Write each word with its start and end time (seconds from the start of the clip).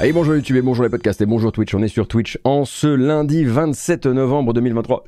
Allez, 0.00 0.12
bonjour 0.12 0.36
YouTube 0.36 0.54
et 0.54 0.62
bonjour 0.62 0.84
les 0.84 0.90
podcasts 0.90 1.20
et 1.22 1.26
bonjour 1.26 1.50
Twitch. 1.50 1.74
On 1.74 1.82
est 1.82 1.88
sur 1.88 2.06
Twitch 2.06 2.38
en 2.44 2.64
ce 2.64 2.86
lundi 2.86 3.44
27 3.44 4.06
novembre 4.06 4.52
2023. 4.52 5.02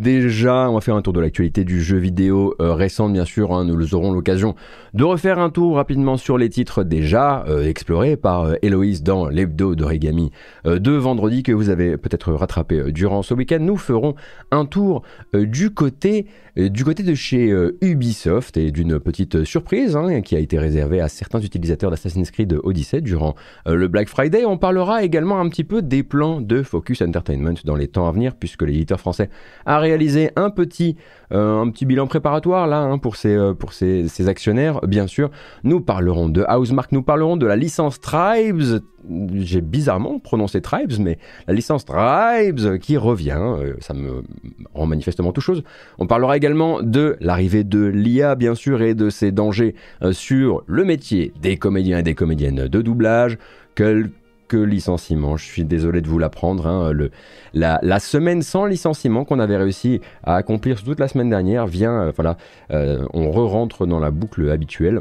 Déjà, 0.00 0.70
on 0.70 0.74
va 0.76 0.80
faire 0.80 0.96
un 0.96 1.02
tour 1.02 1.12
de 1.12 1.20
l'actualité 1.20 1.62
du 1.62 1.82
jeu 1.82 1.98
vidéo 1.98 2.54
euh, 2.58 2.72
récente, 2.72 3.12
bien 3.12 3.26
sûr. 3.26 3.52
Hein. 3.52 3.66
nous 3.66 3.94
aurons 3.94 4.12
l'occasion 4.12 4.54
de 4.94 5.04
refaire 5.04 5.38
un 5.38 5.50
tour 5.50 5.76
rapidement 5.76 6.16
sur 6.16 6.38
les 6.38 6.48
titres 6.48 6.84
déjà 6.84 7.44
euh, 7.46 7.68
explorés 7.68 8.16
par 8.16 8.44
euh, 8.44 8.54
dans 9.02 9.28
l'hebdo 9.28 9.74
d'Origami 9.74 10.30
de 10.64 10.92
vendredi 10.92 11.42
que 11.42 11.52
vous 11.52 11.68
avez 11.68 11.98
peut-être 11.98 12.32
rattrapé 12.32 12.92
durant 12.92 13.22
ce 13.22 13.34
week-end. 13.34 13.58
Nous 13.60 13.76
ferons 13.76 14.14
un 14.50 14.64
tour 14.64 15.02
du 15.34 15.70
côté 15.70 16.26
du 16.56 16.84
côté 16.84 17.02
de 17.02 17.14
chez 17.14 17.54
Ubisoft 17.80 18.56
et 18.56 18.70
d'une 18.70 18.98
petite 18.98 19.44
surprise 19.44 19.96
hein, 19.96 20.20
qui 20.20 20.36
a 20.36 20.38
été 20.38 20.58
réservée 20.58 21.00
à 21.00 21.08
certains 21.08 21.40
utilisateurs 21.40 21.90
d'Assassin's 21.90 22.30
Creed 22.30 22.58
Odyssey 22.62 23.00
durant 23.00 23.34
le 23.66 23.88
Black 23.88 24.08
Friday. 24.08 24.44
On 24.44 24.58
parlera 24.58 25.02
également 25.02 25.40
un 25.40 25.48
petit 25.48 25.64
peu 25.64 25.82
des 25.82 26.02
plans 26.02 26.40
de 26.40 26.62
Focus 26.62 27.02
Entertainment 27.02 27.54
dans 27.64 27.76
les 27.76 27.88
temps 27.88 28.08
à 28.08 28.12
venir 28.12 28.34
puisque 28.36 28.62
l'éditeur 28.62 29.00
français 29.00 29.30
a 29.66 29.78
réalisé 29.90 30.30
un 30.36 30.50
petit, 30.50 30.96
euh, 31.32 31.60
un 31.60 31.68
petit 31.70 31.84
bilan 31.84 32.06
préparatoire 32.06 32.68
là 32.68 32.78
hein, 32.78 32.98
pour, 32.98 33.16
ses, 33.16 33.34
euh, 33.34 33.54
pour 33.54 33.72
ses, 33.72 34.28
actionnaires. 34.28 34.80
Bien 34.82 35.06
sûr, 35.06 35.30
nous 35.64 35.80
parlerons 35.80 36.28
de 36.28 36.44
Housemark, 36.48 36.92
nous 36.92 37.02
parlerons 37.02 37.36
de 37.36 37.46
la 37.46 37.56
licence 37.56 38.00
Tribes. 38.00 38.80
J'ai 39.34 39.60
bizarrement 39.60 40.20
prononcé 40.20 40.60
Tribes, 40.60 40.92
mais 41.00 41.18
la 41.48 41.54
licence 41.54 41.84
Tribes 41.84 42.78
qui 42.78 42.96
revient, 42.96 43.40
euh, 43.40 43.74
ça 43.80 43.94
me 43.94 44.22
rend 44.74 44.86
manifestement 44.86 45.32
tout 45.32 45.40
chose. 45.40 45.64
On 45.98 46.06
parlera 46.06 46.36
également 46.36 46.82
de 46.82 47.16
l'arrivée 47.20 47.64
de 47.64 47.84
l'IA, 47.84 48.36
bien 48.36 48.54
sûr, 48.54 48.82
et 48.82 48.94
de 48.94 49.10
ses 49.10 49.32
dangers 49.32 49.74
sur 50.12 50.62
le 50.66 50.84
métier 50.84 51.32
des 51.42 51.56
comédiens 51.56 51.98
et 51.98 52.02
des 52.02 52.14
comédiennes 52.14 52.68
de 52.68 52.82
doublage. 52.82 53.38
Quelques 53.74 54.19
licenciement. 54.56 55.36
Je 55.36 55.44
suis 55.44 55.64
désolé 55.64 56.00
de 56.00 56.08
vous 56.08 56.18
l'apprendre. 56.18 56.66
Hein, 56.66 56.92
la, 57.52 58.00
semaine 58.00 58.42
sans 58.42 58.66
licenciement 58.66 59.24
qu'on 59.24 59.38
avait 59.38 59.56
réussi 59.56 60.00
à 60.24 60.36
accomplir 60.36 60.82
toute 60.82 61.00
la 61.00 61.08
semaine 61.08 61.30
dernière 61.30 61.66
vient, 61.66 62.02
euh, 62.02 62.12
voilà, 62.14 62.36
euh, 62.70 63.06
on 63.12 63.30
re-rentre 63.30 63.86
dans 63.86 64.00
la 64.00 64.10
boucle 64.10 64.50
habituelle. 64.50 65.00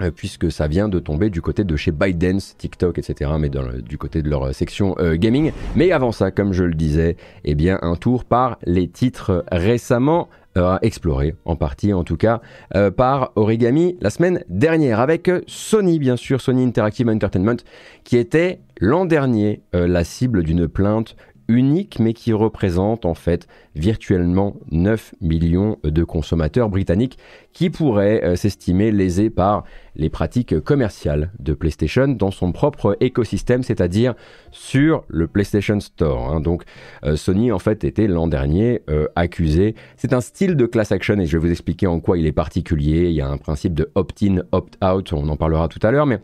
Euh, 0.00 0.10
puisque 0.10 0.50
ça 0.50 0.66
vient 0.66 0.88
de 0.88 0.98
tomber 0.98 1.30
du 1.30 1.40
côté 1.40 1.62
de 1.62 1.76
chez 1.76 1.92
ByteDance, 1.92 2.56
TikTok, 2.58 2.98
etc., 2.98 3.30
mais 3.38 3.48
du 3.48 3.96
côté 3.96 4.22
de 4.22 4.28
leur 4.28 4.54
section 4.54 4.96
gaming. 5.14 5.52
Mais 5.76 5.92
avant 5.92 6.10
ça, 6.10 6.30
comme 6.30 6.52
je 6.52 6.64
le 6.64 6.74
disais, 6.74 7.16
eh 7.44 7.54
bien, 7.54 7.78
un 7.82 7.94
tour 7.94 8.24
par 8.24 8.58
les 8.64 8.88
titres 8.88 9.44
récemment 9.52 10.28
euh, 10.56 10.78
exploré, 10.82 11.34
en 11.46 11.56
partie 11.56 11.92
en 11.92 12.04
tout 12.04 12.16
cas, 12.16 12.40
euh, 12.76 12.92
par 12.92 13.32
Origami 13.34 13.96
la 14.00 14.08
semaine 14.08 14.44
dernière, 14.48 15.00
avec 15.00 15.28
Sony, 15.48 15.98
bien 15.98 16.14
sûr, 16.14 16.40
Sony 16.40 16.62
Interactive 16.62 17.08
Entertainment, 17.08 17.56
qui 18.04 18.16
était 18.16 18.60
l'an 18.78 19.04
dernier 19.04 19.62
euh, 19.74 19.88
la 19.88 20.04
cible 20.04 20.44
d'une 20.44 20.68
plainte 20.68 21.16
unique, 21.48 21.98
mais 21.98 22.12
qui 22.12 22.32
représente 22.32 23.04
en 23.04 23.14
fait 23.14 23.46
virtuellement 23.74 24.56
9 24.70 25.14
millions 25.20 25.78
de 25.82 26.04
consommateurs 26.04 26.68
britanniques 26.68 27.18
qui 27.52 27.70
pourraient 27.70 28.24
euh, 28.24 28.36
s'estimer 28.36 28.90
lésés 28.90 29.30
par 29.30 29.64
les 29.96 30.10
pratiques 30.10 30.58
commerciales 30.60 31.30
de 31.38 31.54
PlayStation 31.54 32.08
dans 32.08 32.30
son 32.30 32.52
propre 32.52 32.96
écosystème, 33.00 33.62
c'est-à-dire 33.62 34.14
sur 34.50 35.04
le 35.08 35.26
PlayStation 35.26 35.78
Store. 35.80 36.32
Hein. 36.32 36.40
Donc 36.40 36.64
euh, 37.04 37.16
Sony 37.16 37.52
en 37.52 37.58
fait 37.58 37.84
était 37.84 38.06
l'an 38.06 38.26
dernier 38.26 38.82
euh, 38.88 39.06
accusé. 39.14 39.74
C'est 39.96 40.12
un 40.12 40.20
style 40.20 40.56
de 40.56 40.66
class 40.66 40.92
action 40.92 41.18
et 41.18 41.26
je 41.26 41.36
vais 41.36 41.46
vous 41.46 41.52
expliquer 41.52 41.86
en 41.86 42.00
quoi 42.00 42.18
il 42.18 42.26
est 42.26 42.32
particulier. 42.32 43.08
Il 43.08 43.14
y 43.14 43.20
a 43.20 43.28
un 43.28 43.38
principe 43.38 43.74
de 43.74 43.90
opt-in, 43.94 44.42
opt-out, 44.52 45.12
on 45.12 45.28
en 45.28 45.36
parlera 45.36 45.68
tout 45.68 45.80
à 45.82 45.90
l'heure, 45.90 46.06
mais 46.06 46.20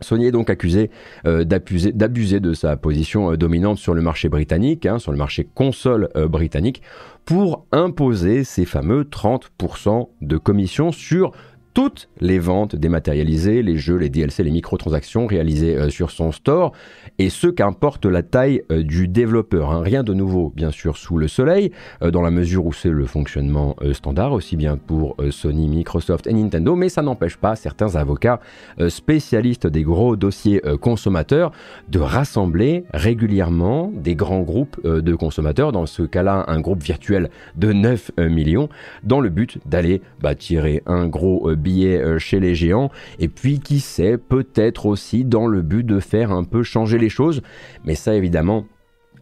Sony 0.00 0.26
est 0.26 0.32
donc 0.32 0.50
accusé 0.50 0.90
euh, 1.26 1.44
d'abuser 1.44 2.40
de 2.40 2.52
sa 2.52 2.76
position 2.76 3.32
euh, 3.32 3.36
dominante 3.36 3.78
sur 3.78 3.94
le 3.94 4.02
marché 4.02 4.28
britannique, 4.28 4.86
hein, 4.86 4.98
sur 4.98 5.12
le 5.12 5.18
marché 5.18 5.48
console 5.54 6.08
euh, 6.16 6.28
britannique, 6.28 6.82
pour 7.24 7.66
imposer 7.72 8.44
ces 8.44 8.64
fameux 8.64 9.04
30% 9.04 10.08
de 10.20 10.36
commission 10.36 10.92
sur 10.92 11.32
toutes 11.74 12.08
les 12.20 12.38
ventes 12.38 12.76
dématérialisées, 12.76 13.62
les 13.62 13.78
jeux, 13.78 13.96
les 13.96 14.08
DLC, 14.08 14.42
les 14.42 14.50
microtransactions 14.50 15.26
réalisées 15.26 15.76
euh, 15.76 15.90
sur 15.90 16.10
son 16.10 16.32
store, 16.32 16.72
et 17.18 17.30
ce 17.30 17.46
qu'importe 17.46 18.06
la 18.06 18.22
taille 18.22 18.62
euh, 18.72 18.82
du 18.82 19.08
développeur. 19.08 19.70
Hein. 19.70 19.82
Rien 19.82 20.02
de 20.02 20.12
nouveau, 20.14 20.52
bien 20.54 20.70
sûr, 20.70 20.96
sous 20.96 21.16
le 21.16 21.28
soleil, 21.28 21.70
euh, 22.02 22.10
dans 22.10 22.22
la 22.22 22.30
mesure 22.30 22.66
où 22.66 22.72
c'est 22.72 22.90
le 22.90 23.06
fonctionnement 23.06 23.76
standard, 23.92 24.32
aussi 24.32 24.56
bien 24.56 24.76
pour 24.76 25.16
Sony, 25.30 25.68
Microsoft 25.68 26.26
et 26.26 26.32
Nintendo, 26.32 26.74
mais 26.74 26.88
ça 26.88 27.02
n'empêche 27.02 27.36
pas 27.36 27.56
certains 27.56 27.96
avocats 27.96 28.40
spécialistes 28.88 29.66
des 29.66 29.82
gros 29.82 30.16
dossiers 30.16 30.60
consommateurs 30.80 31.52
de 31.88 31.98
rassembler 31.98 32.84
régulièrement 32.92 33.92
des 33.94 34.14
grands 34.14 34.42
groupes 34.42 34.80
de 34.84 35.14
consommateurs, 35.14 35.72
dans 35.72 35.86
ce 35.86 36.02
cas-là 36.02 36.44
un 36.48 36.60
groupe 36.60 36.82
virtuel 36.82 37.30
de 37.56 37.72
9 37.72 38.12
millions, 38.18 38.68
dans 39.02 39.20
le 39.20 39.28
but 39.28 39.58
d'aller 39.66 40.02
bah, 40.20 40.34
tirer 40.34 40.82
un 40.86 41.06
gros 41.06 41.54
billets 41.60 42.00
euh, 42.00 42.18
chez 42.18 42.40
les 42.40 42.54
géants. 42.54 42.90
Et 43.18 43.28
puis, 43.28 43.60
qui 43.60 43.80
sait, 43.80 44.18
peut-être 44.18 44.86
aussi 44.86 45.24
dans 45.24 45.46
le 45.46 45.62
but 45.62 45.84
de 45.84 46.00
faire 46.00 46.32
un 46.32 46.44
peu 46.44 46.62
changer 46.62 46.98
les 46.98 47.08
choses. 47.08 47.42
Mais 47.84 47.94
ça, 47.94 48.14
évidemment, 48.14 48.66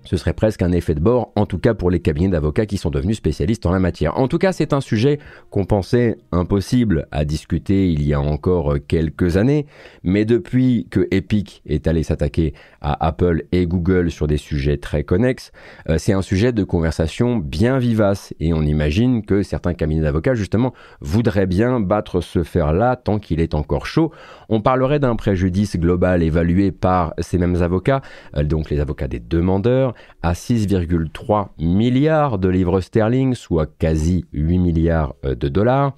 ce 0.05 0.17
serait 0.17 0.33
presque 0.33 0.63
un 0.63 0.73
effet 0.73 0.95
de 0.95 1.01
bord, 1.01 1.33
en 1.37 1.47
tout 1.47 1.59
cas 1.59 1.75
pour 1.75 1.91
les 1.91 2.01
cabinets 2.01 2.29
d'avocats 2.29 2.67
qui 2.67 2.79
sont 2.79 2.91
devenus 2.91 3.17
spécialistes 3.17 3.67
en 3.67 3.73
la 3.73 3.79
matière. 3.79 4.19
En 4.19 4.29
tout 4.29 4.39
cas, 4.39 4.53
c'est 4.53 4.73
un 4.73 4.81
sujet 4.81 5.19
qu'on 5.51 5.65
pensait 5.65 6.19
impossible 6.33 7.07
à 7.11 7.25
discuter 7.25 7.91
il 7.91 8.07
y 8.07 8.15
a 8.15 8.21
encore 8.21 8.77
quelques 8.87 9.37
années, 9.37 9.67
mais 10.03 10.25
depuis 10.25 10.87
que 10.91 11.07
Epic 11.11 11.63
est 11.67 11.87
allé 11.87 12.03
s'attaquer 12.03 12.55
à 12.81 13.07
Apple 13.07 13.45
et 13.53 13.67
Google 13.67 14.11
sur 14.11 14.27
des 14.27 14.37
sujets 14.37 14.79
très 14.79 15.05
connexes, 15.05 15.53
euh, 15.89 15.99
c'est 15.99 16.13
un 16.13 16.23
sujet 16.23 16.53
de 16.53 16.65
conversation 16.65 17.37
bien 17.37 17.79
vivace 17.79 18.35
et 18.41 18.53
on 18.53 18.63
imagine 18.63 19.25
que 19.25 19.43
certains 19.43 19.75
cabinets 19.75 20.03
d'avocats 20.03 20.35
justement 20.35 20.73
voudraient 21.01 21.47
bien 21.47 21.81
battre 21.81 22.21
ce 22.21 22.43
fer-là 22.43 22.97
tant 22.97 23.19
qu'il 23.19 23.41
est 23.41 23.55
encore 23.55 23.87
chaud. 23.87 24.13
On 24.49 24.61
parlerait 24.61 25.01
d'un 25.01 25.17
préjudice 25.17 25.77
global 25.77 26.23
évalué 26.23 26.73
par 26.73 27.15
ces 27.19 27.39
mêmes 27.39 27.63
avocats, 27.63 28.03
euh, 28.37 28.43
donc 28.43 28.71
les 28.71 28.81
avocats 28.81 29.09
des 29.09 29.21
demandeurs, 29.21 29.95
à 30.23 30.33
6,3 30.33 31.49
milliards 31.59 32.39
de 32.39 32.49
livres 32.49 32.81
sterling, 32.81 33.35
soit 33.35 33.67
quasi 33.79 34.25
8 34.33 34.59
milliards 34.59 35.15
euh, 35.25 35.35
de 35.35 35.49
dollars, 35.49 35.95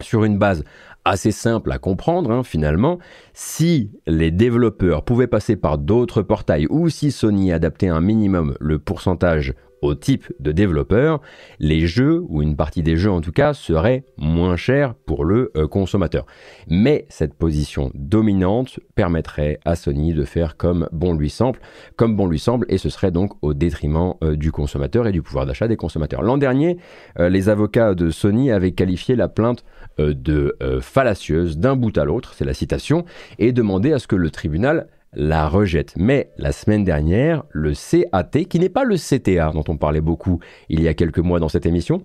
sur 0.00 0.24
une 0.24 0.38
base 0.38 0.64
assez 1.04 1.32
simple 1.32 1.72
à 1.72 1.78
comprendre 1.78 2.30
hein, 2.30 2.42
finalement, 2.42 2.98
si 3.32 3.90
les 4.06 4.30
développeurs 4.30 5.04
pouvaient 5.04 5.26
passer 5.26 5.56
par 5.56 5.78
d'autres 5.78 6.22
portails 6.22 6.66
ou 6.68 6.88
si 6.88 7.10
Sony 7.10 7.52
adaptait 7.52 7.88
un 7.88 8.00
minimum 8.00 8.54
le 8.60 8.78
pourcentage 8.78 9.54
au 9.82 9.94
type 9.94 10.32
de 10.40 10.52
développeur, 10.52 11.20
les 11.58 11.86
jeux, 11.86 12.22
ou 12.28 12.42
une 12.42 12.56
partie 12.56 12.82
des 12.82 12.96
jeux 12.96 13.10
en 13.10 13.20
tout 13.20 13.32
cas, 13.32 13.54
seraient 13.54 14.04
moins 14.16 14.56
chers 14.56 14.94
pour 14.94 15.24
le 15.24 15.50
euh, 15.56 15.66
consommateur. 15.66 16.26
Mais 16.68 17.06
cette 17.08 17.34
position 17.34 17.90
dominante 17.94 18.80
permettrait 18.94 19.58
à 19.64 19.76
Sony 19.76 20.12
de 20.12 20.24
faire 20.24 20.56
comme 20.56 20.88
bon 20.92 21.14
lui 21.14 21.30
semble, 21.30 21.58
comme 21.96 22.16
bon 22.16 22.26
lui 22.26 22.38
semble, 22.38 22.66
et 22.68 22.78
ce 22.78 22.88
serait 22.88 23.10
donc 23.10 23.32
au 23.42 23.54
détriment 23.54 24.14
euh, 24.22 24.36
du 24.36 24.52
consommateur 24.52 25.06
et 25.06 25.12
du 25.12 25.22
pouvoir 25.22 25.46
d'achat 25.46 25.68
des 25.68 25.76
consommateurs. 25.76 26.22
L'an 26.22 26.38
dernier, 26.38 26.78
euh, 27.18 27.28
les 27.28 27.48
avocats 27.48 27.94
de 27.94 28.10
Sony 28.10 28.50
avaient 28.50 28.72
qualifié 28.72 29.16
la 29.16 29.28
plainte 29.28 29.64
de 29.98 30.56
fallacieuse 30.80 31.58
d'un 31.58 31.76
bout 31.76 31.96
à 31.98 32.04
l'autre, 32.04 32.32
c'est 32.34 32.44
la 32.44 32.54
citation, 32.54 33.04
et 33.38 33.52
demandé 33.52 33.92
à 33.92 33.98
ce 33.98 34.06
que 34.06 34.16
le 34.16 34.30
tribunal 34.30 34.86
la 35.12 35.48
rejette. 35.48 35.94
Mais 35.96 36.30
la 36.36 36.52
semaine 36.52 36.84
dernière, 36.84 37.44
le 37.50 37.72
CAT, 37.72 38.44
qui 38.48 38.58
n'est 38.58 38.68
pas 38.68 38.84
le 38.84 38.96
CTA 38.96 39.50
dont 39.52 39.64
on 39.68 39.76
parlait 39.76 40.00
beaucoup 40.00 40.40
il 40.68 40.82
y 40.82 40.88
a 40.88 40.94
quelques 40.94 41.18
mois 41.18 41.40
dans 41.40 41.48
cette 41.48 41.66
émission, 41.66 42.04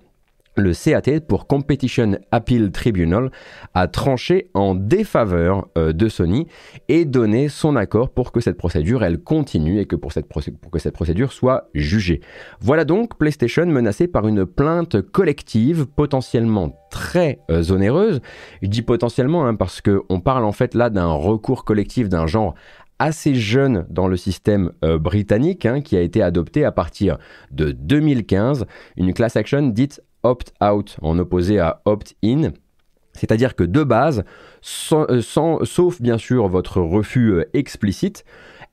le 0.56 0.72
CAT 0.72 1.20
pour 1.20 1.46
Competition 1.46 2.18
Appeal 2.30 2.72
Tribunal 2.72 3.30
a 3.74 3.88
tranché 3.88 4.50
en 4.54 4.74
défaveur 4.74 5.68
euh, 5.76 5.92
de 5.92 6.08
Sony 6.08 6.46
et 6.88 7.04
donné 7.04 7.48
son 7.48 7.76
accord 7.76 8.10
pour 8.10 8.32
que 8.32 8.40
cette 8.40 8.56
procédure 8.56 9.04
elle 9.04 9.18
continue 9.18 9.80
et 9.80 9.84
que 9.84 9.96
pour, 9.96 10.12
cette 10.12 10.26
que 10.72 10.78
cette 10.78 10.94
procédure 10.94 11.32
soit 11.32 11.68
jugée. 11.74 12.20
Voilà 12.60 12.86
donc 12.86 13.18
PlayStation 13.18 13.66
menacée 13.66 14.08
par 14.08 14.26
une 14.26 14.46
plainte 14.46 15.02
collective 15.02 15.86
potentiellement 15.86 16.74
très 16.90 17.40
euh, 17.50 17.62
onéreuse. 17.70 18.20
Je 18.62 18.68
dis 18.68 18.82
potentiellement 18.82 19.46
hein, 19.46 19.54
parce 19.54 19.82
qu'on 19.82 20.20
parle 20.20 20.44
en 20.44 20.52
fait 20.52 20.74
là 20.74 20.88
d'un 20.88 21.12
recours 21.12 21.64
collectif 21.64 22.08
d'un 22.08 22.26
genre 22.26 22.54
assez 22.98 23.34
jeune 23.34 23.86
dans 23.90 24.08
le 24.08 24.16
système 24.16 24.72
euh, 24.84 24.98
britannique, 24.98 25.66
hein, 25.66 25.80
qui 25.80 25.96
a 25.96 26.00
été 26.00 26.22
adopté 26.22 26.64
à 26.64 26.72
partir 26.72 27.18
de 27.50 27.72
2015, 27.72 28.66
une 28.96 29.12
class 29.12 29.36
action 29.36 29.62
dite 29.68 30.02
opt-out, 30.22 30.96
en 31.02 31.18
opposé 31.18 31.58
à 31.58 31.80
opt-in. 31.84 32.52
C'est-à-dire 33.12 33.54
que 33.54 33.64
de 33.64 33.82
base, 33.82 34.24
euh, 34.92 35.22
sauf 35.22 36.00
bien 36.00 36.18
sûr 36.18 36.48
votre 36.48 36.80
refus 36.80 37.32
euh, 37.32 37.48
explicite, 37.54 38.24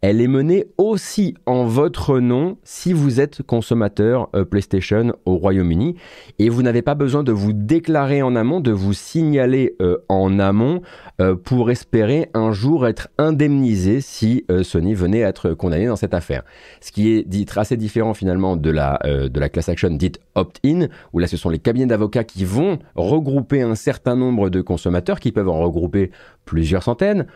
elle 0.03 0.19
est 0.19 0.27
menée 0.27 0.67
aussi 0.77 1.33
en 1.45 1.63
votre 1.63 2.19
nom 2.19 2.57
si 2.65 2.91
vous 2.91 3.21
êtes 3.21 3.41
consommateur 3.41 4.27
euh, 4.35 4.43
PlayStation 4.43 5.13
au 5.23 5.37
Royaume-Uni 5.37 5.95
et 6.39 6.49
vous 6.49 6.61
n'avez 6.61 6.81
pas 6.81 6.93
besoin 6.93 7.23
de 7.23 7.31
vous 7.31 7.53
déclarer 7.53 8.21
en 8.21 8.35
amont, 8.35 8.59
de 8.59 8.71
vous 8.71 8.91
signaler 8.91 9.77
euh, 9.81 9.99
en 10.09 10.39
amont 10.39 10.81
euh, 11.21 11.35
pour 11.35 11.71
espérer 11.71 12.29
un 12.33 12.51
jour 12.51 12.85
être 12.85 13.07
indemnisé 13.17 14.01
si 14.01 14.45
Sony 14.63 14.93
venait 14.93 15.23
à 15.23 15.29
être 15.29 15.53
condamné 15.53 15.85
dans 15.85 15.95
cette 15.95 16.13
affaire. 16.13 16.43
Ce 16.81 16.91
qui 16.91 17.13
est 17.13 17.23
dit 17.25 17.45
assez 17.55 17.77
différent 17.77 18.13
finalement 18.13 18.57
de 18.57 18.71
la, 18.71 18.99
de 19.05 19.39
la 19.39 19.47
class 19.47 19.69
action 19.69 19.89
dite 19.91 20.19
opt-in, 20.35 20.87
où 21.13 21.19
là 21.19 21.27
ce 21.27 21.37
sont 21.37 21.49
les 21.49 21.59
cabinets 21.59 21.85
d'avocats 21.85 22.25
qui 22.25 22.43
vont 22.43 22.79
regrouper 22.95 23.61
un 23.61 23.75
certain 23.75 24.17
nombre 24.17 24.49
de 24.49 24.59
consommateurs 24.59 25.21
qui 25.21 25.31
peuvent 25.31 25.47
en 25.47 25.59
regrouper 25.59 26.11
plusieurs 26.45 26.83
centaines, 26.83 27.27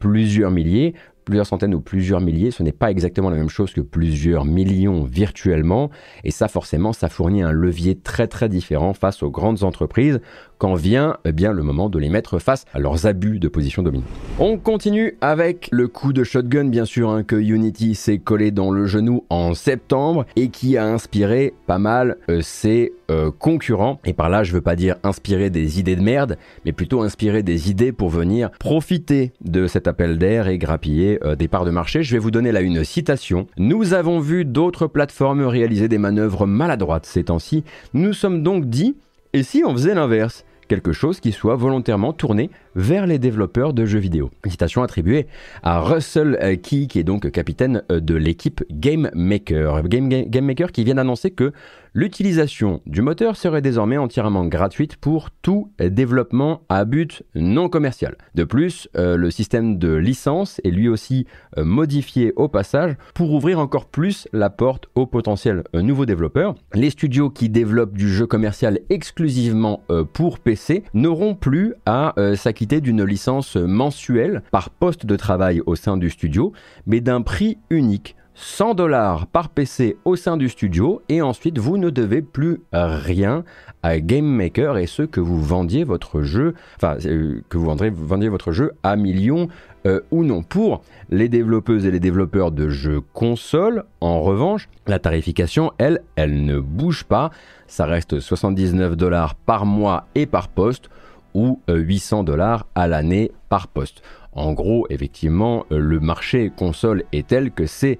plusieurs 0.00 0.50
milliers, 0.50 0.94
plusieurs 1.28 1.46
centaines 1.46 1.74
ou 1.74 1.80
plusieurs 1.80 2.22
milliers, 2.22 2.50
ce 2.50 2.62
n'est 2.62 2.72
pas 2.72 2.90
exactement 2.90 3.28
la 3.28 3.36
même 3.36 3.50
chose 3.50 3.74
que 3.74 3.82
plusieurs 3.82 4.46
millions 4.46 5.04
virtuellement. 5.04 5.90
Et 6.24 6.30
ça, 6.30 6.48
forcément, 6.48 6.94
ça 6.94 7.10
fournit 7.10 7.42
un 7.42 7.52
levier 7.52 7.98
très 7.98 8.26
très 8.26 8.48
différent 8.48 8.94
face 8.94 9.22
aux 9.22 9.30
grandes 9.30 9.62
entreprises 9.62 10.20
quand 10.58 10.74
vient 10.74 11.16
eh 11.24 11.32
bien, 11.32 11.52
le 11.52 11.62
moment 11.62 11.88
de 11.88 11.98
les 11.98 12.08
mettre 12.08 12.38
face 12.38 12.64
à 12.74 12.78
leurs 12.78 13.06
abus 13.06 13.38
de 13.38 13.48
position 13.48 13.82
dominante. 13.82 14.06
On 14.38 14.58
continue 14.58 15.16
avec 15.20 15.68
le 15.72 15.88
coup 15.88 16.12
de 16.12 16.24
shotgun, 16.24 16.66
bien 16.66 16.84
sûr, 16.84 17.10
hein, 17.10 17.22
que 17.22 17.36
Unity 17.36 17.94
s'est 17.94 18.18
collé 18.18 18.50
dans 18.50 18.70
le 18.70 18.86
genou 18.86 19.24
en 19.30 19.54
septembre 19.54 20.26
et 20.36 20.48
qui 20.48 20.76
a 20.76 20.86
inspiré 20.86 21.54
pas 21.66 21.78
mal 21.78 22.16
euh, 22.28 22.40
ses 22.42 22.92
euh, 23.10 23.30
concurrents. 23.30 24.00
Et 24.04 24.12
par 24.12 24.28
là, 24.28 24.42
je 24.42 24.52
veux 24.52 24.60
pas 24.60 24.76
dire 24.76 24.96
inspirer 25.02 25.50
des 25.50 25.80
idées 25.80 25.96
de 25.96 26.02
merde, 26.02 26.36
mais 26.64 26.72
plutôt 26.72 27.02
inspirer 27.02 27.42
des 27.42 27.70
idées 27.70 27.92
pour 27.92 28.10
venir 28.10 28.50
profiter 28.58 29.32
de 29.40 29.66
cet 29.66 29.88
appel 29.88 30.18
d'air 30.18 30.48
et 30.48 30.58
grappiller 30.58 31.18
euh, 31.24 31.36
des 31.36 31.48
parts 31.48 31.64
de 31.64 31.70
marché. 31.70 32.02
Je 32.02 32.12
vais 32.12 32.18
vous 32.18 32.30
donner 32.30 32.52
là 32.52 32.60
une 32.60 32.84
citation. 32.84 33.46
Nous 33.56 33.94
avons 33.94 34.20
vu 34.20 34.44
d'autres 34.44 34.86
plateformes 34.86 35.42
réaliser 35.42 35.88
des 35.88 35.98
manœuvres 35.98 36.46
maladroites 36.46 37.06
ces 37.06 37.24
temps-ci. 37.24 37.64
Nous 37.94 38.12
sommes 38.12 38.42
donc 38.42 38.66
dit, 38.66 38.96
et 39.32 39.42
si 39.42 39.62
on 39.64 39.72
faisait 39.72 39.94
l'inverse? 39.94 40.44
Quelque 40.68 40.92
chose 40.92 41.20
qui 41.20 41.32
soit 41.32 41.56
volontairement 41.56 42.12
tourné 42.12 42.50
vers 42.78 43.08
les 43.08 43.18
développeurs 43.18 43.74
de 43.74 43.84
jeux 43.84 43.98
vidéo. 43.98 44.30
Citation 44.46 44.84
attribuée 44.84 45.26
à 45.64 45.80
Russell 45.80 46.38
Key, 46.62 46.86
qui 46.86 47.00
est 47.00 47.04
donc 47.04 47.28
capitaine 47.32 47.82
euh, 47.90 47.98
de 47.98 48.14
l'équipe 48.14 48.62
Game 48.70 49.10
Maker. 49.14 49.82
Game, 49.88 50.08
Maker 50.42 50.70
qui 50.70 50.84
vient 50.84 50.94
d'annoncer 50.94 51.32
que 51.32 51.52
l'utilisation 51.92 52.80
du 52.86 53.02
moteur 53.02 53.36
serait 53.36 53.62
désormais 53.62 53.96
entièrement 53.96 54.44
gratuite 54.44 54.96
pour 54.96 55.30
tout 55.42 55.72
développement 55.80 56.62
à 56.68 56.84
but 56.84 57.24
non 57.34 57.68
commercial. 57.68 58.16
De 58.36 58.44
plus, 58.44 58.88
euh, 58.96 59.16
le 59.16 59.32
système 59.32 59.78
de 59.78 59.94
licence 59.94 60.60
est 60.62 60.70
lui 60.70 60.88
aussi 60.88 61.26
euh, 61.56 61.64
modifié 61.64 62.32
au 62.36 62.46
passage 62.46 62.94
pour 63.14 63.32
ouvrir 63.32 63.58
encore 63.58 63.86
plus 63.86 64.28
la 64.32 64.50
porte 64.50 64.86
aux 64.94 65.06
potentiels 65.06 65.64
nouveaux 65.74 66.06
développeurs. 66.06 66.54
Les 66.74 66.90
studios 66.90 67.30
qui 67.30 67.48
développent 67.48 67.96
du 67.96 68.08
jeu 68.08 68.26
commercial 68.26 68.78
exclusivement 68.88 69.82
pour 70.12 70.38
PC 70.38 70.84
n'auront 70.94 71.34
plus 71.34 71.74
à 71.86 72.14
s'acquitter 72.36 72.67
d'une 72.76 73.04
licence 73.04 73.56
mensuelle 73.56 74.42
par 74.50 74.70
poste 74.70 75.06
de 75.06 75.16
travail 75.16 75.62
au 75.66 75.74
sein 75.74 75.96
du 75.96 76.10
studio, 76.10 76.52
mais 76.86 77.00
d'un 77.00 77.22
prix 77.22 77.58
unique. 77.70 78.14
100 78.40 78.74
dollars 78.74 79.26
par 79.26 79.48
PC 79.48 79.96
au 80.04 80.14
sein 80.14 80.36
du 80.36 80.48
studio 80.48 81.02
et 81.08 81.22
ensuite 81.22 81.58
vous 81.58 81.76
ne 81.76 81.90
devez 81.90 82.22
plus 82.22 82.60
rien 82.72 83.42
à 83.82 83.98
Game 83.98 84.26
Maker 84.26 84.78
et 84.78 84.86
ce 84.86 85.02
que 85.02 85.18
vous 85.18 85.42
vendiez 85.42 85.82
votre 85.82 86.22
jeu, 86.22 86.54
enfin 86.76 86.96
euh, 87.04 87.42
que 87.48 87.58
vous 87.58 87.66
vendiez 87.66 88.28
votre 88.28 88.52
jeu 88.52 88.72
à 88.84 88.94
millions 88.94 89.48
euh, 89.86 90.00
ou 90.12 90.22
non. 90.22 90.44
Pour 90.44 90.82
les 91.10 91.28
développeuses 91.28 91.84
et 91.84 91.90
les 91.90 91.98
développeurs 91.98 92.52
de 92.52 92.68
jeux 92.68 93.00
console, 93.12 93.84
en 94.00 94.20
revanche, 94.20 94.68
la 94.86 95.00
tarification, 95.00 95.72
elle, 95.78 96.02
elle 96.14 96.44
ne 96.44 96.60
bouge 96.60 97.04
pas. 97.04 97.30
Ça 97.66 97.86
reste 97.86 98.20
79 98.20 98.96
dollars 98.96 99.34
par 99.34 99.66
mois 99.66 100.06
et 100.14 100.26
par 100.26 100.46
poste 100.46 100.90
ou 101.34 101.60
800 101.68 102.20
euh, 102.20 102.22
dollars 102.24 102.66
à 102.74 102.88
l'année 102.88 103.32
par 103.48 103.68
poste. 103.68 104.02
En 104.32 104.52
gros, 104.52 104.86
effectivement, 104.90 105.64
euh, 105.72 105.78
le 105.78 106.00
marché 106.00 106.52
console 106.54 107.04
est 107.12 107.28
tel 107.28 107.50
que 107.50 107.66
c'est 107.66 107.98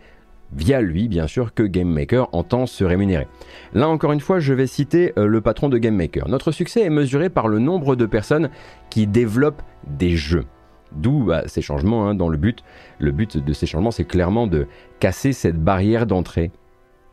via 0.53 0.81
lui, 0.81 1.09
bien 1.09 1.27
sûr, 1.27 1.53
que 1.53 1.63
Game 1.63 1.89
Maker 1.89 2.29
entend 2.33 2.67
se 2.67 2.85
rémunérer. 2.85 3.27
Là, 3.75 3.89
encore 3.89 4.13
une 4.13 4.21
fois, 4.21 4.41
je 4.41 4.55
vais 4.55 4.67
citer 4.67 5.13
euh, 5.19 5.27
le 5.27 5.41
patron 5.41 5.69
de 5.69 5.79
Game 5.79 5.97
Maker. 5.97 6.29
Notre 6.29 6.53
succès 6.53 6.83
est 6.83 6.91
mesuré 6.91 7.29
par 7.29 7.49
le 7.49 7.59
nombre 7.59 7.97
de 7.97 8.07
personnes 8.07 8.51
qui 8.89 9.07
développent 9.07 9.63
des 9.87 10.17
jeux. 10.17 10.45
D'où 10.93 11.25
bah, 11.25 11.43
ces 11.47 11.61
changements 11.61 12.09
hein, 12.09 12.15
dans 12.15 12.31
le 12.31 12.39
but. 12.39 12.65
Le 12.99 13.13
but 13.13 13.37
de 13.37 13.53
ces 13.53 13.67
changements, 13.67 13.91
c'est 13.91 14.07
clairement 14.07 14.47
de 14.47 14.67
casser 15.01 15.33
cette 15.35 15.63
barrière 15.63 16.07
d'entrée 16.07 16.51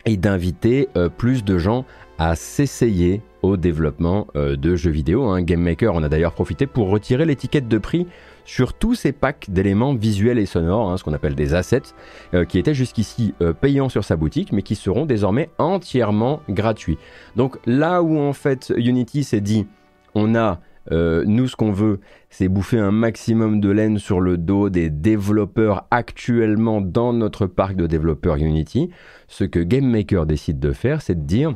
et 0.06 0.18
d'inviter 0.18 0.88
plus 1.18 1.44
de 1.44 1.58
gens 1.58 1.84
à 2.20 2.36
s'essayer 2.36 3.24
au 3.46 3.58
développement 3.58 4.28
euh, 4.36 4.56
de 4.56 4.76
jeux 4.76 4.92
vidéo. 4.92 5.26
Hein. 5.26 5.42
Game 5.44 5.62
Maker 5.62 5.94
en 5.94 6.04
a 6.04 6.10
d'ailleurs 6.10 6.34
profité 6.34 6.66
pour 6.66 6.90
retirer 6.90 7.26
l'étiquette 7.26 7.68
de 7.68 7.78
prix 7.78 8.08
sur 8.44 8.74
tous 8.74 8.96
ces 8.96 9.12
packs 9.12 9.50
d'éléments 9.50 9.94
visuels 9.94 10.40
et 10.40 10.46
sonores, 10.46 10.90
hein, 10.90 10.98
ce 10.98 11.04
qu'on 11.04 11.14
appelle 11.14 11.36
des 11.36 11.54
assets, 11.54 11.94
euh, 12.34 12.46
qui 12.46 12.58
étaient 12.58 12.74
jusqu'ici 12.74 13.34
euh, 13.42 13.54
payants 13.54 13.90
sur 13.90 14.04
sa 14.04 14.16
boutique, 14.16 14.52
mais 14.52 14.62
qui 14.62 14.76
seront 14.76 15.06
désormais 15.06 15.50
entièrement 15.58 16.42
gratuits. 16.50 16.98
Donc 17.36 17.58
là 17.66 18.02
où 18.02 18.20
en 18.20 18.34
fait 18.34 18.74
Unity 18.76 19.24
s'est 19.24 19.42
dit, 19.42 19.68
on 20.16 20.36
a 20.36 20.60
nous, 20.92 21.48
ce 21.48 21.56
qu'on 21.56 21.72
veut, 21.72 22.00
c'est 22.30 22.48
bouffer 22.48 22.78
un 22.78 22.92
maximum 22.92 23.60
de 23.60 23.72
laine 23.72 23.98
sur 23.98 24.22
le 24.22 24.38
dos 24.38 24.70
des 24.70 24.92
développeurs 24.92 25.88
actuellement 25.90 26.80
dans 26.80 27.12
notre 27.12 27.48
parc 27.48 27.76
de 27.76 27.88
développeurs 27.88 28.36
Unity. 28.36 28.92
Ce 29.28 29.46
que 29.46 29.62
Game 29.62 29.90
Maker 29.90 30.28
décide 30.28 30.60
de 30.60 30.74
faire, 30.74 31.02
c'est 31.02 31.16
de 31.16 31.26
dire, 31.26 31.56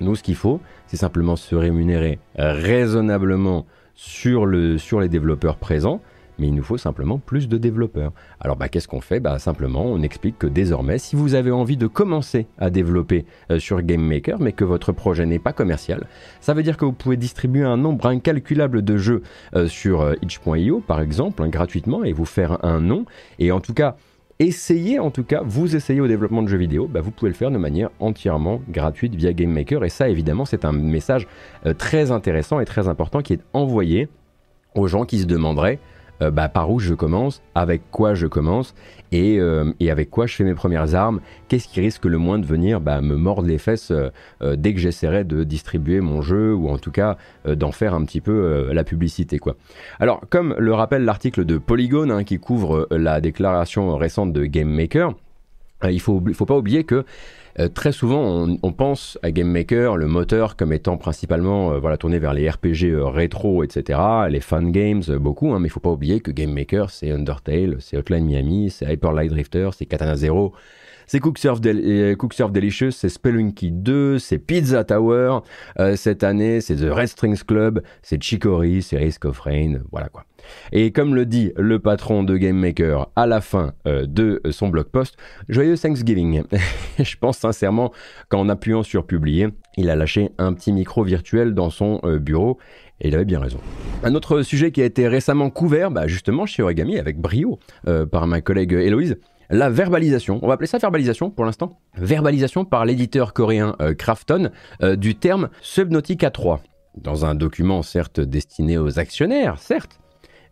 nous, 0.00 0.16
ce 0.16 0.22
qu'il 0.22 0.36
faut, 0.36 0.60
c'est 0.86 0.96
simplement 0.96 1.36
se 1.36 1.54
rémunérer 1.54 2.18
raisonnablement 2.36 3.66
sur, 3.94 4.46
le, 4.46 4.78
sur 4.78 5.00
les 5.00 5.08
développeurs 5.08 5.56
présents, 5.56 6.00
mais 6.38 6.48
il 6.48 6.54
nous 6.54 6.62
faut 6.62 6.78
simplement 6.78 7.18
plus 7.18 7.48
de 7.48 7.58
développeurs. 7.58 8.12
Alors 8.40 8.56
bah, 8.56 8.68
qu'est-ce 8.68 8.88
qu'on 8.88 9.00
fait? 9.00 9.20
Bah, 9.20 9.38
Simplement, 9.38 9.84
on 9.84 10.02
explique 10.02 10.38
que 10.38 10.46
désormais, 10.46 10.98
si 10.98 11.16
vous 11.16 11.34
avez 11.34 11.50
envie 11.50 11.76
de 11.76 11.86
commencer 11.86 12.46
à 12.58 12.70
développer 12.70 13.24
euh, 13.50 13.58
sur 13.58 13.82
Game 13.82 14.02
Maker, 14.02 14.40
mais 14.40 14.52
que 14.52 14.64
votre 14.64 14.92
projet 14.92 15.26
n'est 15.26 15.38
pas 15.38 15.52
commercial, 15.52 16.06
ça 16.40 16.54
veut 16.54 16.62
dire 16.62 16.76
que 16.76 16.84
vous 16.84 16.92
pouvez 16.92 17.16
distribuer 17.16 17.64
un 17.64 17.76
nombre 17.76 18.06
incalculable 18.06 18.82
de 18.82 18.96
jeux 18.96 19.22
euh, 19.54 19.68
sur 19.68 20.00
euh, 20.02 20.14
itch.io, 20.22 20.80
par 20.80 21.00
exemple, 21.00 21.42
hein, 21.42 21.48
gratuitement, 21.48 22.04
et 22.04 22.12
vous 22.12 22.24
faire 22.24 22.64
un 22.64 22.80
nom. 22.80 23.04
Et 23.38 23.52
en 23.52 23.60
tout 23.60 23.74
cas, 23.74 23.96
essayez 24.38 24.98
en 24.98 25.10
tout 25.10 25.24
cas, 25.24 25.42
vous 25.44 25.76
essayez 25.76 26.00
au 26.00 26.08
développement 26.08 26.42
de 26.42 26.48
jeux 26.48 26.58
vidéo, 26.58 26.86
bah, 26.86 27.00
vous 27.00 27.10
pouvez 27.10 27.30
le 27.30 27.36
faire 27.36 27.50
de 27.50 27.58
manière 27.58 27.90
entièrement 28.00 28.60
gratuite 28.68 29.14
via 29.14 29.32
Game 29.32 29.50
Maker. 29.50 29.84
Et 29.84 29.88
ça, 29.88 30.08
évidemment, 30.08 30.44
c'est 30.44 30.64
un 30.64 30.72
message 30.72 31.26
euh, 31.66 31.74
très 31.74 32.10
intéressant 32.10 32.60
et 32.60 32.64
très 32.64 32.88
important 32.88 33.22
qui 33.22 33.34
est 33.34 33.40
envoyé 33.52 34.08
aux 34.74 34.88
gens 34.88 35.04
qui 35.04 35.20
se 35.20 35.26
demanderaient 35.26 35.78
euh, 36.22 36.30
bah, 36.30 36.48
par 36.48 36.70
où 36.70 36.78
je 36.78 36.94
commence, 36.94 37.42
avec 37.54 37.82
quoi 37.90 38.14
je 38.14 38.26
commence 38.26 38.74
et, 39.12 39.38
euh, 39.38 39.72
et, 39.80 39.90
avec 39.90 40.10
quoi 40.10 40.26
je 40.26 40.34
fais 40.36 40.44
mes 40.44 40.54
premières 40.54 40.94
armes, 40.94 41.20
qu'est-ce 41.48 41.68
qui 41.68 41.80
risque 41.80 42.04
le 42.04 42.18
moins 42.18 42.38
de 42.38 42.46
venir 42.46 42.80
bah, 42.80 43.00
me 43.00 43.16
mordre 43.16 43.48
les 43.48 43.58
fesses 43.58 43.90
euh, 43.90 44.10
dès 44.56 44.74
que 44.74 44.80
j'essaierai 44.80 45.24
de 45.24 45.44
distribuer 45.44 46.00
mon 46.00 46.22
jeu 46.22 46.54
ou 46.54 46.68
en 46.68 46.78
tout 46.78 46.90
cas 46.90 47.16
d'en 47.46 47.72
faire 47.72 47.94
un 47.94 48.04
petit 48.04 48.20
peu 48.20 48.70
la 48.72 48.84
publicité. 48.84 49.38
Quoi. 49.38 49.56
Alors 50.00 50.20
comme 50.30 50.54
le 50.58 50.72
rappelle 50.72 51.04
l'article 51.04 51.44
de 51.44 51.58
Polygon 51.58 52.10
hein, 52.10 52.24
qui 52.24 52.38
couvre 52.38 52.88
la 52.90 53.20
déclaration 53.20 53.96
récente 53.96 54.32
de 54.32 54.44
Game 54.44 54.70
Maker, 54.70 55.14
il 55.82 55.94
ne 55.94 56.00
faut, 56.00 56.22
faut 56.32 56.46
pas 56.46 56.56
oublier 56.56 56.84
que 56.84 57.04
euh, 57.60 57.68
très 57.68 57.92
souvent, 57.92 58.48
on, 58.62 58.72
pense 58.72 59.16
à 59.22 59.30
Game 59.30 59.48
Maker, 59.48 59.96
le 59.96 60.06
moteur, 60.06 60.56
comme 60.56 60.72
étant 60.72 60.96
principalement 60.96 61.72
euh, 61.72 61.78
voilà, 61.78 61.96
tourné 61.96 62.18
vers 62.18 62.34
les 62.34 62.50
RPG 62.50 62.86
euh, 62.86 63.06
rétro, 63.06 63.62
etc., 63.62 64.00
les 64.28 64.40
fun 64.40 64.70
games, 64.70 65.02
beaucoup, 65.20 65.52
hein, 65.52 65.60
mais 65.60 65.68
il 65.68 65.70
faut 65.70 65.78
pas 65.78 65.90
oublier 65.90 66.20
que 66.20 66.32
Game 66.32 66.52
Maker, 66.52 66.90
c'est 66.90 67.12
Undertale, 67.12 67.76
c'est 67.78 67.96
Hotline 67.96 68.24
Miami, 68.24 68.70
c'est 68.70 68.92
Hyper 68.92 69.12
Light 69.12 69.30
Drifter, 69.30 69.70
c'est 69.76 69.86
Katana 69.86 70.16
Zero, 70.16 70.52
c'est 71.06 71.20
Cooksurf, 71.20 71.60
Delicious, 71.60 72.90
c'est 72.92 73.08
Spelunky 73.08 73.70
2, 73.70 74.18
c'est 74.18 74.38
Pizza 74.38 74.84
Tower. 74.84 75.40
cette 75.96 76.22
année, 76.22 76.60
c'est 76.60 76.76
The 76.76 76.90
Red 76.90 77.08
Strings 77.08 77.44
Club, 77.44 77.82
c'est 78.02 78.22
Chicory, 78.22 78.82
c'est 78.82 78.98
Risk 78.98 79.24
of 79.24 79.40
Rain, 79.40 79.80
voilà 79.90 80.08
quoi. 80.08 80.24
Et 80.72 80.90
comme 80.90 81.14
le 81.14 81.26
dit 81.26 81.52
le 81.56 81.78
patron 81.78 82.22
de 82.22 82.36
Game 82.36 82.56
Maker 82.56 83.08
à 83.16 83.26
la 83.26 83.40
fin 83.40 83.72
euh, 83.86 84.06
de 84.06 84.40
son 84.50 84.68
blog 84.68 84.86
post, 84.86 85.16
joyeux 85.48 85.76
Thanksgiving. 85.76 86.42
Je 86.98 87.16
pense 87.16 87.38
sincèrement 87.38 87.92
qu'en 88.28 88.48
appuyant 88.48 88.82
sur 88.82 89.06
publier, 89.06 89.48
il 89.76 89.90
a 89.90 89.96
lâché 89.96 90.30
un 90.38 90.52
petit 90.52 90.72
micro 90.72 91.04
virtuel 91.04 91.54
dans 91.54 91.70
son 91.70 92.00
euh, 92.04 92.18
bureau 92.18 92.58
et 93.00 93.08
il 93.08 93.14
avait 93.14 93.24
bien 93.24 93.40
raison. 93.40 93.58
Un 94.04 94.14
autre 94.14 94.42
sujet 94.42 94.70
qui 94.70 94.80
a 94.80 94.84
été 94.84 95.08
récemment 95.08 95.50
couvert, 95.50 95.90
bah, 95.90 96.06
justement 96.06 96.46
chez 96.46 96.62
Origami 96.62 96.98
avec 96.98 97.18
brio 97.18 97.58
euh, 97.88 98.06
par 98.06 98.26
ma 98.26 98.40
collègue 98.40 98.72
Héloïse, 98.72 99.16
la 99.50 99.70
verbalisation, 99.70 100.38
on 100.42 100.48
va 100.48 100.54
appeler 100.54 100.66
ça 100.66 100.78
verbalisation 100.78 101.30
pour 101.30 101.44
l'instant, 101.44 101.78
verbalisation 101.96 102.64
par 102.64 102.84
l'éditeur 102.84 103.32
coréen 103.32 103.76
Krafton 103.98 104.50
du 104.96 105.14
terme 105.14 105.48
Subnautica 105.60 106.30
3. 106.30 106.60
Dans 106.96 107.24
un 107.26 107.34
document 107.34 107.82
certes 107.82 108.20
destiné 108.20 108.78
aux 108.78 108.98
actionnaires, 108.98 109.58
certes, 109.58 110.00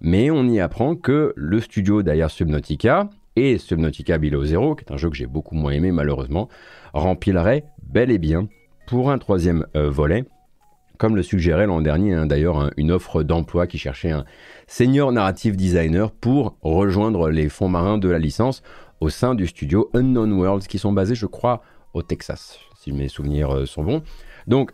mais 0.01 0.31
on 0.31 0.49
y 0.49 0.61
apprend 0.61 0.97
que 0.97 1.33
le 1.37 1.61
studio 1.61 2.03
derrière 2.03 2.31
Subnautica 2.31 3.09
et 3.37 3.57
Subnautica 3.59 4.19
Below 4.19 4.45
Zero, 4.45 4.75
qui 4.75 4.85
est 4.85 4.93
un 4.93 4.97
jeu 4.97 5.09
que 5.09 5.17
j'ai 5.17 5.27
beaucoup 5.27 5.55
moins 5.55 5.73
aimé 5.73 5.93
malheureusement, 5.93 6.49
rempliraient 6.93 7.65
bel 7.83 8.11
et 8.11 8.19
bien 8.19 8.49
pour 8.87 9.11
un 9.11 9.19
troisième 9.19 9.65
euh, 9.77 9.89
volet, 9.89 10.25
comme 10.99 11.17
le 11.17 11.23
suggérait 11.23 11.67
l'an 11.67 11.81
dernier 11.81 12.15
hein, 12.15 12.27
d'ailleurs 12.27 12.71
une 12.77 12.91
offre 12.91 13.23
d'emploi 13.23 13.67
qui 13.67 13.79
cherchait 13.79 14.11
un 14.11 14.25
senior 14.67 15.13
narrative 15.13 15.57
designer 15.57 16.11
pour 16.11 16.57
rejoindre 16.63 17.31
les 17.31 17.49
fonds 17.49 17.69
marins 17.69 17.99
de 17.99 18.09
la 18.09 18.19
licence 18.19 18.63
au 19.03 19.09
sein 19.09 19.35
du 19.35 19.49
studio 19.49 19.91
Unknown 19.95 20.33
Worlds 20.33 20.69
qui 20.69 20.79
sont 20.79 20.93
basés 20.93 21.17
je 21.17 21.27
crois 21.27 21.63
au 21.93 22.03
Texas 22.03 22.61
si 22.79 22.93
mes 22.93 23.09
souvenirs 23.09 23.51
euh, 23.51 23.67
sont 23.67 23.83
bons. 23.83 24.03
Donc 24.47 24.71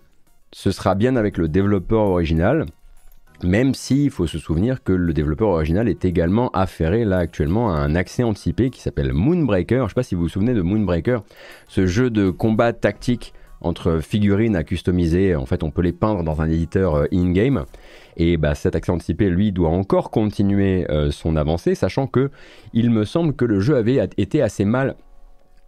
ce 0.53 0.71
sera 0.71 0.95
bien 0.95 1.17
avec 1.17 1.37
le 1.37 1.49
développeur 1.49 2.03
original, 2.03 2.67
même 3.43 3.75
s'il 3.75 4.11
faut 4.11 4.27
se 4.27 4.39
souvenir 4.39 4.83
que 4.83 4.93
le 4.93 5.13
développeur 5.13 5.49
original 5.49 5.89
est 5.89 6.05
également 6.05 6.51
affairé 6.51 7.05
là 7.05 7.19
actuellement 7.19 7.71
à 7.71 7.79
un 7.79 7.95
accès 7.95 8.23
anticipé 8.23 8.71
qui 8.71 8.81
s'appelle 8.81 9.13
Moonbreaker. 9.13 9.81
Je 9.81 9.85
ne 9.85 9.89
sais 9.89 9.95
pas 9.95 10.03
si 10.03 10.15
vous 10.15 10.23
vous 10.23 10.29
souvenez 10.29 10.55
de 10.55 10.63
Moonbreaker, 10.63 11.23
ce 11.67 11.87
jeu 11.87 12.11
de 12.11 12.31
combat 12.31 12.73
tactique 12.73 13.33
entre 13.61 14.01
figurines 14.01 14.57
à 14.57 14.65
customiser. 14.65 15.35
En 15.35 15.47
fait, 15.47 15.63
on 15.63 15.71
peut 15.71 15.83
les 15.83 15.93
peindre 15.93 16.23
dans 16.23 16.41
un 16.41 16.49
éditeur 16.49 16.95
euh, 16.95 17.07
in-game. 17.13 17.65
Et 18.17 18.37
bah, 18.37 18.55
cet 18.55 18.75
accès 18.75 18.93
anticipé, 18.93 19.31
lui, 19.31 19.53
doit 19.53 19.71
encore 19.71 20.11
continuer 20.11 20.91
euh, 20.91 21.11
son 21.11 21.37
avancée, 21.37 21.75
sachant 21.75 22.07
que 22.07 22.31
il 22.73 22.91
me 22.91 23.05
semble 23.05 23.35
que 23.35 23.45
le 23.45 23.61
jeu 23.61 23.77
avait 23.77 24.09
été 24.17 24.43
assez 24.43 24.65
mal 24.65 24.97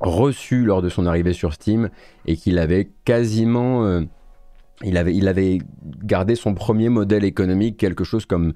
reçu 0.00 0.64
lors 0.64 0.82
de 0.82 0.88
son 0.88 1.06
arrivée 1.06 1.32
sur 1.32 1.52
Steam 1.52 1.90
et 2.26 2.36
qu'il 2.36 2.58
avait 2.58 2.90
quasiment... 3.04 3.84
Euh, 3.84 4.02
il 4.82 4.96
avait, 4.96 5.14
il 5.14 5.28
avait 5.28 5.58
gardé 6.04 6.34
son 6.34 6.54
premier 6.54 6.88
modèle 6.88 7.24
économique, 7.24 7.76
quelque 7.76 8.02
chose 8.02 8.24
comme 8.24 8.54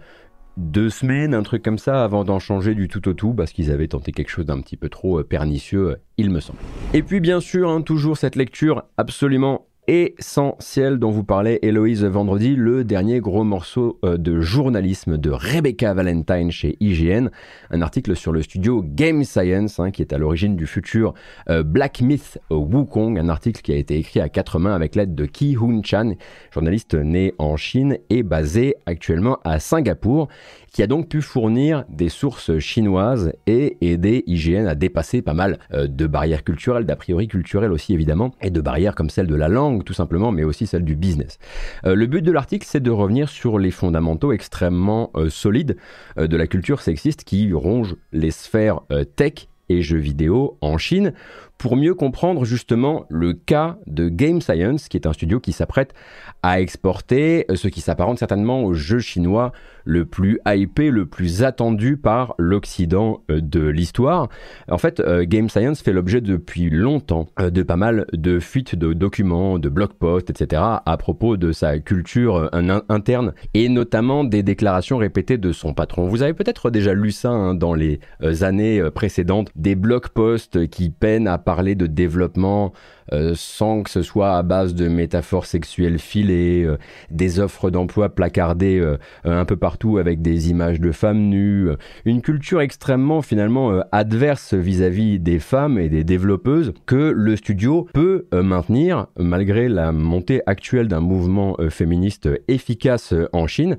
deux 0.57 0.91
semaines, 0.91 1.35
un 1.35 1.43
truc 1.43 1.63
comme 1.63 1.79
ça, 1.79 2.05
avant 2.05 2.25
d'en 2.25 2.39
changer 2.39 2.75
du 2.75 2.89
tout 2.89 3.07
au 3.09 3.13
tout, 3.13 3.35
parce 3.35 3.53
qu'ils 3.53 3.71
avaient 3.71 3.89
tenté 3.89 4.13
quelque 4.13 4.31
chose 4.31 4.47
d'un 4.47 4.61
petit 4.61 4.77
peu 4.77 4.89
trop 4.89 5.21
euh, 5.21 5.25
pernicieux, 5.25 5.97
il 6.17 6.31
me 6.31 6.41
semble. 6.41 6.59
Et 6.93 7.03
puis 7.03 7.21
bien 7.21 7.41
sûr, 7.41 7.71
hein, 7.71 7.83
toujours 7.83 8.17
cette 8.17 8.37
lecture 8.37 8.85
absolument 8.97 9.67
essentiel 9.87 10.99
dont 10.99 11.11
vous 11.11 11.25
parlait 11.25 11.59
Héloïse 11.63 12.05
vendredi, 12.05 12.57
le 12.57 12.85
dernier 12.85 13.21
gros 13.21 13.45
morceau 13.45 13.99
euh, 14.05 14.17
de 14.17 14.41
journalisme 14.41 15.19
de 15.19 15.31
Rebecca 15.31 15.93
Valentine 15.95 16.51
chez 16.51 16.77
IGN, 16.81 17.29
un 17.71 17.83
article 17.83 18.17
sur 18.17 18.33
le 18.33 18.43
studio 18.43 18.83
Game 18.85 19.25
Science 19.25 19.79
hein, 19.79 19.91
qui 19.91 20.03
est 20.03 20.13
à 20.13 20.19
l'origine 20.19 20.57
du 20.57 20.67
futur 20.67 21.15
euh, 21.51 21.63
Black 21.63 22.01
Myth 22.01 22.39
Wukong, 22.51 23.19
un 23.19 23.29
article 23.29 23.61
qui 23.63 23.73
a 23.73 23.77
été 23.77 23.99
écrit 23.99 24.21
à 24.21 24.29
quatre 24.29 24.59
mains 24.59 24.75
avec 24.75 24.95
l'aide 24.95 25.15
de 25.15 25.27
Ki 25.27 25.57
Hoon 25.57 25.83
Chan, 25.85 26.15
journaliste 26.53 26.95
né 26.95 27.35
en 27.39 27.57
Chine 27.57 27.99
et 28.11 28.23
basé 28.23 28.77
actuellement 28.87 29.39
à 29.45 29.59
Singapour 29.59 30.29
qui 30.73 30.83
a 30.83 30.87
donc 30.89 31.09
pu 31.09 31.23
fournir 31.23 31.85
des 31.89 32.09
sources 32.09 32.59
chinoises 32.59 33.33
et 33.47 33.77
aider 33.81 34.25
IGN 34.27 34.67
à 34.67 34.75
dépasser 34.75 35.23
pas 35.23 35.35
mal 35.35 35.59
euh, 35.73 35.87
de 35.87 36.07
barrières 36.07 36.43
culturelles, 36.43 36.85
d'a 36.85 36.97
priori 36.97 37.29
culturelles 37.29 37.73
aussi 37.73 37.95
évidemment, 37.95 38.33
et 38.43 38.51
de 38.51 38.61
barrières 38.61 38.95
comme 38.95 39.09
celle 39.09 39.29
de 39.29 39.37
la 39.37 39.49
langue 39.49 39.74
tout 39.83 39.95
simplement, 39.95 40.31
mais 40.31 40.45
aussi 40.45 40.67
celle 40.67 40.85
du 40.85 40.95
business. 40.95 41.39
Euh, 41.85 41.95
le 41.95 42.07
but 42.07 42.23
de 42.23 42.33
l'article, 42.33 42.67
c'est 42.69 42.83
de 42.83 42.91
revenir 42.91 43.29
sur 43.29 43.59
les 43.59 43.71
fondamentaux 43.71 44.33
extrêmement 44.33 45.11
euh, 45.17 45.29
solides 45.31 45.77
de 46.17 46.37
la 46.37 46.47
culture 46.47 46.81
sexiste 46.81 47.25
qui 47.25 47.53
ronge 47.53 47.97
les 48.13 48.31
sphères 48.31 48.81
tech 49.17 49.49
et 49.69 49.83
jeux 49.83 49.99
vidéo 49.99 50.57
en 50.61 50.79
Chine 50.79 51.13
pour 51.59 51.77
mieux 51.77 51.95
comprendre 51.95 52.45
justement 52.45 53.07
le 53.09 53.33
cas 53.33 53.79
de 53.87 54.09
Game 54.09 54.41
Science, 54.41 54.89
qui 54.89 54.97
est 54.97 55.07
un 55.07 55.13
studio 55.13 55.41
qui 55.41 55.53
s'apprête 55.53 55.95
à 56.43 56.61
exporter 56.61 57.47
ce 57.55 57.69
qui 57.69 57.81
s'apparente 57.81 58.19
certainement 58.19 58.65
au 58.65 58.75
jeu 58.75 58.99
chinois 58.99 59.53
le 59.85 60.05
plus 60.05 60.39
hypé, 60.47 60.91
le 60.91 61.07
plus 61.07 61.43
attendu 61.43 61.97
par 61.97 62.35
l'Occident 62.39 63.23
euh, 63.31 63.41
de 63.41 63.61
l'histoire. 63.61 64.29
En 64.71 64.79
fait, 64.79 65.01
euh, 65.01 65.25
Game 65.27 65.49
Science 65.49 65.83
fait 65.83 65.93
l'objet 65.93 66.21
depuis 66.21 66.71
longtemps 66.71 67.27
euh, 67.39 67.51
de 67.51 67.63
pas 67.63 67.77
mal 67.77 68.07
de 68.13 68.41
fuites 68.41 68.75
de 68.75 68.93
documents, 68.93 69.59
de 69.59 69.69
blog 69.69 69.93
posts, 69.99 70.31
etc. 70.31 70.63
à 70.85 70.97
propos 70.97 71.37
de 71.37 71.53
sa 71.53 71.79
culture 71.79 72.51
interne 72.89 73.33
et 73.53 73.69
notamment 73.69 74.25
des 74.25 74.43
déclarations 74.43 74.97
répétées 74.97 75.39
de 75.39 75.53
son 75.53 75.75
patron. 75.75 76.09
Vous 76.09 76.23
avez 76.23 76.35
peut-être 76.35 76.71
déjà 76.71 76.95
lu 76.95 77.11
ça 77.11 77.31
hein, 77.31 77.55
dans 77.55 77.75
les 77.75 78.01
années 78.43 78.83
précédentes, 78.95 79.51
des 79.57 79.75
blog 79.75 80.09
posts 80.09 80.67
qui 80.69 80.91
peinent 80.91 81.29
à 81.29 81.39
parler 81.45 81.75
de 81.75 81.87
développement 81.87 82.73
euh, 83.13 83.35
sans 83.37 83.83
que 83.83 83.91
ce 83.91 84.03
soit 84.03 84.37
à 84.37 84.43
base 84.43 84.75
de 84.75 84.89
métaphores 84.89 85.47
sexuelles 85.47 85.99
filées, 85.99 86.65
euh, 86.65 86.79
des 87.11 87.39
offres 87.41 87.71
d'emploi 87.71 88.09
placardées 88.09 88.79
euh, 88.81 88.97
un 89.25 89.45
peu 89.45 89.57
partout 89.57 89.99
avec 89.99 90.23
des 90.23 90.51
images 90.51 90.81
de 90.81 90.93
femmes 90.93 91.29
nues, 91.29 91.69
une 92.05 92.23
culture 92.23 92.61
extrêmement 92.61 93.23
finalement 93.23 93.83
adverse 93.93 94.55
vis-à-vis 94.55 95.19
des 95.19 95.39
femmes 95.39 95.79
et 95.79 95.89
des 95.89 96.05
développeuses 96.05 96.73
que 96.87 97.13
le 97.15 97.37
studio 97.37 97.89
peut 97.93 98.27
maintenir 98.33 99.07
malgré 99.19 99.69
la 99.69 99.93
montée 99.93 100.43
actuelle 100.47 100.89
d'un 100.89 101.01
mouvement 101.01 101.57
féministe 101.71 102.29
efficace 102.49 103.15
en 103.33 103.47
Chine 103.47 103.77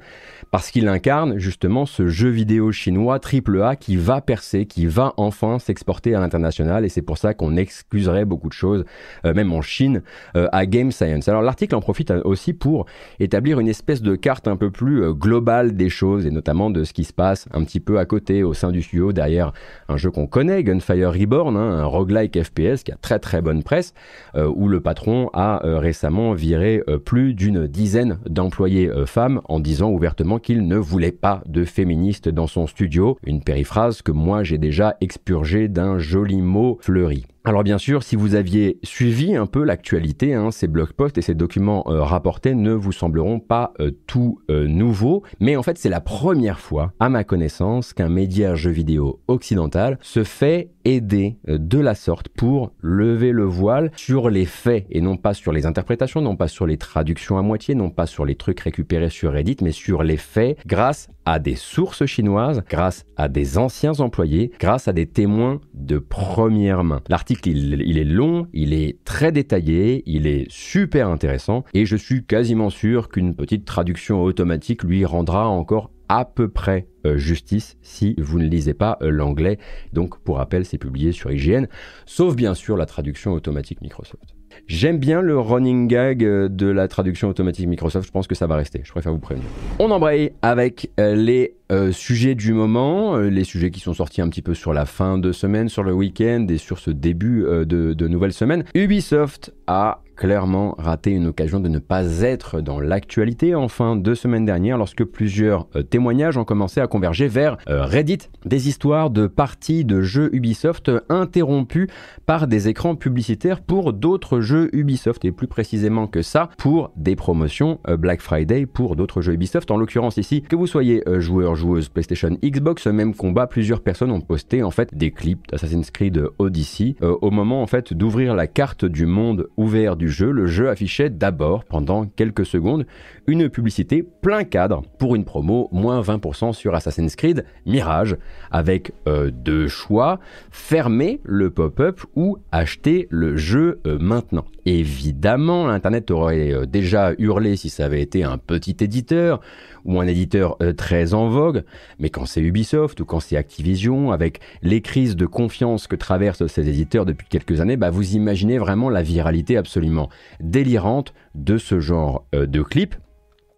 parce 0.52 0.72
qu'il 0.72 0.88
incarne 0.88 1.38
justement 1.38 1.86
ce 1.86 2.08
jeu 2.08 2.30
vidéo 2.30 2.72
chinois 2.72 3.20
AAA 3.20 3.76
qui 3.76 3.96
va 3.96 4.22
percer, 4.22 4.66
qui 4.66 4.86
va 4.86 5.14
enfin 5.18 5.60
s'exporter 5.60 6.16
à 6.16 6.20
l'international 6.20 6.86
et 6.86 6.90
c'est 6.90 7.02
pour 7.02 7.18
ça 7.18 7.34
qu'on 7.34 7.56
excuserait 7.58 8.26
beaucoup 8.26 8.50
de 8.50 8.54
choses 8.54 8.86
même 9.24 9.52
en 9.54 9.62
Chine, 9.62 10.02
euh, 10.36 10.48
à 10.52 10.66
Game 10.66 10.92
Science. 10.92 11.28
Alors 11.28 11.42
l'article 11.42 11.76
en 11.76 11.82
profite 11.82 12.12
euh, 12.12 12.22
aussi 12.24 12.54
pour 12.54 12.86
établir 13.20 13.60
une 13.60 13.68
espèce 13.68 14.02
de 14.02 14.16
carte 14.16 14.48
un 14.48 14.58
peu 14.58 14.72
plus 14.72 15.14
globale 15.14 15.76
des 15.76 15.90
choses 15.90 16.26
et 16.26 16.32
notamment 16.32 16.70
de 16.70 16.84
ce 16.84 16.94
qui 16.94 17.04
se 17.04 17.14
passe 17.14 17.48
un 17.54 17.64
petit 17.64 17.80
peu 17.80 18.00
à 18.00 18.06
côté 18.06 18.44
au 18.44 18.54
sein 18.54 18.72
du 18.72 18.82
studio 18.82 19.14
derrière 19.14 19.54
un 19.90 19.98
jeu 19.98 20.12
qu'on 20.12 20.28
connaît, 20.28 20.64
Gunfire 20.64 21.12
Reborn, 21.12 21.56
hein, 21.58 21.80
un 21.80 21.86
roguelike 21.86 22.42
FPS 22.44 22.84
qui 22.84 22.92
a 22.92 22.98
très 23.02 23.20
très 23.20 23.42
bonne 23.42 23.64
presse, 23.64 23.94
où 24.36 24.68
le 24.68 24.82
patron 24.82 25.30
a 25.34 25.62
récemment 25.64 26.34
viré 26.34 26.82
plus 27.06 27.34
d'une 27.34 27.68
dizaine 27.68 28.20
d'employés 28.28 28.90
femmes 29.06 29.42
en 29.46 29.60
disant 29.60 29.92
ouvertement 29.92 30.40
qu'il 30.40 30.68
ne 30.68 30.78
voulait 30.78 31.12
pas 31.12 31.42
de 31.46 31.66
féministes 31.66 32.30
dans 32.30 32.48
son 32.48 32.68
studio, 32.68 33.18
une 33.26 33.42
périphrase 33.42 34.02
que 34.02 34.12
moi 34.12 34.44
j'ai 34.44 34.58
déjà 34.58 34.98
expurgée 35.02 35.68
d'un 35.68 35.98
joli 35.98 36.42
mot 36.42 36.78
fleuri. 36.82 37.26
Alors 37.48 37.64
bien 37.64 37.78
sûr, 37.78 38.02
si 38.02 38.16
vous 38.16 38.34
aviez 38.34 38.80
suivi 38.82 39.36
un 39.36 39.46
peu 39.46 39.64
l'actualité, 39.64 40.34
hein, 40.34 40.50
ces 40.50 40.66
blog 40.66 40.94
posts 40.94 41.20
et 41.20 41.22
ces 41.22 41.36
documents 41.36 41.84
euh, 41.86 42.02
rapportés 42.02 42.56
ne 42.56 42.74
vous 42.74 42.92
sembleront 42.92 43.40
pas 43.40 43.72
euh, 43.80 43.92
tout 44.08 44.40
euh, 44.50 44.68
nouveaux, 44.68 45.22
mais 45.40 45.56
en 45.56 45.62
fait 45.62 45.78
c'est 45.78 45.90
la 45.90 46.02
première 46.02 46.60
fois, 46.60 46.94
à 47.00 47.08
ma 47.08 47.24
connaissance, 47.24 47.94
qu'un 47.94 48.10
média 48.10 48.56
jeu 48.56 48.72
vidéo 48.72 49.20
occidental 49.28 50.00
se 50.02 50.24
fait 50.24 50.72
aider 50.86 51.38
de 51.48 51.80
la 51.80 51.94
sorte 51.94 52.30
pour 52.30 52.72
lever 52.82 53.32
le 53.32 53.44
voile 53.44 53.92
sur 53.96 54.32
les 54.32 54.46
faits 54.46 54.88
et 54.90 55.02
non 55.02 55.16
pas 55.16 55.36
sur 55.36 55.52
les 55.52 55.68
interprétations, 55.68 56.22
non 56.22 56.36
pas 56.36 56.48
sur 56.48 56.66
les 56.66 56.78
traductions 56.78 57.38
à 57.38 57.44
moitié, 57.44 57.76
non 57.76 57.92
pas 57.92 58.08
sur 58.08 58.26
les 58.26 58.36
trucs 58.36 58.60
récupérés 58.60 59.10
sur 59.12 59.34
Reddit, 59.34 59.58
mais 59.62 59.72
sur 59.72 60.02
les 60.02 60.18
faits 60.18 60.58
grâce 60.66 61.10
à 61.26 61.40
des 61.40 61.56
sources 61.56 62.06
chinoises, 62.06 62.64
grâce 62.70 63.06
à 63.18 63.28
des 63.28 63.58
anciens 63.58 64.00
employés, 64.00 64.52
grâce 64.60 64.88
à 64.88 64.94
des 64.94 65.08
témoins 65.08 65.60
de 65.74 65.98
première 65.98 66.84
main. 66.84 67.02
L'article, 67.10 67.50
il, 67.50 67.98
est 67.98 68.04
long, 68.04 68.48
il 68.54 68.74
est 68.74 69.04
très 69.04 69.32
détaillé, 69.32 70.04
il 70.06 70.28
est 70.28 70.46
super 70.50 71.10
intéressant, 71.10 71.64
et 71.74 71.86
je 71.86 71.96
suis 71.96 72.26
quasiment 72.26 72.70
sûr 72.70 73.10
qu'une 73.10 73.36
petite 73.36 73.66
traduction 73.66 74.24
automatique 74.24 74.84
lui 74.84 75.06
rendra 75.06 75.48
encore 75.48 75.92
à 76.08 76.26
peu 76.26 76.48
près 76.50 76.88
euh, 77.06 77.18
justice 77.18 77.78
si 77.82 78.16
vous 78.20 78.38
ne 78.40 78.46
lisez 78.46 78.74
pas 78.74 78.98
euh, 79.02 79.10
l'anglais. 79.10 79.58
Donc 79.94 80.20
pour 80.20 80.38
rappel, 80.38 80.66
c'est 80.66 80.78
publié 80.78 81.12
sur 81.12 81.32
IGN, 81.32 81.66
sauf 82.06 82.36
bien 82.36 82.54
sûr 82.54 82.78
la 82.78 82.86
traduction 82.86 83.34
automatique 83.34 83.82
Microsoft. 83.82 84.36
J'aime 84.68 84.98
bien 84.98 85.22
le 85.22 85.40
running 85.40 85.88
gag 85.88 86.24
euh, 86.24 86.50
de 86.50 86.68
la 86.68 86.88
traduction 86.88 87.30
automatique 87.30 87.68
Microsoft, 87.68 88.08
je 88.08 88.12
pense 88.12 88.28
que 88.28 88.36
ça 88.36 88.48
va 88.48 88.56
rester, 88.56 88.82
je 88.84 88.92
préfère 88.92 89.12
vous 89.12 89.20
prévenir. 89.20 89.48
On 89.80 89.92
embraye 89.92 90.32
avec 90.42 90.92
euh, 91.00 91.16
les 91.16 91.56
euh, 91.72 91.92
sujets 91.92 92.36
du 92.36 92.54
moment, 92.54 93.18
les 93.18 93.44
sujets 93.44 93.72
qui 93.72 93.80
sont 93.80 93.94
sortis 93.94 94.22
un 94.22 94.30
petit 94.30 94.42
peu 94.42 94.54
sur 94.54 94.74
la 94.74 94.86
fin 94.86 95.18
de 95.18 95.32
semaine, 95.32 95.70
sur 95.70 95.84
le 95.84 95.94
week-end 95.94 96.46
et 96.50 96.58
sur 96.58 96.80
ce 96.80 96.92
début 96.92 97.44
de, 97.44 98.08
nouvelle 98.08 98.34
semaine. 98.34 98.64
Ubisoft 98.76 99.52
a 99.68 100.02
clairement 100.16 100.76
raté 100.78 101.12
une 101.12 101.26
occasion 101.28 101.60
de 101.60 101.68
ne 101.68 101.80
pas 101.80 102.22
être 102.22 102.62
dans 102.62 102.80
l'actualité 102.80 103.54
en 103.56 103.68
fin 103.68 103.98
de 103.98 104.14
semaine 104.14 104.46
dernière 104.46 104.78
lorsque 104.78 105.04
plusieurs 105.04 105.68
témoignages 105.90 106.38
ont 106.38 106.46
commencé 106.46 106.80
à 106.80 106.88
converger 106.88 107.28
vers 107.28 107.58
Reddit. 107.68 108.30
Des 108.46 108.70
histoires 108.70 109.10
de 109.10 109.28
parties 109.28 109.84
de 109.84 110.02
jeux 110.02 110.30
Ubisoft 110.34 110.92
interrompues 111.10 111.90
par 112.26 112.48
des 112.48 112.68
écrans 112.70 112.96
publicitaires 112.96 113.62
pour 113.62 113.92
d'autres 113.92 114.40
jeux 114.46 114.70
Ubisoft 114.74 115.26
et 115.26 115.34
plus 115.34 115.48
précisément 115.48 116.08
que 116.08 116.22
ça 116.22 116.50
pour 116.58 116.92
des 116.96 117.18
promotions 117.18 117.80
euh, 117.90 117.98
Black 117.98 118.22
Friday 118.22 118.66
pour 118.66 118.96
d'autres 118.96 119.22
jeux 119.22 119.34
Ubisoft. 119.34 119.70
En 119.72 119.78
l'occurrence 119.78 120.16
ici, 120.16 120.42
que 120.42 120.56
vous 120.56 120.68
soyez 120.68 121.04
euh, 121.10 121.20
joueur 121.20 121.56
joueuses 121.56 121.90
PlayStation 121.90 122.30
Xbox, 122.44 122.88
même 122.88 123.14
combat, 123.14 123.48
plusieurs 123.48 123.82
personnes 123.82 124.12
ont 124.12 124.22
posté 124.22 124.64
en 124.64 124.72
fait 124.72 124.96
des 124.96 125.12
clips 125.12 125.46
d'Assassin's 125.52 125.92
Creed 125.92 126.24
Odyssey. 126.40 126.96
Euh, 127.02 127.18
au 127.22 127.32
moment 127.32 127.62
en 127.62 127.68
fait 127.68 127.94
d'ouvrir 127.94 128.36
la 128.36 128.48
carte 128.48 128.86
du 128.86 129.06
monde 129.06 129.50
ouvert 129.58 129.98
du 129.98 130.10
jeu, 130.10 130.32
le 130.32 130.46
jeu 130.46 130.70
affichait 130.70 131.10
d'abord 131.10 131.66
pendant 131.66 132.06
quelques 132.06 132.46
secondes 132.46 132.86
une 133.28 133.50
publicité 133.50 134.04
plein 134.04 134.44
cadre 134.44 134.84
pour 134.98 135.16
une 135.16 135.26
promo 135.26 135.70
moins 135.72 136.02
20% 136.02 136.54
sur 136.54 136.76
Assassin's 136.76 137.16
Creed 137.16 137.46
Mirage 137.66 138.18
avec 138.52 138.92
euh, 139.08 139.32
deux 139.32 139.68
choix 139.68 140.20
fermer 140.52 141.22
le 141.24 141.50
pop-up 141.50 142.02
ou 142.16 142.38
acheter 142.52 143.08
le 143.10 143.38
jeu 143.38 143.80
euh, 143.86 143.98
maintenant. 144.00 144.46
Évidemment, 144.66 145.68
l'internet 145.68 146.10
aurait 146.10 146.66
déjà 146.68 147.14
hurlé 147.20 147.56
si 147.56 147.70
ça 147.70 147.86
avait 147.86 148.02
été 148.02 148.24
un 148.24 148.38
petit 148.40 148.76
éditeur 148.80 149.40
ou 149.86 150.00
un 150.02 150.08
éditeur 150.08 150.58
euh, 150.62 150.74
très 150.74 151.14
en 151.14 151.30
vogue, 151.30 151.64
mais 152.00 152.10
quand 152.10 152.26
c'est 152.26 152.42
Ubisoft 152.42 153.00
ou 153.00 153.06
quand 153.06 153.20
c'est 153.20 153.38
Activision, 153.38 154.12
avec 154.12 154.40
les 154.62 154.82
crises 154.82 155.16
de 155.16 155.26
confiance 155.26 155.88
que 155.88 155.96
traversent 155.96 156.48
ces 156.48 156.68
éditeurs 156.68 157.06
depuis 157.06 157.28
quelques 157.30 157.62
années, 157.62 157.78
bah 157.78 157.92
vous 157.92 158.16
imaginez 158.16 158.58
vraiment 158.58 158.90
la 158.90 159.04
viralité 159.04 159.58
absolument 159.58 160.10
délirante 160.40 161.14
de 161.36 161.58
ce 161.58 161.80
genre 161.80 162.26
euh, 162.34 162.48
de 162.48 162.62
clip. 162.64 162.96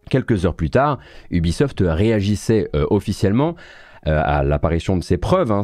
Quelques 0.09 0.45
heures 0.45 0.55
plus 0.55 0.69
tard, 0.69 0.99
Ubisoft 1.31 1.83
réagissait 1.85 2.69
euh, 2.75 2.85
officiellement 2.89 3.55
à 4.05 4.41
l'apparition 4.41 4.95
de 4.95 5.03
ces 5.03 5.17
preuves, 5.17 5.51
hein, 5.51 5.63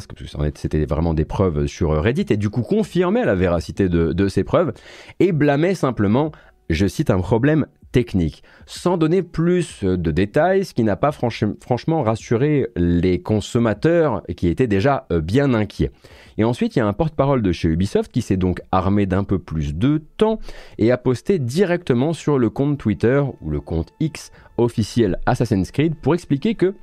c'était 0.56 0.84
vraiment 0.84 1.14
des 1.14 1.24
preuves 1.24 1.66
sur 1.66 1.92
Reddit, 1.92 2.26
et 2.30 2.36
du 2.36 2.50
coup 2.50 2.62
confirmait 2.62 3.24
la 3.24 3.36
véracité 3.36 3.88
de, 3.88 4.12
de 4.12 4.28
ces 4.28 4.44
preuves, 4.44 4.74
et 5.22 5.32
blâmait 5.32 5.76
simplement 5.76 6.34
je 6.70 6.88
cite 6.88 7.10
un 7.10 7.20
problème 7.20 7.68
technique, 7.94 8.44
sans 8.66 8.98
donner 8.98 9.22
plus 9.22 9.84
de 9.84 10.12
détails, 10.12 10.66
ce 10.66 10.74
qui 10.74 10.84
n'a 10.84 10.98
pas 10.98 11.14
franchement 11.14 12.04
rassuré 12.04 12.68
les 12.76 13.22
consommateurs 13.22 14.24
qui 14.36 14.50
étaient 14.50 14.68
déjà 14.68 15.06
euh, 15.12 15.22
bien 15.22 15.54
inquiets. 15.54 15.92
Et 16.38 16.44
ensuite, 16.44 16.76
il 16.76 16.80
y 16.80 16.82
a 16.82 16.88
un 16.88 16.94
porte-parole 16.94 17.42
de 17.42 17.52
chez 17.52 17.70
Ubisoft 17.70 18.12
qui 18.12 18.22
s'est 18.22 18.36
donc 18.36 18.62
armé 18.72 19.06
d'un 19.06 19.24
peu 19.24 19.40
plus 19.40 19.76
de 19.76 20.02
temps 20.18 20.40
et 20.80 20.92
a 20.92 20.98
posté 20.98 21.40
directement 21.40 22.12
sur 22.12 22.40
le 22.40 22.50
compte 22.50 22.78
Twitter 22.78 23.24
ou 23.42 23.50
le 23.50 23.62
compte 23.62 23.94
X 24.00 24.32
officiel 24.58 25.20
Assassin's 25.26 25.72
Creed 25.72 25.96
pour 25.96 26.16
expliquer 26.16 26.56
que 26.56 26.74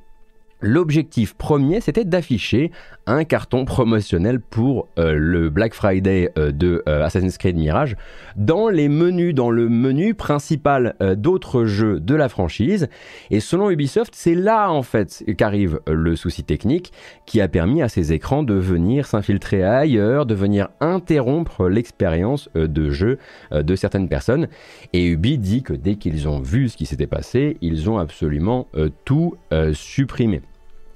L'objectif 0.63 1.33
premier, 1.33 1.81
c'était 1.81 2.05
d'afficher 2.05 2.71
un 3.07 3.23
carton 3.23 3.65
promotionnel 3.65 4.39
pour 4.39 4.87
euh, 4.99 5.15
le 5.17 5.49
Black 5.49 5.73
Friday 5.73 6.31
euh, 6.37 6.51
de 6.51 6.83
euh, 6.87 7.03
Assassin's 7.03 7.39
Creed 7.39 7.57
Mirage 7.57 7.95
dans 8.35 8.69
les 8.69 8.87
menus, 8.87 9.33
dans 9.33 9.49
le 9.49 9.69
menu 9.69 10.13
principal 10.13 10.95
d'autres 11.17 11.65
jeux 11.65 11.99
de 11.99 12.13
la 12.13 12.29
franchise. 12.29 12.87
Et 13.31 13.39
selon 13.39 13.71
Ubisoft, 13.71 14.13
c'est 14.15 14.35
là 14.35 14.71
en 14.71 14.83
fait 14.83 15.23
qu'arrive 15.37 15.79
le 15.87 16.15
souci 16.15 16.43
technique 16.43 16.93
qui 17.25 17.41
a 17.41 17.47
permis 17.47 17.81
à 17.81 17.89
ces 17.89 18.13
écrans 18.13 18.43
de 18.43 18.53
venir 18.53 19.07
s'infiltrer 19.07 19.63
ailleurs, 19.63 20.25
de 20.25 20.35
venir 20.35 20.69
interrompre 20.79 21.67
l'expérience 21.67 22.49
de 22.55 22.91
jeu 22.91 23.17
de 23.51 23.75
certaines 23.75 24.07
personnes. 24.07 24.47
Et 24.93 25.07
Ubi 25.07 25.37
dit 25.37 25.63
que 25.63 25.73
dès 25.73 25.95
qu'ils 25.95 26.27
ont 26.27 26.39
vu 26.39 26.69
ce 26.69 26.77
qui 26.77 26.85
s'était 26.85 27.07
passé, 27.07 27.57
ils 27.61 27.89
ont 27.89 27.97
absolument 27.97 28.67
tout 29.05 29.35
supprimé. 29.73 30.41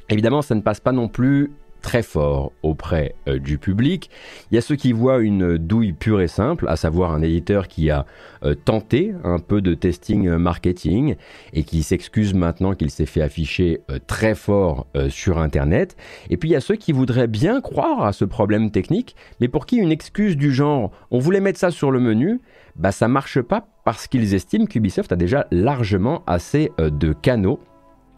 Évidemment, 0.10 0.42
ça 0.42 0.56
ne 0.56 0.62
passe 0.62 0.80
pas 0.80 0.92
non 0.92 1.08
plus 1.08 1.52
très 1.86 2.02
fort 2.02 2.52
auprès 2.64 3.14
euh, 3.28 3.38
du 3.38 3.60
public. 3.60 4.10
Il 4.50 4.56
y 4.56 4.58
a 4.58 4.62
ceux 4.62 4.76
qui 4.76 4.92
voient 4.92 5.20
une 5.20 5.60
douille 5.60 5.94
pure 5.94 6.20
et 6.20 6.28
simple, 6.28 6.66
à 6.68 6.78
savoir 6.78 7.14
un 7.14 7.22
éditeur 7.22 7.68
qui 7.68 7.92
a 7.92 8.08
euh, 8.44 8.56
tenté 8.56 9.14
un 9.24 9.38
peu 9.38 9.62
de 9.62 9.76
testing 9.76 10.28
euh, 10.28 10.40
marketing 10.40 11.16
et 11.54 11.62
qui 11.62 11.84
s'excuse 11.84 12.34
maintenant 12.34 12.74
qu'il 12.74 12.90
s'est 12.90 13.06
fait 13.06 13.22
afficher 13.22 13.82
très 14.08 14.34
fort 14.34 14.88
sur 15.10 15.38
Internet. 15.38 15.96
Et 16.32 16.38
puis 16.38 16.50
il 16.50 16.54
y 16.54 16.56
a 16.56 16.62
ceux 16.62 16.76
qui 16.76 16.92
voudraient 16.92 17.28
bien 17.28 17.62
croire 17.62 18.04
à 18.04 18.14
ce 18.14 18.26
problème 18.26 18.72
technique, 18.72 19.16
mais 19.40 19.48
pour 19.48 19.68
qui 19.68 19.78
une 19.78 19.92
excuse 19.92 20.38
du 20.38 20.52
genre 20.52 20.92
on 21.12 21.20
voulait 21.20 21.40
mettre 21.40 21.60
ça 21.60 21.70
sur 21.70 21.92
le 21.92 22.00
menu, 22.00 22.42
bah 22.76 22.92
ça 22.92 23.08
marche 23.08 23.42
pas 23.42 23.68
parce 23.84 24.08
qu'ils 24.08 24.34
estiment 24.34 24.66
qu'Ubisoft 24.66 25.12
a 25.12 25.16
déjà 25.16 25.46
largement 25.52 26.24
assez 26.26 26.72
de 26.80 27.14
canaux 27.14 27.60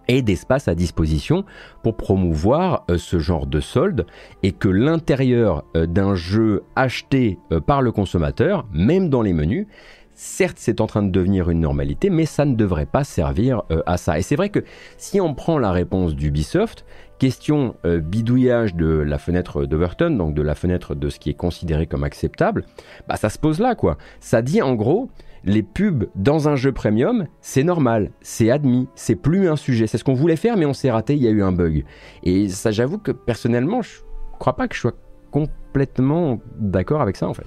et 0.08 0.22
d'espace 0.22 0.68
à 0.68 0.76
disposition 0.76 1.46
pour 1.84 1.98
promouvoir 1.98 2.86
euh, 2.90 2.98
ce 2.98 3.20
genre 3.20 3.48
de 3.48 3.60
solde 3.60 4.06
et 4.44 4.52
que 4.52 4.70
l'intérieur 4.70 5.64
euh, 5.76 5.86
d'un 5.86 6.16
jeu 6.16 6.64
acheté 6.76 7.40
euh, 7.52 7.60
par 7.60 7.82
le 7.82 7.92
consommateur, 7.92 8.66
même 8.72 9.10
dans 9.10 9.22
les 9.22 9.34
menus, 9.34 9.68
certes 10.14 10.58
c'est 10.60 10.82
en 10.82 10.88
train 10.88 11.04
de 11.04 11.12
devenir 11.12 11.50
une 11.50 11.60
normalité, 11.60 12.10
mais 12.10 12.26
ça 12.26 12.46
ne 12.46 12.56
devrait 12.56 12.88
pas 12.88 13.04
servir 13.04 13.62
à 13.86 13.98
ça. 13.98 14.18
Et 14.18 14.24
c'est 14.24 14.36
vrai 14.36 14.50
que 14.50 14.64
si 14.98 15.22
on 15.22 15.36
prend 15.36 15.60
la 15.60 15.72
réponse 15.72 16.16
d'Ubisoft, 16.16 16.86
question 17.20 17.76
bidouillage 17.84 18.74
de 18.74 18.88
la 18.88 19.20
fenêtre 19.20 19.66
d'Overton, 19.66 20.10
donc 20.10 20.34
de 20.34 20.42
la 20.42 20.56
fenêtre 20.56 20.96
de 20.96 21.10
ce 21.10 21.20
qui 21.20 21.30
est 21.30 21.36
considéré 21.36 21.86
comme 21.86 22.04
acceptable, 22.04 22.66
bah 23.08 23.16
ça 23.16 23.30
se 23.30 23.38
pose 23.38 23.60
là 23.60 23.76
quoi. 23.76 24.00
Ça 24.20 24.42
dit 24.42 24.64
en 24.64 24.74
gros, 24.74 25.12
les 25.48 25.64
pubs 25.64 26.08
dans 26.16 26.50
un 26.50 26.56
jeu 26.56 26.74
premium, 26.74 27.26
c'est 27.42 27.64
normal, 27.64 28.12
c'est 28.22 28.52
admis, 28.52 28.88
c'est 28.96 29.16
plus 29.16 29.48
un 29.48 29.56
sujet. 29.56 29.88
C'est 29.88 29.98
ce 29.98 30.04
qu'on 30.04 30.14
voulait 30.14 30.36
faire, 30.36 30.58
mais 30.58 30.66
on 30.66 30.74
s'est 30.74 30.92
raté, 30.92 31.16
il 31.16 31.24
y 31.24 31.28
a 31.28 31.32
eu 31.32 31.42
un 31.42 31.54
bug. 31.54 31.86
Et 32.24 32.50
ça, 32.50 32.72
j'avoue 32.72 32.98
que 32.98 33.12
personnellement, 33.12 33.82
je 33.82 34.02
crois 34.40 34.58
pas 34.58 34.68
que 34.68 34.76
je 34.76 34.82
sois 34.82 34.94
complètement 35.32 36.40
d'accord 36.60 37.02
avec 37.02 37.16
ça 37.16 37.28
en 37.28 37.34
fait. 37.34 37.46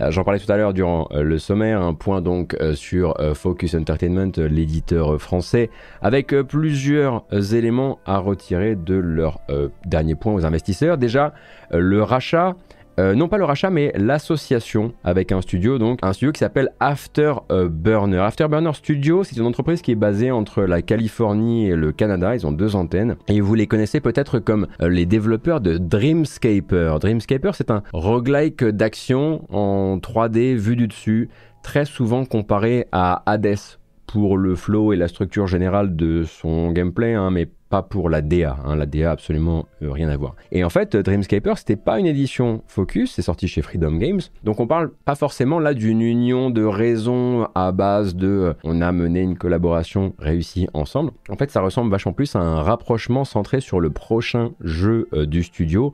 Euh, 0.00 0.10
j'en 0.10 0.24
parlais 0.24 0.38
tout 0.38 0.50
à 0.50 0.56
l'heure 0.56 0.72
durant 0.74 1.08
euh, 1.12 1.22
le 1.22 1.38
sommaire, 1.38 1.82
un 1.82 1.94
point 1.94 2.20
donc 2.20 2.54
euh, 2.60 2.74
sur 2.74 3.14
Focus 3.34 3.74
Entertainment, 3.74 4.32
l'éditeur 4.36 5.20
français, 5.20 5.70
avec 6.02 6.34
plusieurs 6.42 7.24
éléments 7.54 7.98
à 8.04 8.18
retirer 8.18 8.76
de 8.76 8.94
leur 8.94 9.40
dernier 9.86 10.14
point 10.14 10.34
aux 10.34 10.44
investisseurs. 10.44 10.98
Déjà, 10.98 11.32
le 11.70 12.02
rachat 12.02 12.56
euh, 12.98 13.14
non 13.14 13.28
pas 13.28 13.38
le 13.38 13.44
rachat, 13.44 13.70
mais 13.70 13.92
l'association 13.94 14.92
avec 15.04 15.32
un 15.32 15.40
studio, 15.40 15.78
donc 15.78 16.00
un 16.02 16.12
studio 16.12 16.32
qui 16.32 16.40
s'appelle 16.40 16.70
Afterburner. 16.80 18.18
Afterburner 18.18 18.72
Studio, 18.74 19.24
c'est 19.24 19.36
une 19.36 19.46
entreprise 19.46 19.82
qui 19.82 19.92
est 19.92 19.96
basée 19.96 20.30
entre 20.30 20.62
la 20.62 20.82
Californie 20.82 21.68
et 21.68 21.76
le 21.76 21.92
Canada. 21.92 22.34
Ils 22.34 22.46
ont 22.46 22.52
deux 22.52 22.76
antennes. 22.76 23.16
Et 23.28 23.40
vous 23.40 23.54
les 23.54 23.66
connaissez 23.66 24.00
peut-être 24.00 24.38
comme 24.38 24.66
euh, 24.82 24.88
les 24.88 25.06
développeurs 25.06 25.60
de 25.60 25.78
Dreamscaper. 25.78 26.96
Dreamscaper, 27.00 27.52
c'est 27.54 27.70
un 27.70 27.82
roguelike 27.92 28.64
d'action 28.64 29.44
en 29.50 29.98
3D 29.98 30.56
vu 30.56 30.76
du 30.76 30.88
dessus, 30.88 31.28
très 31.62 31.84
souvent 31.84 32.24
comparé 32.24 32.86
à 32.92 33.22
Hades 33.26 33.78
pour 34.08 34.38
le 34.38 34.56
flow 34.56 34.92
et 34.92 34.96
la 34.96 35.06
structure 35.06 35.46
générale 35.46 35.94
de 35.94 36.24
son 36.24 36.72
gameplay, 36.72 37.12
hein, 37.14 37.30
mais 37.30 37.46
pas 37.68 37.82
pour 37.82 38.08
la 38.08 38.22
DA. 38.22 38.56
Hein, 38.64 38.74
la 38.74 38.86
DA 38.86 39.10
absolument 39.10 39.66
euh, 39.82 39.92
rien 39.92 40.08
à 40.08 40.16
voir. 40.16 40.34
Et 40.50 40.64
en 40.64 40.70
fait, 40.70 40.96
Dreamscaper, 40.96 41.52
c'était 41.56 41.76
pas 41.76 41.98
une 41.98 42.06
édition 42.06 42.62
Focus, 42.66 43.12
c'est 43.12 43.22
sorti 43.22 43.46
chez 43.46 43.60
Freedom 43.60 43.96
Games. 43.96 44.20
Donc 44.44 44.60
on 44.60 44.66
parle 44.66 44.90
pas 45.04 45.14
forcément 45.14 45.58
là 45.60 45.74
d'une 45.74 46.00
union 46.00 46.48
de 46.48 46.64
raisons 46.64 47.46
à 47.54 47.70
base 47.70 48.16
de 48.16 48.28
euh, 48.28 48.54
on 48.64 48.80
a 48.80 48.90
mené 48.92 49.20
une 49.20 49.36
collaboration 49.36 50.14
réussie 50.18 50.68
ensemble. 50.72 51.12
En 51.28 51.36
fait, 51.36 51.50
ça 51.50 51.60
ressemble 51.60 51.90
vachement 51.90 52.14
plus 52.14 52.34
à 52.34 52.40
un 52.40 52.62
rapprochement 52.62 53.26
centré 53.26 53.60
sur 53.60 53.78
le 53.78 53.90
prochain 53.90 54.52
jeu 54.62 55.08
euh, 55.12 55.26
du 55.26 55.42
studio 55.42 55.92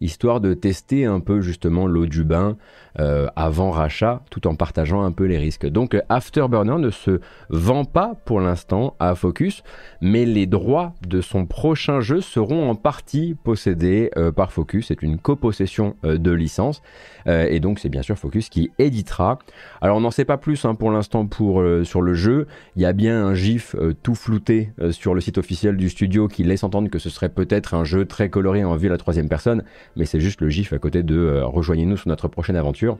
histoire 0.00 0.40
de 0.40 0.54
tester 0.54 1.04
un 1.04 1.20
peu 1.20 1.40
justement 1.40 1.86
l'eau 1.86 2.06
du 2.06 2.24
bain 2.24 2.56
euh, 2.98 3.26
avant 3.36 3.70
rachat, 3.70 4.22
tout 4.30 4.46
en 4.46 4.54
partageant 4.54 5.02
un 5.02 5.12
peu 5.12 5.24
les 5.24 5.38
risques. 5.38 5.66
Donc 5.66 5.96
Afterburner 6.08 6.78
ne 6.78 6.90
se 6.90 7.20
vend 7.50 7.84
pas 7.84 8.14
pour 8.24 8.40
l'instant 8.40 8.94
à 8.98 9.14
Focus, 9.14 9.62
mais 10.00 10.24
les 10.24 10.46
droits 10.46 10.94
de 11.06 11.20
son 11.20 11.46
prochain 11.46 12.00
jeu 12.00 12.20
seront 12.20 12.70
en 12.70 12.74
partie 12.74 13.36
possédés 13.44 14.10
euh, 14.16 14.32
par 14.32 14.52
Focus. 14.52 14.86
C'est 14.88 15.02
une 15.02 15.18
copossession 15.18 15.96
euh, 16.04 16.18
de 16.18 16.30
licence, 16.30 16.82
et 17.28 17.58
donc 17.58 17.80
c'est 17.80 17.88
bien 17.88 18.02
sûr 18.02 18.16
Focus 18.16 18.48
qui 18.48 18.70
éditera. 18.78 19.40
Alors 19.80 19.96
on 19.96 20.00
n'en 20.00 20.12
sait 20.12 20.24
pas 20.24 20.36
plus 20.36 20.64
hein, 20.64 20.76
pour 20.76 20.92
l'instant 20.92 21.28
sur 21.82 22.00
le 22.02 22.14
jeu. 22.14 22.46
Il 22.76 22.82
y 22.82 22.86
a 22.86 22.92
bien 22.92 23.26
un 23.26 23.34
gif 23.34 23.74
tout 24.04 24.14
flouté 24.14 24.70
sur 24.92 25.12
le 25.12 25.20
site 25.20 25.36
officiel 25.36 25.76
du 25.76 25.88
studio 25.88 26.28
qui 26.28 26.44
laisse 26.44 26.62
entendre 26.62 26.88
que 26.88 27.00
ce 27.00 27.10
serait 27.10 27.28
peut-être 27.28 27.74
un 27.74 27.82
jeu 27.82 28.04
très 28.04 28.30
coloré 28.30 28.64
en 28.64 28.76
vue 28.76 28.86
à 28.86 28.90
la 28.90 28.98
troisième 28.98 29.28
personne 29.28 29.64
mais 29.96 30.04
c'est 30.04 30.20
juste 30.20 30.40
le 30.40 30.48
gif 30.48 30.72
à 30.72 30.78
côté 30.78 31.02
de 31.02 31.16
euh, 31.16 31.46
rejoignez-nous 31.46 31.96
sur 31.96 32.08
notre 32.08 32.28
prochaine 32.28 32.56
aventure. 32.56 32.98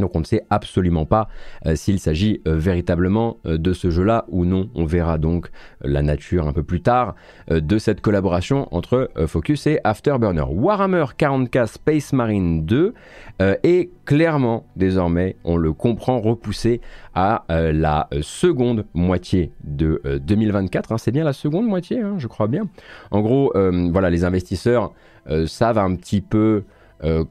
Donc 0.00 0.14
on 0.14 0.20
ne 0.20 0.24
sait 0.24 0.44
absolument 0.50 1.06
pas 1.06 1.28
euh, 1.66 1.74
s'il 1.74 2.00
s'agit 2.00 2.40
euh, 2.46 2.56
véritablement 2.56 3.38
de 3.44 3.72
ce 3.72 3.90
jeu-là 3.90 4.24
ou 4.28 4.44
non. 4.44 4.70
On 4.74 4.84
verra 4.84 5.18
donc 5.18 5.48
la 5.80 6.02
nature 6.02 6.46
un 6.46 6.52
peu 6.52 6.62
plus 6.62 6.80
tard 6.80 7.14
de 7.50 7.78
cette 7.78 8.00
collaboration 8.00 8.68
entre 8.72 9.10
Focus 9.26 9.66
et 9.66 9.80
Afterburner. 9.84 10.44
Warhammer 10.48 11.04
40k 11.18 11.66
Space 11.66 12.12
Marine 12.12 12.64
2 12.64 12.94
est 13.40 13.90
clairement 14.04 14.66
désormais, 14.76 15.36
on 15.44 15.56
le 15.56 15.72
comprend, 15.72 16.20
repoussé 16.20 16.80
à 17.14 17.44
la 17.48 18.08
seconde 18.20 18.86
moitié 18.94 19.52
de 19.64 20.00
2024. 20.24 20.92
Hein. 20.92 20.98
C'est 20.98 21.12
bien 21.12 21.24
la 21.24 21.32
seconde 21.32 21.66
moitié, 21.66 22.00
hein, 22.00 22.16
je 22.18 22.26
crois 22.26 22.48
bien. 22.48 22.68
En 23.10 23.20
gros, 23.20 23.52
voilà, 23.92 24.10
les 24.10 24.24
investisseurs 24.24 24.92
euh, 25.28 25.46
savent 25.46 25.78
un 25.78 25.94
petit 25.96 26.20
peu, 26.20 26.64
euh, 27.02 27.24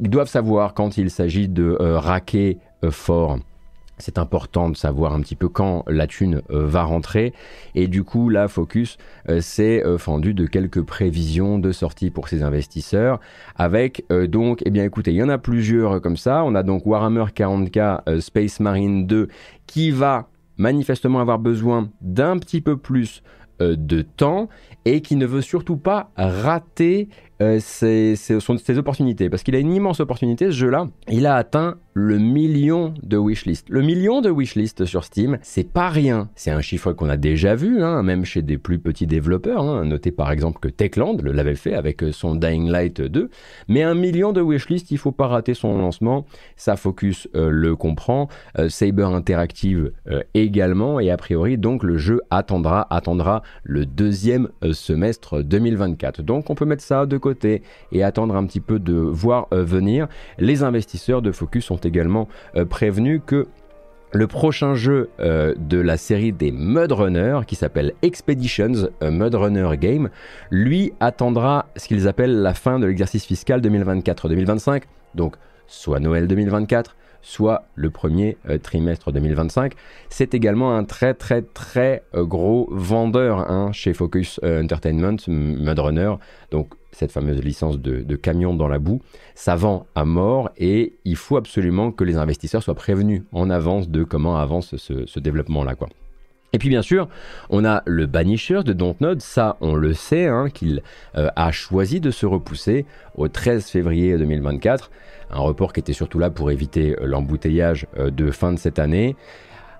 ils 0.00 0.10
doivent 0.10 0.28
savoir 0.28 0.74
quand 0.74 0.98
il 0.98 1.10
s'agit 1.10 1.48
de 1.48 1.76
euh, 1.80 1.98
raquer 1.98 2.58
fort 2.90 3.38
c'est 3.98 4.18
important 4.18 4.68
de 4.68 4.76
savoir 4.76 5.14
un 5.14 5.20
petit 5.20 5.36
peu 5.36 5.48
quand 5.48 5.84
la 5.88 6.06
thune 6.06 6.42
euh, 6.50 6.66
va 6.66 6.82
rentrer. 6.82 7.32
Et 7.74 7.88
du 7.88 8.04
coup, 8.04 8.28
là, 8.28 8.48
Focus 8.48 8.98
euh, 9.28 9.40
s'est 9.40 9.84
euh, 9.84 9.98
fendu 9.98 10.34
de 10.34 10.46
quelques 10.46 10.82
prévisions 10.82 11.58
de 11.58 11.72
sortie 11.72 12.10
pour 12.10 12.28
ses 12.28 12.42
investisseurs. 12.42 13.20
Avec 13.56 14.04
donc, 14.28 14.62
eh 14.64 14.70
bien 14.70 14.84
écoutez, 14.84 15.12
il 15.12 15.16
y 15.16 15.22
en 15.22 15.28
a 15.28 15.38
plusieurs 15.38 16.00
comme 16.00 16.16
ça. 16.16 16.44
On 16.44 16.54
a 16.54 16.62
donc 16.62 16.86
Warhammer 16.86 17.24
40k 17.34 18.20
Space 18.20 18.60
Marine 18.60 19.06
2 19.06 19.28
qui 19.66 19.90
va 19.90 20.28
manifestement 20.56 21.20
avoir 21.20 21.38
besoin 21.38 21.88
d'un 22.00 22.38
petit 22.38 22.60
peu 22.60 22.76
plus 22.76 23.22
de 23.58 24.02
temps 24.02 24.48
et 24.84 25.00
qui 25.00 25.16
ne 25.16 25.26
veut 25.26 25.40
surtout 25.40 25.76
pas 25.76 26.10
rater 26.16 27.08
ses, 27.40 28.16
ses, 28.16 28.78
opportunités. 28.78 29.28
Parce 29.28 29.42
qu'il 29.42 29.54
a 29.54 29.58
une 29.58 29.72
immense 29.72 30.00
opportunité, 30.00 30.46
ce 30.46 30.52
jeu-là. 30.52 30.88
Il 31.08 31.26
a 31.26 31.34
atteint 31.34 31.76
le 31.92 32.18
million 32.18 32.92
de 33.02 33.16
wishlist. 33.16 33.70
Le 33.70 33.80
million 33.80 34.20
de 34.20 34.30
wishlist 34.30 34.84
sur 34.84 35.04
Steam, 35.04 35.38
c'est 35.40 35.70
pas 35.70 35.88
rien. 35.88 36.28
C'est 36.34 36.50
un 36.50 36.60
chiffre 36.60 36.92
qu'on 36.92 37.08
a 37.08 37.16
déjà 37.16 37.54
vu, 37.54 37.82
hein, 37.82 38.02
même 38.02 38.26
chez 38.26 38.42
des 38.42 38.58
plus 38.58 38.78
petits 38.78 39.06
développeurs. 39.06 39.62
Hein. 39.62 39.86
Notez 39.86 40.10
par 40.10 40.30
exemple 40.30 40.60
que 40.60 40.68
Techland 40.68 41.16
l'avait 41.22 41.54
fait 41.54 41.74
avec 41.74 42.04
son 42.12 42.34
Dying 42.34 42.68
Light 42.68 43.00
2. 43.00 43.30
Mais 43.68 43.82
un 43.82 43.94
million 43.94 44.32
de 44.32 44.42
wishlist, 44.42 44.90
il 44.90 44.98
faut 44.98 45.12
pas 45.12 45.26
rater 45.26 45.54
son 45.54 45.78
lancement. 45.78 46.26
Ça 46.56 46.76
Focus 46.76 47.28
euh, 47.34 47.48
le 47.50 47.76
comprend. 47.76 48.28
Euh, 48.58 48.68
Saber 48.68 49.04
Interactive 49.04 49.92
euh, 50.08 50.22
également. 50.34 51.00
Et 51.00 51.10
a 51.10 51.16
priori, 51.16 51.56
donc 51.56 51.82
le 51.82 51.96
jeu 51.96 52.20
attendra, 52.28 52.86
attendra 52.94 53.42
le 53.62 53.86
deuxième 53.86 54.50
semestre 54.72 55.42
2024. 55.42 56.20
Donc 56.20 56.50
on 56.50 56.54
peut 56.54 56.66
mettre 56.66 56.82
ça 56.82 57.06
de 57.06 57.16
côté 57.16 57.25
et 57.92 58.02
attendre 58.02 58.36
un 58.36 58.44
petit 58.46 58.60
peu 58.60 58.78
de 58.78 58.94
voir 58.94 59.48
venir. 59.50 60.08
Les 60.38 60.62
investisseurs 60.62 61.22
de 61.22 61.32
Focus 61.32 61.70
ont 61.70 61.76
également 61.76 62.28
euh, 62.56 62.64
prévenu 62.64 63.20
que 63.20 63.46
le 64.12 64.26
prochain 64.26 64.74
jeu 64.74 65.10
euh, 65.20 65.54
de 65.58 65.78
la 65.78 65.96
série 65.96 66.32
des 66.32 66.52
Mud 66.52 66.92
Runner, 66.92 67.40
qui 67.46 67.56
s'appelle 67.56 67.92
Expeditions 68.02 68.88
Mud 69.02 69.34
Runner 69.34 69.68
Game, 69.76 70.10
lui 70.50 70.92
attendra 71.00 71.66
ce 71.76 71.88
qu'ils 71.88 72.08
appellent 72.08 72.40
la 72.40 72.54
fin 72.54 72.78
de 72.78 72.86
l'exercice 72.86 73.24
fiscal 73.24 73.60
2024-2025, 73.60 74.82
donc 75.14 75.36
soit 75.66 76.00
Noël 76.00 76.28
2024, 76.28 76.96
soit 77.22 77.64
le 77.74 77.90
premier 77.90 78.36
euh, 78.48 78.58
trimestre 78.58 79.12
2025. 79.12 79.72
C'est 80.08 80.34
également 80.34 80.76
un 80.76 80.84
très 80.84 81.14
très 81.14 81.42
très 81.42 82.02
gros 82.14 82.68
vendeur 82.70 83.50
hein, 83.50 83.72
chez 83.72 83.92
Focus 83.92 84.40
Entertainment, 84.42 85.16
Mud 85.28 85.78
Runner, 85.78 86.14
donc 86.50 86.68
cette 86.96 87.12
fameuse 87.12 87.42
licence 87.42 87.78
de, 87.78 88.16
camion 88.16 88.54
dans 88.54 88.68
la 88.68 88.78
boue, 88.78 89.02
ça 89.34 89.54
vend 89.54 89.86
à 89.94 90.04
mort 90.04 90.50
et 90.56 90.94
il 91.04 91.16
faut 91.16 91.36
absolument 91.36 91.92
que 91.92 92.04
les 92.04 92.16
investisseurs 92.16 92.62
soient 92.62 92.74
prévenus 92.74 93.22
en 93.32 93.50
avance 93.50 93.90
de 93.90 94.02
comment 94.02 94.38
avance 94.38 94.76
ce, 94.76 95.20
développement-là. 95.20 95.74
quoi. 95.74 95.88
Et 96.52 96.58
puis 96.58 96.68
bien 96.68 96.82
sûr, 96.82 97.08
on 97.50 97.64
a 97.64 97.82
le 97.86 98.06
Banisher 98.06 98.62
de 98.62 98.72
Dontnod, 98.72 99.20
ça 99.20 99.56
on 99.60 99.74
le 99.74 99.92
sait, 99.92 100.26
hein, 100.26 100.48
qu'il 100.48 100.82
euh, 101.16 101.28
a 101.36 101.52
choisi 101.52 102.00
de 102.00 102.10
se 102.10 102.24
repousser 102.24 102.86
au 103.16 103.28
13 103.28 103.66
février 103.66 104.16
2024, 104.16 104.90
un 105.30 105.40
report 105.40 105.72
qui 105.72 105.80
était 105.80 105.92
surtout 105.92 106.18
là 106.18 106.30
pour 106.30 106.50
éviter 106.50 106.96
euh, 106.98 107.06
l'embouteillage 107.06 107.86
euh, 107.98 108.10
de 108.10 108.30
fin 108.30 108.52
de 108.52 108.58
cette 108.58 108.78
année. 108.78 109.16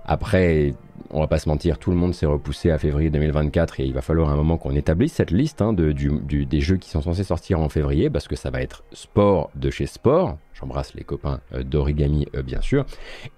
Après, 0.04 0.74
on 1.10 1.20
va 1.20 1.28
pas 1.28 1.38
se 1.38 1.48
mentir, 1.48 1.78
tout 1.78 1.90
le 1.90 1.96
monde 1.96 2.14
s'est 2.14 2.26
repoussé 2.26 2.70
à 2.70 2.78
février 2.78 3.10
2024 3.10 3.80
et 3.80 3.84
il 3.84 3.92
va 3.92 4.02
falloir 4.02 4.30
un 4.30 4.36
moment 4.36 4.56
qu'on 4.56 4.74
établisse 4.74 5.14
cette 5.14 5.30
liste 5.30 5.62
hein, 5.62 5.72
de, 5.72 5.92
des 5.92 6.60
jeux 6.60 6.76
qui 6.76 6.90
sont 6.90 7.00
censés 7.00 7.24
sortir 7.24 7.60
en 7.60 7.68
février 7.68 8.10
parce 8.10 8.28
que 8.28 8.36
ça 8.36 8.50
va 8.50 8.60
être 8.60 8.84
sport 8.92 9.50
de 9.56 9.68
chez 9.70 9.86
sport. 9.86 10.38
J'embrasse 10.54 10.94
les 10.94 11.02
copains 11.02 11.40
d'Origami 11.64 12.26
bien 12.44 12.60
sûr. 12.60 12.86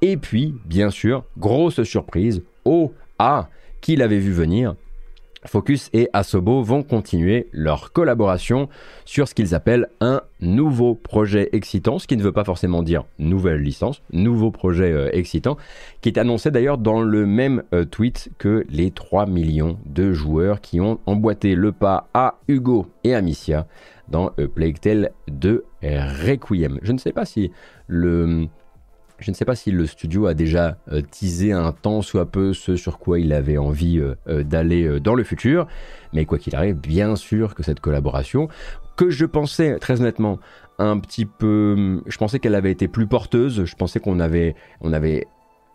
Et 0.03 0.19
puis, 0.19 0.55
bien 0.67 0.91
sûr, 0.91 1.25
grosse 1.39 1.83
surprise, 1.85 2.43
oh 2.65 2.93
ah, 3.19 3.49
qui 3.81 3.97
l'avait 3.97 4.19
vu 4.19 4.33
venir 4.33 4.75
Focus 5.47 5.89
et 5.93 6.09
Asobo 6.13 6.63
vont 6.63 6.83
continuer 6.83 7.49
leur 7.53 7.93
collaboration 7.93 8.69
sur 9.05 9.29
ce 9.29 9.35
qu'ils 9.35 9.55
appellent 9.55 9.89
un 10.01 10.23
nouveau 10.41 10.95
projet 10.95 11.49
excitant, 11.53 11.99
ce 11.99 12.07
qui 12.07 12.17
ne 12.17 12.23
veut 12.23 12.33
pas 12.33 12.45
forcément 12.45 12.83
dire 12.83 13.05
nouvelle 13.19 13.63
licence, 13.63 14.03
nouveau 14.13 14.51
projet 14.51 14.93
euh, 14.93 15.11
excitant, 15.13 15.57
qui 16.01 16.09
est 16.09 16.19
annoncé 16.19 16.51
d'ailleurs 16.51 16.79
dans 16.79 17.01
le 17.01 17.27
même 17.27 17.63
euh, 17.73 17.85
tweet 17.85 18.31
que 18.39 18.65
les 18.69 18.91
3 18.91 19.27
millions 19.27 19.79
de 19.87 20.13
joueurs 20.13 20.61
qui 20.61 20.81
ont 20.81 20.99
emboîté 21.07 21.55
le 21.55 21.73
pas 21.73 22.09
à 22.15 22.39
Hugo 22.49 22.87
et 23.05 23.15
à 23.15 23.21
Missia 23.21 23.67
dans 24.09 24.33
euh, 24.39 24.49
Plague 24.49 24.81
Tale 24.81 25.11
2 25.29 25.65
Requiem. 25.83 26.79
Je 26.83 26.93
ne 26.93 26.99
sais 26.99 27.13
pas 27.13 27.25
si 27.25 27.53
le 27.87 28.49
je 29.19 29.31
ne 29.31 29.35
sais 29.35 29.45
pas 29.45 29.55
si 29.55 29.71
le 29.71 29.87
studio 29.87 30.27
a 30.27 30.35
déjà 30.35 30.79
euh, 30.93 31.03
teasé 31.03 31.53
un 31.53 31.73
temps 31.73 32.03
soit 32.03 32.27
peu 32.27 32.53
ce 32.53 32.77
sur 32.77 32.99
quoi 32.99 33.19
il 33.19 33.33
avait 33.33 33.59
envie 33.59 33.99
euh, 33.99 34.15
euh, 34.29 34.45
d'aller 34.45 35.01
dans 35.01 35.15
le 35.15 35.25
futur, 35.25 35.67
mais 36.13 36.25
quoi 36.25 36.39
qu'il 36.39 36.55
arrive, 36.55 36.77
bien 36.77 37.17
sûr 37.17 37.55
que 37.55 37.63
cette 37.63 37.81
collaboration, 37.81 38.49
que 38.97 39.11
je 39.11 39.27
pensais 39.27 39.79
très 39.79 40.01
honnêtement 40.01 40.39
un 40.79 40.99
petit 40.99 41.27
peu, 41.27 42.01
je 42.07 42.17
pensais 42.19 42.39
qu'elle 42.39 42.55
avait 42.55 42.71
été 42.71 42.87
plus 42.87 43.07
porteuse, 43.07 43.65
je 43.65 43.77
pensais 43.77 43.99
qu'on 43.99 44.21
avait, 44.21 44.55
on 44.81 44.93
avait 44.93 45.27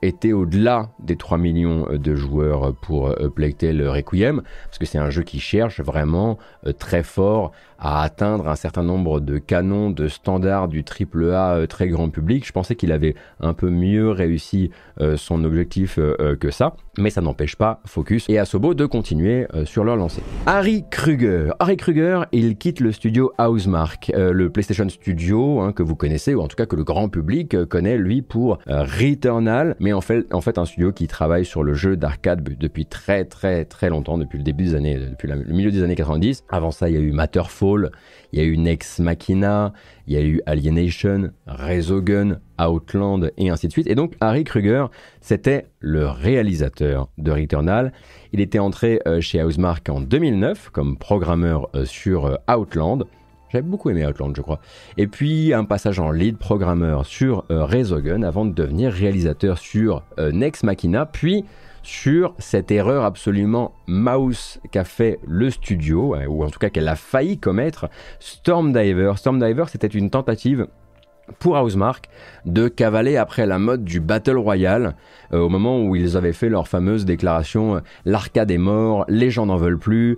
été 0.02 0.32
au-delà 0.34 0.90
des 1.00 1.18
3 1.18 1.38
millions 1.38 1.88
de 1.92 2.16
joueurs 2.16 2.74
pour 2.76 3.14
Plague 3.36 3.58
Tale 3.58 3.86
Requiem, 3.88 4.42
parce 4.66 4.78
que 4.78 4.86
c'est 4.86 4.98
un 4.98 5.10
jeu 5.10 5.24
qui 5.24 5.40
cherche 5.40 5.82
vraiment 5.82 6.38
très 6.80 7.04
fort 7.04 7.52
à 7.84 8.02
atteindre 8.02 8.48
un 8.48 8.56
certain 8.56 8.82
nombre 8.82 9.20
de 9.20 9.38
canons 9.38 9.90
de 9.90 10.08
standards 10.08 10.70
du 10.70 10.86
triple 10.86 11.32
A 11.32 11.56
euh, 11.56 11.68
très 11.68 11.90
grand 11.90 12.10
public. 12.10 12.48
Je 12.48 12.54
pensais 12.54 12.76
qu'il 12.76 12.94
avait 12.94 13.14
un 13.42 13.54
peu 13.54 13.70
mieux 13.70 14.10
réussi 14.10 14.72
euh, 15.02 15.18
son 15.18 15.44
objectif 15.44 16.00
euh, 16.00 16.38
que 16.38 16.50
ça, 16.50 16.78
mais 16.98 17.10
ça 17.10 17.20
n'empêche 17.20 17.58
pas 17.58 17.82
Focus 17.86 18.30
et 18.30 18.40
Asobo 18.40 18.74
de 18.74 18.86
continuer 18.86 19.48
sur 19.66 19.84
leur 19.84 19.98
lancée. 19.98 20.22
Harry 20.46 20.86
Kruger. 20.90 21.52
Harry 21.60 21.76
Kruger, 21.76 22.22
il 22.32 22.56
quitte 22.56 22.80
le 22.80 22.92
studio 22.94 23.34
Housemark, 23.38 24.12
le 24.16 24.50
PlayStation 24.50 24.88
Studio 24.88 25.60
hein, 25.60 25.74
que 25.74 25.84
vous 25.84 25.96
connaissez, 25.96 26.34
ou 26.34 26.42
en 26.42 26.48
tout 26.48 26.56
cas 26.56 26.66
que 26.66 26.76
le 26.76 26.84
grand 26.84 27.10
public 27.10 27.66
connaît 27.66 27.98
lui 27.98 28.22
pour 28.22 28.60
Returnal, 28.68 29.76
mais 29.80 29.92
en 29.92 30.02
fait, 30.02 30.34
en 30.34 30.42
fait 30.42 30.58
un 30.58 30.66
studio 30.66 30.94
qui 30.94 31.08
travaille 31.08 31.46
sur 31.46 31.64
le 31.64 31.74
jeu 31.74 31.98
d'arcade 31.98 32.44
depuis 32.44 32.86
très 32.86 33.26
très 33.26 33.66
très 33.66 33.90
longtemps, 33.90 34.18
depuis 34.18 34.38
le 34.38 34.44
début 34.44 34.66
des 34.66 34.76
années, 34.76 34.98
depuis 34.98 35.28
le 35.28 35.44
milieu 35.46 35.72
des 35.72 35.84
années 35.84 35.96
90. 35.96 36.46
Avant 36.50 36.72
ça, 36.72 36.90
il 36.90 36.96
y 36.96 36.98
a 36.98 37.02
eu 37.02 37.12
Matterfall 37.12 37.73
il 37.78 38.40
y 38.40 38.42
a 38.42 38.46
eu 38.46 38.58
Nex 38.58 39.00
Machina, 39.00 39.74
il 40.08 40.14
y 40.14 40.18
a 40.18 40.22
eu 40.22 40.42
Alienation, 40.46 41.32
Resogun, 41.48 42.40
Outland 42.60 43.32
et 43.38 43.50
ainsi 43.50 43.68
de 43.68 43.72
suite. 43.72 43.88
Et 43.88 43.96
donc 43.96 44.14
Harry 44.22 44.44
Kruger, 44.44 44.86
c'était 45.22 45.68
le 45.80 46.08
réalisateur 46.08 47.10
de 47.18 47.32
Returnal. 47.32 47.94
Il 48.32 48.42
était 48.42 48.60
entré 48.60 49.00
euh, 49.08 49.22
chez 49.22 49.44
Housemark 49.44 49.88
en 49.90 50.02
2009 50.02 50.70
comme 50.72 50.98
programmeur 50.98 51.70
euh, 51.76 51.86
sur 51.86 52.26
euh, 52.26 52.36
Outland. 52.50 53.06
J'avais 53.50 53.68
beaucoup 53.68 53.92
aimé 53.92 54.06
Outland, 54.06 54.34
je 54.36 54.42
crois. 54.42 54.60
Et 54.98 55.06
puis 55.06 55.54
un 55.54 55.64
passage 55.64 56.00
en 56.00 56.10
lead 56.10 56.38
programmeur 56.38 57.06
sur 57.06 57.46
Resogun 57.50 58.24
avant 58.24 58.46
de 58.46 58.52
devenir 58.52 58.92
réalisateur 58.92 59.60
sur 59.60 60.02
Nex 60.18 60.64
Machina, 60.64 61.06
puis 61.06 61.46
sur 61.84 62.34
cette 62.40 62.72
erreur 62.72 63.04
absolument 63.04 63.74
mouse 63.88 64.60
qu'a 64.72 64.86
fait 64.86 65.20
le 65.28 65.50
studio, 65.50 66.16
euh, 66.16 66.26
ou 66.26 66.44
en 66.44 66.50
tout 66.50 66.60
cas 66.60 66.70
qu'elle 66.70 66.88
a 66.88 66.96
failli 66.96 67.38
commettre, 67.38 67.90
Stormdiver. 68.20 69.14
Stormdiver, 69.18 69.66
c'était 69.68 69.88
une 69.88 70.10
tentative 70.10 70.68
pour 71.40 71.56
Housemark 71.56 72.10
de 72.46 72.68
cavaler 72.68 73.16
après 73.16 73.46
la 73.46 73.58
mode 73.58 73.86
du 73.86 74.02
Battle 74.02 74.38
Royale 74.38 74.96
euh, 75.32 75.40
au 75.40 75.48
moment 75.48 75.82
où 75.82 75.96
ils 75.96 76.18
avaient 76.18 76.34
fait 76.34 76.50
leur 76.50 76.68
fameuse 76.68 77.06
déclaration 77.06 77.78
euh, 77.78 77.80
l'arcade 78.04 78.52
est 78.52 78.58
mort, 78.58 79.06
les 79.08 79.30
gens 79.30 79.46
n'en 79.46 79.56
veulent 79.56 79.80
plus, 79.80 80.18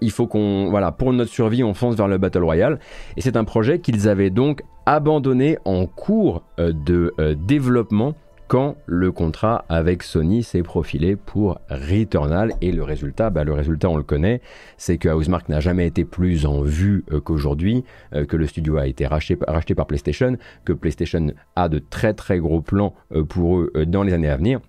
il 0.00 0.10
faut 0.12 0.28
qu'on 0.28 0.68
voilà, 0.70 0.92
pour 0.92 1.12
notre 1.12 1.32
survie, 1.32 1.64
on 1.64 1.74
fonce 1.74 1.96
vers 1.96 2.06
le 2.06 2.18
Battle 2.18 2.44
Royale 2.44 2.78
et 3.16 3.20
c'est 3.20 3.36
un 3.36 3.44
projet 3.44 3.80
qu'ils 3.80 4.08
avaient 4.08 4.30
donc 4.30 4.62
abandonné 4.86 5.58
en 5.64 5.86
cours 5.86 6.44
de 6.58 7.12
développement 7.34 8.14
quand 8.48 8.76
le 8.86 9.10
contrat 9.10 9.64
avec 9.68 10.02
Sony 10.02 10.42
s'est 10.42 10.62
profilé 10.62 11.16
pour 11.16 11.60
Returnal 11.70 12.52
et 12.60 12.72
le 12.72 12.82
résultat, 12.82 13.30
bah, 13.30 13.44
le 13.44 13.52
résultat 13.52 13.88
on 13.88 13.96
le 13.96 14.02
connaît, 14.02 14.40
c'est 14.76 14.98
que 14.98 15.08
Housemark 15.08 15.48
n'a 15.48 15.60
jamais 15.60 15.86
été 15.86 16.04
plus 16.04 16.46
en 16.46 16.60
vue 16.62 17.04
euh, 17.12 17.20
qu'aujourd'hui, 17.20 17.84
euh, 18.14 18.26
que 18.26 18.36
le 18.36 18.46
studio 18.46 18.76
a 18.76 18.86
été 18.86 19.06
racheté, 19.06 19.36
par 19.36 19.86
PlayStation, 19.86 20.36
que 20.64 20.72
PlayStation 20.72 21.28
a 21.56 21.68
de 21.68 21.78
très 21.78 22.12
très 22.12 22.38
gros 22.38 22.60
plans 22.60 22.94
euh, 23.12 23.24
pour 23.24 23.58
eux 23.58 23.72
dans 23.86 24.02
les 24.02 24.12
années 24.12 24.28
à 24.28 24.36
venir. 24.36 24.60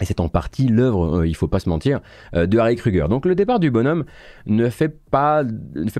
Et 0.00 0.04
c'est 0.04 0.20
en 0.20 0.28
partie 0.28 0.68
l'œuvre, 0.68 1.20
euh, 1.20 1.26
il 1.26 1.34
faut 1.34 1.48
pas 1.48 1.60
se 1.60 1.68
mentir, 1.68 2.00
euh, 2.34 2.46
de 2.46 2.58
Harry 2.58 2.76
Kruger. 2.76 3.06
Donc 3.08 3.26
le 3.26 3.34
départ 3.34 3.60
du 3.60 3.70
bonhomme 3.70 4.04
ne 4.46 4.68
fait 4.68 4.88
pas, 5.10 5.42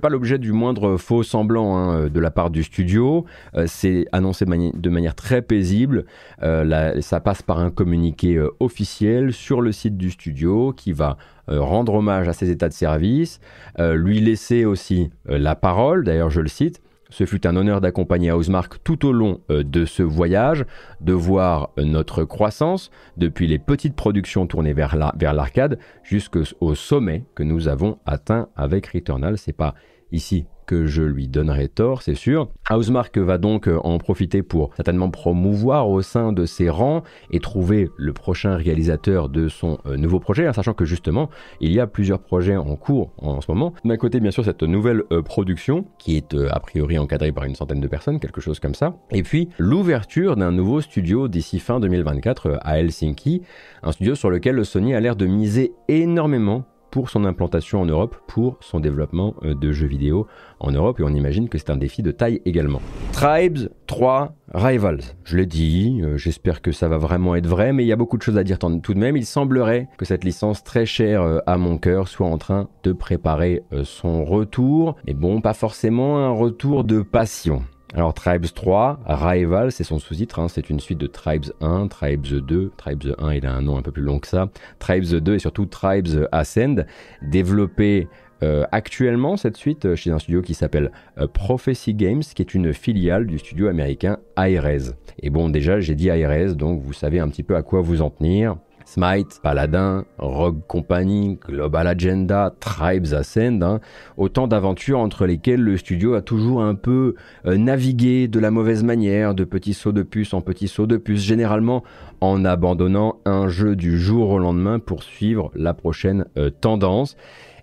l'objet 0.09 0.39
du 0.39 0.53
moindre 0.53 0.97
faux 0.97 1.23
semblant 1.23 1.77
hein, 1.77 2.09
de 2.09 2.21
la 2.21 2.31
part 2.31 2.51
du 2.51 2.63
studio. 2.63 3.27
Euh, 3.55 3.65
c'est 3.67 4.07
annoncé 4.13 4.45
de, 4.45 4.91
manière 4.91 5.15
très 5.15 5.43
paisible. 5.43 6.05
ça 6.41 7.21
passe 7.21 7.43
par 7.43 7.59
un 7.59 7.71
communiqué 7.71 8.43
officiel 8.59 9.33
sur 9.33 9.61
le 9.61 9.73
site 9.73 9.97
du 9.97 10.11
studio 10.11 10.73
qui 10.73 10.93
va 10.93 11.17
rendre 11.47 11.95
hommage 11.95 12.29
à 12.29 12.33
ses 12.33 12.51
états 12.51 12.69
de 12.69 12.75
service, 12.75 13.41
lui 13.79 14.21
laisser 14.21 14.65
aussi 14.65 15.11
la 15.27 15.55
parole. 15.55 16.05
D'ailleurs, 16.05 16.31
je 16.31 16.41
le 16.41 16.49
cite. 16.49 16.81
Ce 17.11 17.27
fut 17.27 17.47
un 17.47 17.57
honneur 17.57 17.81
d'accompagner 17.81 18.33
Housemark 18.33 18.83
tout 18.83 19.07
au 19.07 19.13
long 19.13 19.41
euh, 19.51 19.63
de 19.63 19.85
ce 19.85 20.03
voyage, 20.03 20.65
de 21.01 21.13
voir 21.13 21.71
notre 21.77 22.25
croissance 22.25 22.91
depuis 23.17 23.47
les 23.47 23.59
petites 23.59 23.97
productions 23.97 24.47
tournées 24.47 24.73
vers 24.73 24.97
l'arcade 24.97 25.79
jusqu'au 26.03 26.75
sommet 26.75 27.25
que 27.35 27.43
nous 27.43 27.69
avons 27.69 27.99
atteint 28.07 28.49
avec 28.57 28.87
Returnal. 28.87 29.39
C'est 29.39 29.53
pas 29.53 29.75
ici 30.13 30.47
que 30.71 30.87
je 30.87 31.03
lui 31.03 31.27
donnerai 31.27 31.67
tort, 31.67 32.03
c'est 32.03 32.15
sûr. 32.15 32.49
Housemark 32.71 33.19
va 33.19 33.39
donc 33.39 33.67
euh, 33.67 33.81
en 33.83 33.99
profiter 33.99 34.45
pour 34.45 34.71
certainement 34.77 35.11
promouvoir 35.11 35.89
au 35.89 36.01
sein 36.01 36.33
de 36.33 36.47
ses 36.47 36.71
rangs 36.71 37.03
et 37.33 37.41
trouver 37.41 37.89
le 37.97 38.13
prochain 38.13 38.55
réalisateur 38.55 39.29
de 39.29 39.49
son 39.49 39.79
euh, 39.87 39.97
nouveau 39.97 40.21
projet, 40.21 40.47
hein, 40.47 40.53
sachant 40.53 40.73
que 40.73 40.85
justement, 40.85 41.29
il 41.61 41.73
y 41.73 41.81
a 41.81 41.89
plusieurs 41.89 42.21
projets 42.21 42.57
en 42.57 42.77
cours 42.77 43.11
en, 43.19 43.41
ce 43.41 43.51
moment. 43.51 43.75
D'un 43.85 43.97
côté, 43.97 44.21
bien 44.21 44.31
sûr, 44.31 44.45
cette 44.45 44.63
nouvelle 44.63 45.03
euh, 45.11 45.23
production 45.23 45.87
qui 45.99 46.17
est 46.17 46.35
a 46.35 46.61
priori 46.61 46.99
encadrée 46.99 47.33
par 47.33 47.43
une 47.43 47.57
centaine 47.57 47.81
de 47.81 47.89
personnes, 47.89 48.21
quelque 48.21 48.41
chose 48.41 48.61
comme 48.61 48.77
ça. 48.77 48.95
Et 49.11 49.25
puis, 49.25 49.49
l'ouverture 49.59 50.37
d'un 50.37 50.53
nouveau 50.53 50.81
studio 50.81 51.27
d'ici 51.27 51.59
fin 51.59 51.81
2024 51.81 52.61
à 52.63 52.79
Helsinki, 52.79 53.43
un 53.83 53.91
studio 53.91 54.15
sur 54.15 54.31
lequel 54.31 54.65
Sony 54.65 54.95
a 54.95 55.01
l'air 55.01 55.17
de 55.17 55.27
miser 55.27 55.73
énormément 55.89 56.65
pour 56.91 57.11
son 57.11 57.25
implantation 57.25 57.81
en 57.81 57.87
Europe, 57.87 58.17
pour 58.27 58.57
son 58.61 58.81
développement 58.81 59.35
euh, 59.43 59.55
de 59.55 59.73
jeux 59.73 59.87
vidéo 59.87 60.27
en 60.59 60.71
Europe, 60.73 61.01
et 61.01 61.03
on 61.03 61.11
imagine 61.11 61.49
que 61.49 61.59
c'est 61.59 61.71
un 61.71 61.77
défi 61.77 62.03
de 62.03 62.11
taille 62.11 62.41
également. 62.45 62.83
Tribes 63.13 63.69
3 63.87 64.35
Rivals, 64.53 65.03
je 65.25 65.37
l'ai 65.37 65.47
dit, 65.47 66.01
euh, 66.03 66.17
j'espère 66.17 66.61
que 66.63 66.73
ça 66.73 66.89
va 66.89 66.99
vraiment 66.99 67.35
être 67.35 67.47
vrai, 67.47 67.73
mais 67.73 67.85
il 67.85 67.87
y 67.87 67.93
a 67.93 67.97
beaucoup 67.97 68.19
de 68.19 68.23
choses 68.23 68.39
à 68.39 68.45
dire 68.45 68.59
tout 68.59 68.95
de 68.95 68.99
même. 68.99 69.17
Il 69.17 69.27
semblerait 69.27 69.89
que 69.97 70.05
cette 70.05 70.25
licence 70.25 70.65
très 70.65 70.87
chère 70.87 71.23
euh, 71.23 71.39
à 71.47 71.57
mon 71.57 71.79
cœur 71.79 72.09
soit 72.09 72.27
en 72.27 72.39
train 72.39 72.69
de 72.83 72.93
préparer 72.93 73.63
son 73.85 74.25
retour, 74.25 74.97
mais 75.07 75.15
bon, 75.15 75.41
pas 75.41 75.55
forcément 75.55 76.19
un 76.19 76.31
retour 76.31 76.85
de 76.85 77.03
passion. 77.03 77.63
Alors 77.95 78.15
Tribes 78.15 78.47
3, 78.55 79.01
Rival, 79.05 79.73
c'est 79.73 79.83
son 79.83 79.99
sous-titre, 79.99 80.39
hein. 80.39 80.47
c'est 80.47 80.71
une 80.71 80.79
suite 80.79 80.99
de 80.99 81.09
Tribes 81.09 81.47
1, 81.61 81.89
Tribes 81.89 82.23
2, 82.23 82.71
Tribes 82.77 83.15
1 83.19 83.33
il 83.35 83.47
a 83.47 83.53
un 83.53 83.63
nom 83.63 83.77
un 83.77 83.83
peu 83.83 83.91
plus 83.91 84.03
long 84.03 84.21
que 84.21 84.29
ça, 84.29 84.49
Tribes 84.79 85.05
2 85.05 85.35
et 85.35 85.39
surtout 85.41 85.67
Tribes 85.67 86.29
Ascend, 86.31 86.87
développé 87.21 88.09
euh, 88.45 88.65
actuellement 88.71 89.37
cette 89.37 89.57
suite 89.57 89.85
euh, 89.87 89.97
chez 89.97 90.11
un 90.11 90.19
studio 90.19 90.41
qui 90.41 90.55
s'appelle 90.55 90.93
euh, 91.19 91.27
Prophecy 91.27 91.93
Games, 91.95 92.23
qui 92.23 92.41
est 92.41 92.55
une 92.55 92.73
filiale 92.73 93.27
du 93.27 93.39
studio 93.39 93.67
américain 93.67 94.19
Ares. 94.37 94.95
Et 95.21 95.29
bon 95.29 95.51
déjà 95.51 95.81
j'ai 95.81 95.97
dit 95.97 96.11
Ares, 96.11 96.55
donc 96.55 96.81
vous 96.81 96.93
savez 96.93 97.19
un 97.19 97.29
petit 97.29 97.43
peu 97.43 97.57
à 97.57 97.63
quoi 97.63 97.81
vous 97.81 98.03
en 98.03 98.11
tenir. 98.11 98.57
Smite, 98.85 99.41
Paladin, 99.43 100.05
Rogue 100.19 100.61
Company, 100.67 101.39
Global 101.47 101.87
Agenda, 101.87 102.55
Tribes 102.61 103.13
Ascend, 103.13 103.63
hein. 103.63 103.81
autant 104.17 104.47
d'aventures 104.47 104.99
entre 104.99 105.27
lesquelles 105.27 105.63
le 105.63 105.77
studio 105.77 106.15
a 106.15 106.23
toujours 106.23 106.63
un 106.63 106.75
peu 106.75 107.15
euh, 107.47 107.57
navigué 107.57 108.29
de 108.29 108.41
la 108.41 108.51
mauvaise 108.51 108.83
manière, 108.83 109.35
de 109.35 109.45
petits 109.45 109.75
sauts 109.75 109.93
de 109.93 110.03
puce 110.03 110.35
en 110.35 110.41
petits 110.41 110.69
sauts 110.69 110.87
de 110.87 110.97
puce, 110.97 111.23
généralement 111.23 111.85
en 112.21 112.45
abandonnant 112.45 113.17
un 113.25 113.49
jeu 113.49 113.77
du 113.77 113.99
jour 113.99 114.31
au 114.31 114.39
lendemain 114.39 114.79
pour 114.79 115.03
suivre 115.03 115.51
la 115.55 115.75
prochaine 115.75 116.27
euh, 116.37 116.51
tendance. 116.51 117.17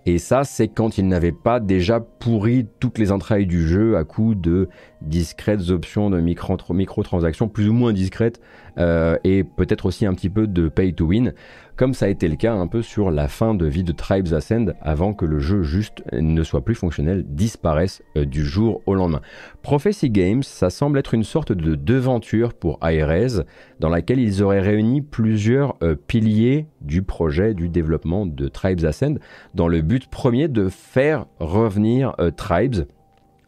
Et 0.06 0.16
ça, 0.16 0.42
c'est 0.42 0.68
quand 0.68 0.96
il 0.96 1.06
n'avait 1.06 1.32
pas 1.32 1.60
déjà 1.60 2.00
pourri 2.00 2.66
toutes 2.80 2.96
les 2.96 3.12
entrailles 3.12 3.46
du 3.46 3.68
jeu 3.68 3.96
à 3.98 4.04
coup 4.04 4.34
de 4.34 4.68
discrètes 5.02 5.70
options 5.70 6.10
de 6.10 6.20
microtransactions, 6.20 7.48
plus 7.48 7.68
ou 7.68 7.72
moins 7.72 7.92
discrètes, 7.92 8.40
euh, 8.78 9.16
et 9.24 9.44
peut-être 9.44 9.86
aussi 9.86 10.06
un 10.06 10.14
petit 10.14 10.30
peu 10.30 10.46
de 10.46 10.68
pay 10.68 10.92
to 10.92 11.06
win, 11.06 11.32
comme 11.76 11.94
ça 11.94 12.06
a 12.06 12.08
été 12.08 12.28
le 12.28 12.36
cas 12.36 12.54
un 12.54 12.66
peu 12.66 12.82
sur 12.82 13.10
la 13.10 13.28
fin 13.28 13.54
de 13.54 13.66
vie 13.66 13.84
de 13.84 13.92
Tribes 13.92 14.32
Ascend, 14.32 14.74
avant 14.80 15.14
que 15.14 15.24
le 15.24 15.38
jeu 15.38 15.62
juste 15.62 16.02
ne 16.12 16.42
soit 16.42 16.64
plus 16.64 16.74
fonctionnel, 16.74 17.24
disparaisse 17.26 18.02
euh, 18.16 18.24
du 18.24 18.44
jour 18.44 18.82
au 18.86 18.94
lendemain. 18.94 19.20
Prophecy 19.62 20.10
Games, 20.10 20.42
ça 20.42 20.70
semble 20.70 20.98
être 20.98 21.14
une 21.14 21.24
sorte 21.24 21.52
de 21.52 21.74
devanture 21.74 22.54
pour 22.54 22.78
ARS, 22.80 23.44
dans 23.80 23.88
laquelle 23.88 24.18
ils 24.18 24.42
auraient 24.42 24.60
réuni 24.60 25.02
plusieurs 25.02 25.76
euh, 25.82 25.94
piliers 25.94 26.66
du 26.80 27.02
projet 27.02 27.54
du 27.54 27.68
développement 27.68 28.26
de 28.26 28.48
Tribes 28.48 28.84
Ascend, 28.84 29.18
dans 29.54 29.68
le 29.68 29.80
but 29.80 30.08
premier 30.08 30.48
de 30.48 30.68
faire 30.68 31.26
revenir 31.38 32.14
Tribes 32.36 32.86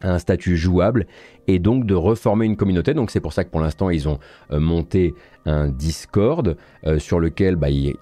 un 0.03 0.19
statut 0.19 0.57
jouable 0.57 1.05
et 1.47 1.59
donc 1.59 1.85
de 1.85 1.95
reformer 1.95 2.45
une 2.45 2.57
communauté. 2.57 2.93
Donc 2.93 3.11
c'est 3.11 3.19
pour 3.19 3.33
ça 3.33 3.43
que 3.43 3.49
pour 3.49 3.61
l'instant 3.61 3.89
ils 3.89 4.07
ont 4.07 4.19
euh, 4.51 4.59
monté 4.59 5.13
un 5.45 5.69
Discord 5.69 6.55
euh, 6.85 6.99
sur 6.99 7.19
lequel 7.19 7.55
bah, 7.55 7.69
ils, 7.69 7.97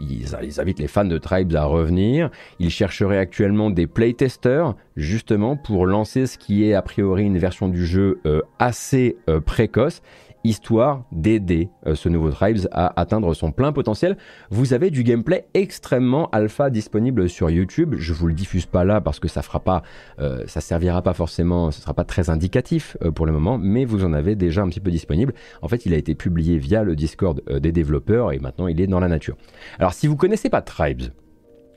invitent 0.57 0.79
les 0.79 0.87
fans 0.87 1.05
de 1.05 1.17
Tribes 1.17 1.55
à 1.55 1.65
revenir. 1.65 2.29
Ils 2.59 2.69
chercheraient 2.69 3.17
actuellement 3.17 3.69
des 3.69 3.87
playtesters 3.87 4.75
justement 4.97 5.55
pour 5.55 5.85
lancer 5.85 6.25
ce 6.25 6.37
qui 6.37 6.65
est 6.65 6.73
a 6.73 6.81
priori 6.81 7.23
une 7.23 7.37
version 7.37 7.69
du 7.69 7.85
jeu 7.85 8.19
euh, 8.25 8.41
assez 8.59 9.17
précoce 9.45 10.01
histoire 10.43 11.03
d'aider 11.11 11.69
euh, 11.85 11.95
ce 11.95 12.09
nouveau 12.09 12.31
Tribes 12.31 12.67
à 12.71 12.99
atteindre 12.99 13.33
son 13.33 13.51
plein 13.51 13.71
potentiel. 13.71 14.17
Vous 14.49 14.73
avez 14.73 14.89
du 14.89 15.03
gameplay 15.03 15.47
extrêmement 15.53 16.29
alpha 16.29 16.69
disponible 16.69 17.29
sur 17.29 17.49
YouTube. 17.49 17.95
Je 17.97 18.13
vous 18.13 18.27
le 18.27 18.33
diffuse 18.33 18.65
pas 18.65 18.83
là 18.83 19.01
parce 19.01 19.19
que 19.19 19.27
ça 19.27 19.41
fera 19.41 19.59
pas, 19.59 19.83
euh, 20.19 20.43
ça 20.47 20.61
servira 20.61 21.01
pas 21.01 21.13
forcément, 21.13 21.71
ce 21.71 21.81
sera 21.81 21.93
pas 21.93 22.03
très 22.05 22.29
indicatif 22.29 22.97
euh, 23.01 23.11
pour 23.11 23.25
le 23.25 23.31
moment, 23.31 23.57
mais 23.57 23.85
vous 23.85 24.05
en 24.05 24.13
avez 24.13 24.35
déjà 24.35 24.61
un 24.61 24.69
petit 24.69 24.79
peu 24.79 24.91
disponible. 24.91 25.33
En 25.61 25.67
fait, 25.67 25.85
il 25.85 25.93
a 25.93 25.97
été 25.97 26.15
publié 26.15 26.57
via 26.57 26.83
le 26.83 26.95
Discord 26.95 27.41
des 27.49 27.71
développeurs 27.71 28.31
et 28.31 28.39
maintenant 28.39 28.67
il 28.67 28.79
est 28.81 28.87
dans 28.87 28.99
la 28.99 29.07
nature. 29.07 29.35
Alors, 29.77 29.93
si 29.93 30.07
vous 30.07 30.15
connaissez 30.15 30.49
pas 30.49 30.61
Tribes, 30.61 31.03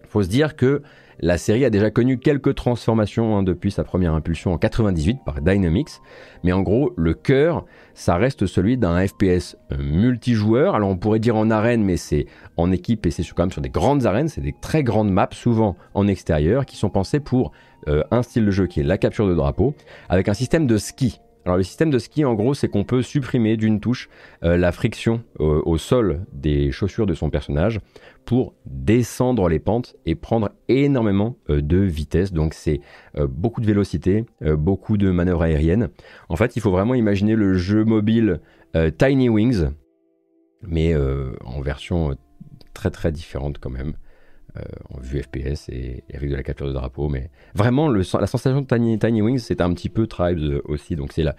faut 0.09 0.22
se 0.22 0.29
dire 0.29 0.57
que 0.57 0.83
la 1.22 1.38
série 1.38 1.64
a 1.64 1.70
déjà 1.70 1.90
connu 1.92 2.18
quelques 2.18 2.56
transformations 2.56 3.37
hein, 3.37 3.42
depuis 3.44 3.70
sa 3.70 3.85
première 3.85 4.12
impulsion 4.12 4.52
en 4.52 4.58
98 4.58 5.18
par 5.24 5.40
Dynamics, 5.40 6.00
mais 6.42 6.52
en 6.52 6.62
gros, 6.62 6.92
le 6.96 7.14
cœur, 7.14 7.64
ça 7.94 8.16
reste 8.16 8.46
celui 8.46 8.76
d'un 8.76 9.06
FPS 9.06 9.56
euh, 9.70 9.76
multijoueur. 9.78 10.74
Alors 10.74 10.90
on 10.90 10.96
pourrait 10.96 11.20
dire 11.20 11.37
en 11.37 11.48
arène, 11.48 11.85
mais 11.85 11.96
c'est 11.96 12.26
en 12.56 12.72
équipe 12.72 13.06
et 13.06 13.12
c'est 13.12 13.22
quand 13.22 13.44
même 13.44 13.52
sur 13.52 13.62
des 13.62 13.70
grandes 13.70 14.04
arènes, 14.04 14.28
c'est 14.28 14.40
des 14.40 14.54
très 14.61 14.82
grandes 14.82 15.12
maps, 15.12 15.28
souvent 15.30 15.76
en 15.94 16.08
extérieur, 16.08 16.66
qui 16.66 16.76
sont 16.76 16.90
pensées 16.90 17.20
pour 17.20 17.52
euh, 17.87 18.02
un 18.11 18.22
style 18.22 18.44
de 18.44 18.50
jeu 18.50 18.66
qui 18.66 18.80
est 18.80 18.85
la 18.85 18.98
capture 18.98 19.28
de 19.28 19.35
drapeau, 19.35 19.74
avec 20.08 20.28
un 20.28 20.35
système 20.35 20.66
de 20.66 20.76
ski. 20.76 21.20
Alors 21.44 21.57
le 21.57 21.62
système 21.62 21.90
de 21.90 21.98
ski 21.98 22.24
en 22.24 22.35
gros 22.35 22.55
c'est 22.55 22.68
qu'on 22.68 22.85
peut 22.85 23.02
supprimer 23.02 23.57
d'une 23.57 23.81
touche 23.81 24.09
euh, 24.44 24.57
la 24.57 24.70
friction 24.72 25.22
au 25.38 25.76
sol 25.76 26.24
des 26.33 26.70
chaussures 26.70 27.07
de 27.07 27.14
son 27.14 27.31
personnage 27.31 27.81
pour 28.24 28.55
descendre 28.66 29.48
les 29.48 29.59
pentes 29.59 29.96
et 30.07 30.14
prendre 30.14 30.50
énormément 30.68 31.37
euh, 31.50 31.61
de 31.61 31.78
vitesse. 31.78 32.33
Donc 32.33 32.55
c'est 32.55 32.81
euh, 33.16 33.26
beaucoup 33.26 33.61
de 33.61 33.66
vélocité, 33.66 34.24
euh, 34.42 34.57
beaucoup 34.57 34.96
de 34.96 35.11
manœuvres 35.11 35.42
aériennes. 35.42 35.90
En 36.28 36.37
fait, 36.37 36.57
il 36.57 36.62
faut 36.62 36.70
vraiment 36.70 36.94
imaginer 36.94 37.35
le 37.35 37.55
jeu 37.55 37.85
mobile 37.85 38.40
Tiny 38.96 39.28
Wings, 39.28 39.66
mais 40.62 40.96
en 40.96 41.61
version 41.61 42.16
très 42.72 42.90
très 42.90 43.12
différente 43.12 43.59
quand 43.59 43.68
même. 43.68 43.92
En 44.90 45.00
vue 45.00 45.22
FPS 45.22 45.68
et, 45.68 46.04
avec 46.14 46.30
de 46.30 46.36
la 46.36 46.42
capture 46.42 46.66
de 46.66 46.72
drapeau, 46.72 47.08
mais 47.08 47.30
vraiment 47.54 47.88
la 47.88 48.04
sensation 48.04 48.60
de 48.60 48.66
Tiny, 48.66 48.98
Tiny 48.98 49.22
Wings, 49.22 49.38
c'est 49.38 49.60
un 49.60 49.72
petit 49.72 49.88
peu 49.88 50.06
Tribes 50.06 50.60
aussi, 50.64 50.96
donc 50.96 51.12
c'est 51.12 51.22
la, 51.22 51.36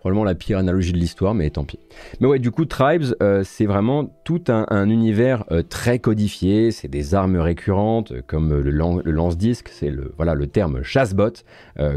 probablement 0.00 0.24
la 0.24 0.34
pire 0.34 0.56
analogie 0.56 0.92
de 0.92 0.98
l'histoire, 0.98 1.34
mais 1.34 1.50
tant 1.50 1.64
pis. 1.64 1.78
Mais 2.20 2.26
ouais, 2.26 2.38
du 2.38 2.50
coup, 2.50 2.64
Tribes, 2.64 3.14
euh, 3.22 3.42
c'est 3.44 3.66
vraiment 3.66 4.06
tout 4.24 4.42
un, 4.48 4.88
univers 4.88 5.44
euh, 5.52 5.62
très 5.62 5.98
codifié. 5.98 6.70
C'est 6.70 6.88
des 6.88 7.14
armes 7.14 7.36
récurrentes, 7.36 8.12
euh, 8.12 8.22
comme 8.26 8.60
le, 8.60 8.70
lance-disque, 8.70 9.68
c'est 9.68 9.90
le, 9.90 10.14
voilà, 10.16 10.34
le 10.34 10.46
terme 10.46 10.82
chasse-bot, 10.82 11.44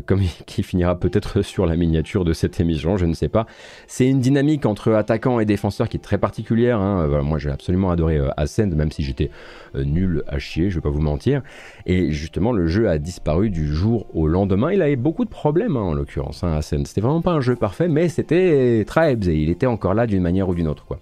comme 0.05 0.21
qui 0.45 0.63
finira 0.63 0.99
peut-être 0.99 1.41
sur 1.41 1.65
la 1.65 1.77
miniature 1.77 2.25
de 2.25 2.33
cette 2.33 2.59
émission, 2.59 2.97
je 2.97 3.05
ne 3.05 3.13
sais 3.13 3.29
pas. 3.29 3.45
C'est 3.87 4.07
une 4.07 4.19
dynamique 4.19 4.65
entre 4.65 4.91
attaquants 4.93 5.39
et 5.39 5.45
défenseurs 5.45 5.87
qui 5.87 5.97
est 5.97 6.01
très 6.01 6.17
particulière. 6.17 6.79
Hein. 6.79 7.21
moi, 7.21 7.37
j'ai 7.37 7.51
absolument 7.51 7.89
adoré 7.89 8.19
Ascend, 8.35 8.75
même 8.75 8.91
si 8.91 9.03
j'étais 9.03 9.31
nul 9.75 10.23
à 10.27 10.39
chier, 10.39 10.69
je 10.69 10.75
vais 10.75 10.81
pas 10.81 10.89
vous 10.89 11.01
mentir. 11.01 11.41
Et 11.85 12.11
justement, 12.11 12.51
le 12.51 12.67
jeu 12.67 12.89
a 12.89 12.97
disparu 12.97 13.49
du 13.49 13.67
jour 13.67 14.07
au 14.13 14.27
lendemain. 14.27 14.71
Il 14.73 14.81
avait 14.81 14.95
beaucoup 14.97 15.23
de 15.23 15.29
problèmes, 15.29 15.77
hein, 15.77 15.81
en 15.81 15.93
l'occurrence, 15.93 16.43
hein, 16.43 16.53
Ascend. 16.53 16.85
C'était 16.85 17.01
vraiment 17.01 17.21
pas 17.21 17.31
un 17.31 17.41
jeu 17.41 17.55
parfait, 17.55 17.87
mais 17.93 18.09
c'était 18.09 18.83
Tribes 18.85 19.27
et 19.27 19.35
il 19.35 19.49
était 19.49 19.67
encore 19.67 19.93
là 19.93 20.07
d'une 20.07 20.21
manière 20.21 20.49
ou 20.49 20.55
d'une 20.55 20.67
autre. 20.67 20.85
Quoi. 20.85 20.99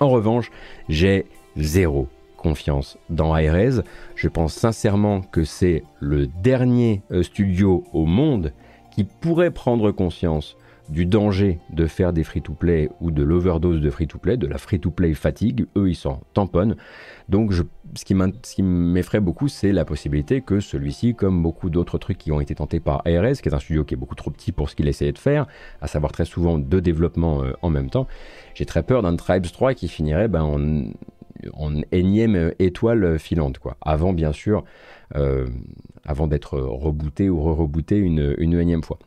En 0.00 0.08
revanche, 0.08 0.50
j'ai 0.88 1.26
zéro 1.56 2.08
confiance 2.36 2.98
dans 3.08 3.32
Ares. 3.32 3.82
Je 4.14 4.28
pense 4.28 4.52
sincèrement 4.52 5.22
que 5.22 5.44
c'est 5.44 5.84
le 6.00 6.26
dernier 6.26 7.02
euh, 7.10 7.22
studio 7.22 7.84
au 7.92 8.04
monde 8.04 8.52
qui 8.90 9.04
pourrait 9.04 9.50
prendre 9.50 9.90
conscience 9.92 10.56
du 10.88 11.06
danger 11.06 11.58
de 11.70 11.86
faire 11.86 12.12
des 12.12 12.24
free-to-play 12.24 12.90
ou 13.00 13.10
de 13.10 13.22
l'overdose 13.22 13.80
de 13.80 13.90
free-to-play, 13.90 14.36
de 14.36 14.46
la 14.46 14.58
free-to-play 14.58 15.14
fatigue. 15.14 15.66
Eux, 15.76 15.90
ils 15.90 15.96
s'en 15.96 16.20
tamponnent. 16.32 16.76
Donc, 17.28 17.52
ce 17.52 18.04
qui 18.04 18.62
m'effraie 18.62 19.20
beaucoup, 19.20 19.48
c'est 19.48 19.72
la 19.72 19.84
possibilité 19.84 20.40
que 20.40 20.60
celui-ci, 20.60 21.14
comme 21.14 21.42
beaucoup 21.42 21.70
d'autres 21.70 21.98
trucs 21.98 22.18
qui 22.18 22.32
ont 22.32 22.40
été 22.40 22.54
tentés 22.54 22.80
par 22.80 23.02
ARS, 23.06 23.40
qui 23.42 23.48
est 23.48 23.54
un 23.54 23.58
studio 23.58 23.84
qui 23.84 23.94
est 23.94 23.96
beaucoup 23.96 24.14
trop 24.14 24.30
petit 24.30 24.52
pour 24.52 24.70
ce 24.70 24.76
qu'il 24.76 24.88
essayait 24.88 25.12
de 25.12 25.18
faire, 25.18 25.46
à 25.80 25.88
savoir 25.88 26.12
très 26.12 26.24
souvent 26.24 26.58
deux 26.58 26.80
développements 26.80 27.42
euh, 27.42 27.52
en 27.62 27.70
même 27.70 27.90
temps, 27.90 28.06
j'ai 28.54 28.66
très 28.66 28.82
peur 28.82 29.02
d'un 29.02 29.16
Tribes 29.16 29.46
3 29.50 29.74
qui 29.74 29.88
finirait 29.88 30.28
ben, 30.28 30.42
en, 30.42 31.82
énième 31.92 32.52
étoile 32.58 33.18
filante. 33.18 33.58
Quoi. 33.58 33.76
Avant, 33.80 34.12
bien 34.12 34.32
sûr, 34.32 34.64
euh, 35.16 35.46
avant 36.04 36.26
d'être 36.26 36.58
rebooté 36.58 37.28
ou 37.28 37.40
re-rebooté 37.40 37.98
une, 37.98 38.34
une 38.38 38.54
énième 38.54 38.82
fois. 38.82 38.98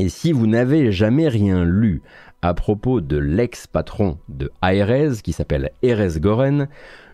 Et 0.00 0.08
si 0.08 0.30
vous 0.30 0.46
n'avez 0.46 0.92
jamais 0.92 1.28
rien 1.28 1.64
lu 1.64 2.02
à 2.40 2.54
propos 2.54 3.00
de 3.00 3.16
l'ex-patron 3.16 4.18
de 4.28 4.52
Aerez, 4.62 5.14
qui 5.24 5.32
s'appelle 5.32 5.72
Erez 5.82 6.20
Goren, 6.20 6.68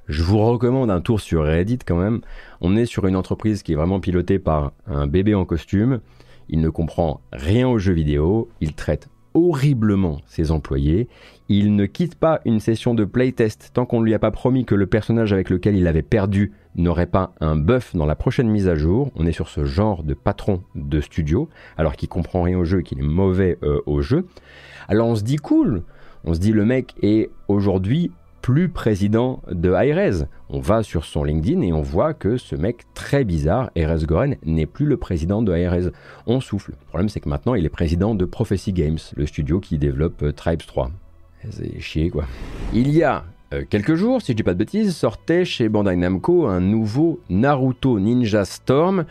je 0.06 0.22
vous 0.22 0.38
recommande 0.38 0.90
un 0.90 1.00
tour 1.00 1.18
sur 1.18 1.44
Reddit 1.44 1.78
quand 1.78 1.96
même. 1.96 2.20
On 2.60 2.76
est 2.76 2.84
sur 2.84 3.06
une 3.06 3.16
entreprise 3.16 3.62
qui 3.62 3.72
est 3.72 3.76
vraiment 3.76 4.00
pilotée 4.00 4.38
par 4.38 4.72
un 4.86 5.06
bébé 5.06 5.34
en 5.34 5.46
costume. 5.46 6.00
Il 6.50 6.60
ne 6.60 6.68
comprend 6.68 7.22
rien 7.32 7.66
aux 7.66 7.78
jeux 7.78 7.94
vidéo. 7.94 8.50
Il 8.60 8.74
traite 8.74 9.08
horriblement 9.32 10.20
ses 10.26 10.50
employés. 10.50 11.08
Il 11.48 11.76
ne 11.76 11.86
quitte 11.86 12.16
pas 12.16 12.42
une 12.44 12.60
session 12.60 12.92
de 12.94 13.06
playtest 13.06 13.70
tant 13.72 13.86
qu'on 13.86 14.00
ne 14.00 14.04
lui 14.04 14.12
a 14.12 14.18
pas 14.18 14.30
promis 14.30 14.66
que 14.66 14.74
le 14.74 14.86
personnage 14.86 15.32
avec 15.32 15.48
lequel 15.48 15.74
il 15.74 15.86
avait 15.86 16.02
perdu 16.02 16.52
n'aurait 16.76 17.06
pas 17.06 17.32
un 17.40 17.56
buff 17.56 17.94
dans 17.94 18.06
la 18.06 18.16
prochaine 18.16 18.48
mise 18.48 18.68
à 18.68 18.74
jour. 18.74 19.10
On 19.16 19.26
est 19.26 19.32
sur 19.32 19.48
ce 19.48 19.64
genre 19.64 20.02
de 20.02 20.14
patron 20.14 20.62
de 20.74 21.00
studio, 21.00 21.48
alors 21.76 21.96
qu'il 21.96 22.08
comprend 22.08 22.42
rien 22.42 22.58
au 22.58 22.64
jeu 22.64 22.80
et 22.80 22.82
qu'il 22.82 22.98
est 22.98 23.02
mauvais 23.02 23.58
euh, 23.62 23.80
au 23.86 24.02
jeu. 24.02 24.26
Alors 24.88 25.08
on 25.08 25.16
se 25.16 25.22
dit 25.22 25.36
cool, 25.36 25.82
on 26.24 26.34
se 26.34 26.40
dit 26.40 26.52
le 26.52 26.64
mec 26.64 26.94
est 27.02 27.30
aujourd'hui 27.48 28.10
plus 28.42 28.68
président 28.68 29.42
de 29.50 29.72
Aerez. 29.72 30.26
On 30.50 30.60
va 30.60 30.82
sur 30.82 31.06
son 31.06 31.24
LinkedIn 31.24 31.62
et 31.62 31.72
on 31.72 31.80
voit 31.80 32.12
que 32.12 32.36
ce 32.36 32.54
mec 32.54 32.82
très 32.92 33.24
bizarre, 33.24 33.70
Erez 33.74 34.04
Goren, 34.04 34.36
n'est 34.44 34.66
plus 34.66 34.84
le 34.84 34.98
président 34.98 35.40
de 35.40 35.50
Aerez. 35.54 35.90
On 36.26 36.40
souffle. 36.40 36.72
Le 36.72 36.86
problème 36.88 37.08
c'est 37.08 37.20
que 37.20 37.28
maintenant 37.28 37.54
il 37.54 37.64
est 37.64 37.70
président 37.70 38.14
de 38.14 38.26
Prophecy 38.26 38.74
Games, 38.74 38.98
le 39.16 39.24
studio 39.24 39.60
qui 39.60 39.78
développe 39.78 40.22
euh, 40.22 40.32
Tribes 40.32 40.60
3. 40.66 40.90
C'est 41.50 41.80
chier 41.80 42.10
quoi. 42.10 42.24
Il 42.72 42.90
y 42.90 43.02
a 43.02 43.24
euh, 43.54 43.64
quelques 43.68 43.94
jours, 43.94 44.20
si 44.22 44.32
je 44.32 44.36
dis 44.36 44.42
pas 44.42 44.54
de 44.54 44.58
bêtises, 44.58 44.96
sortait 44.96 45.44
chez 45.44 45.68
Bandai 45.68 45.96
Namco 45.96 46.46
un 46.46 46.60
nouveau 46.60 47.20
Naruto 47.28 48.00
Ninja 48.00 48.44
Storm 48.44 49.04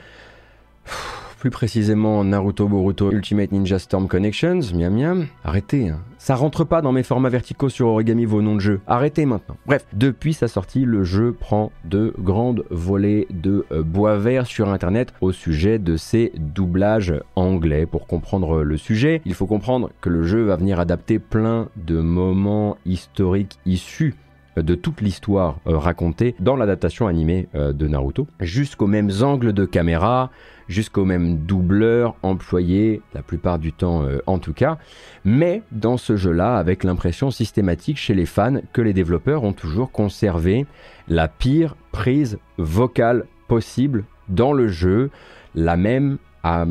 plus 1.43 1.49
précisément 1.49 2.23
Naruto 2.23 2.69
Boruto 2.69 3.12
Ultimate 3.12 3.51
Ninja 3.51 3.77
Storm 3.77 4.08
Connections, 4.08 4.62
miam 4.73 4.95
miam. 4.95 5.27
Arrêtez, 5.43 5.89
hein. 5.89 5.99
ça 6.17 6.36
rentre 6.36 6.63
pas 6.63 6.82
dans 6.82 6.93
mes 6.93 7.03
formats 7.03 7.27
verticaux 7.27 7.67
sur 7.67 7.88
Origami 7.89 8.23
vos 8.23 8.41
noms 8.41 8.56
de 8.56 8.62
jeu. 8.62 8.79
Arrêtez 8.88 9.25
maintenant. 9.25 9.58
Bref, 9.65 9.86
depuis 9.91 10.34
sa 10.34 10.47
sortie, 10.47 10.86
le 10.86 11.03
jeu 11.03 11.34
prend 11.38 11.73
de 11.84 12.13
grandes 12.17 12.63
volées 12.69 13.27
de 13.29 13.65
euh, 13.73 13.84
bois 13.84 14.15
vert 14.15 14.45
sur 14.45 14.69
internet 14.69 15.13
au 15.19 15.34
sujet 15.34 15.79
de 15.79 15.97
ses 15.97 16.32
doublages 16.38 17.13
anglais. 17.36 17.86
Pour 17.86 18.08
comprendre 18.08 18.63
le 18.63 18.77
sujet, 18.77 19.21
il 19.25 19.34
faut 19.34 19.45
comprendre 19.45 19.91
que 19.99 20.08
le 20.08 20.23
jeu 20.23 20.43
va 20.43 20.56
venir 20.56 20.79
adapter 20.79 21.19
plein 21.19 21.67
de 21.75 21.99
moments 21.99 22.77
historiques 22.86 23.60
issus 23.65 24.15
de 24.57 24.75
toute 24.75 25.01
l'histoire 25.01 25.59
euh, 25.67 25.77
racontée 25.77 26.35
dans 26.39 26.55
l'adaptation 26.55 27.07
animée 27.07 27.47
euh, 27.55 27.73
de 27.73 27.87
Naruto, 27.87 28.27
jusqu'aux 28.39 28.87
mêmes 28.87 29.11
angles 29.21 29.53
de 29.53 29.65
caméra, 29.65 30.29
jusqu'aux 30.67 31.05
mêmes 31.05 31.37
doubleurs 31.37 32.15
employés, 32.23 33.01
la 33.13 33.21
plupart 33.21 33.59
du 33.59 33.73
temps 33.73 34.03
euh, 34.03 34.19
en 34.27 34.37
tout 34.37 34.53
cas, 34.53 34.77
mais 35.25 35.61
dans 35.71 35.97
ce 35.97 36.15
jeu-là 36.15 36.57
avec 36.57 36.83
l'impression 36.83 37.31
systématique 37.31 37.97
chez 37.97 38.13
les 38.13 38.25
fans 38.25 38.57
que 38.71 38.81
les 38.81 38.93
développeurs 38.93 39.43
ont 39.43 39.53
toujours 39.53 39.91
conservé 39.91 40.65
la 41.07 41.27
pire 41.27 41.75
prise 41.91 42.37
vocale 42.57 43.25
possible 43.47 44.05
dans 44.29 44.53
le 44.53 44.67
jeu, 44.67 45.09
la 45.55 45.75
même 45.75 46.17
à 46.45 46.65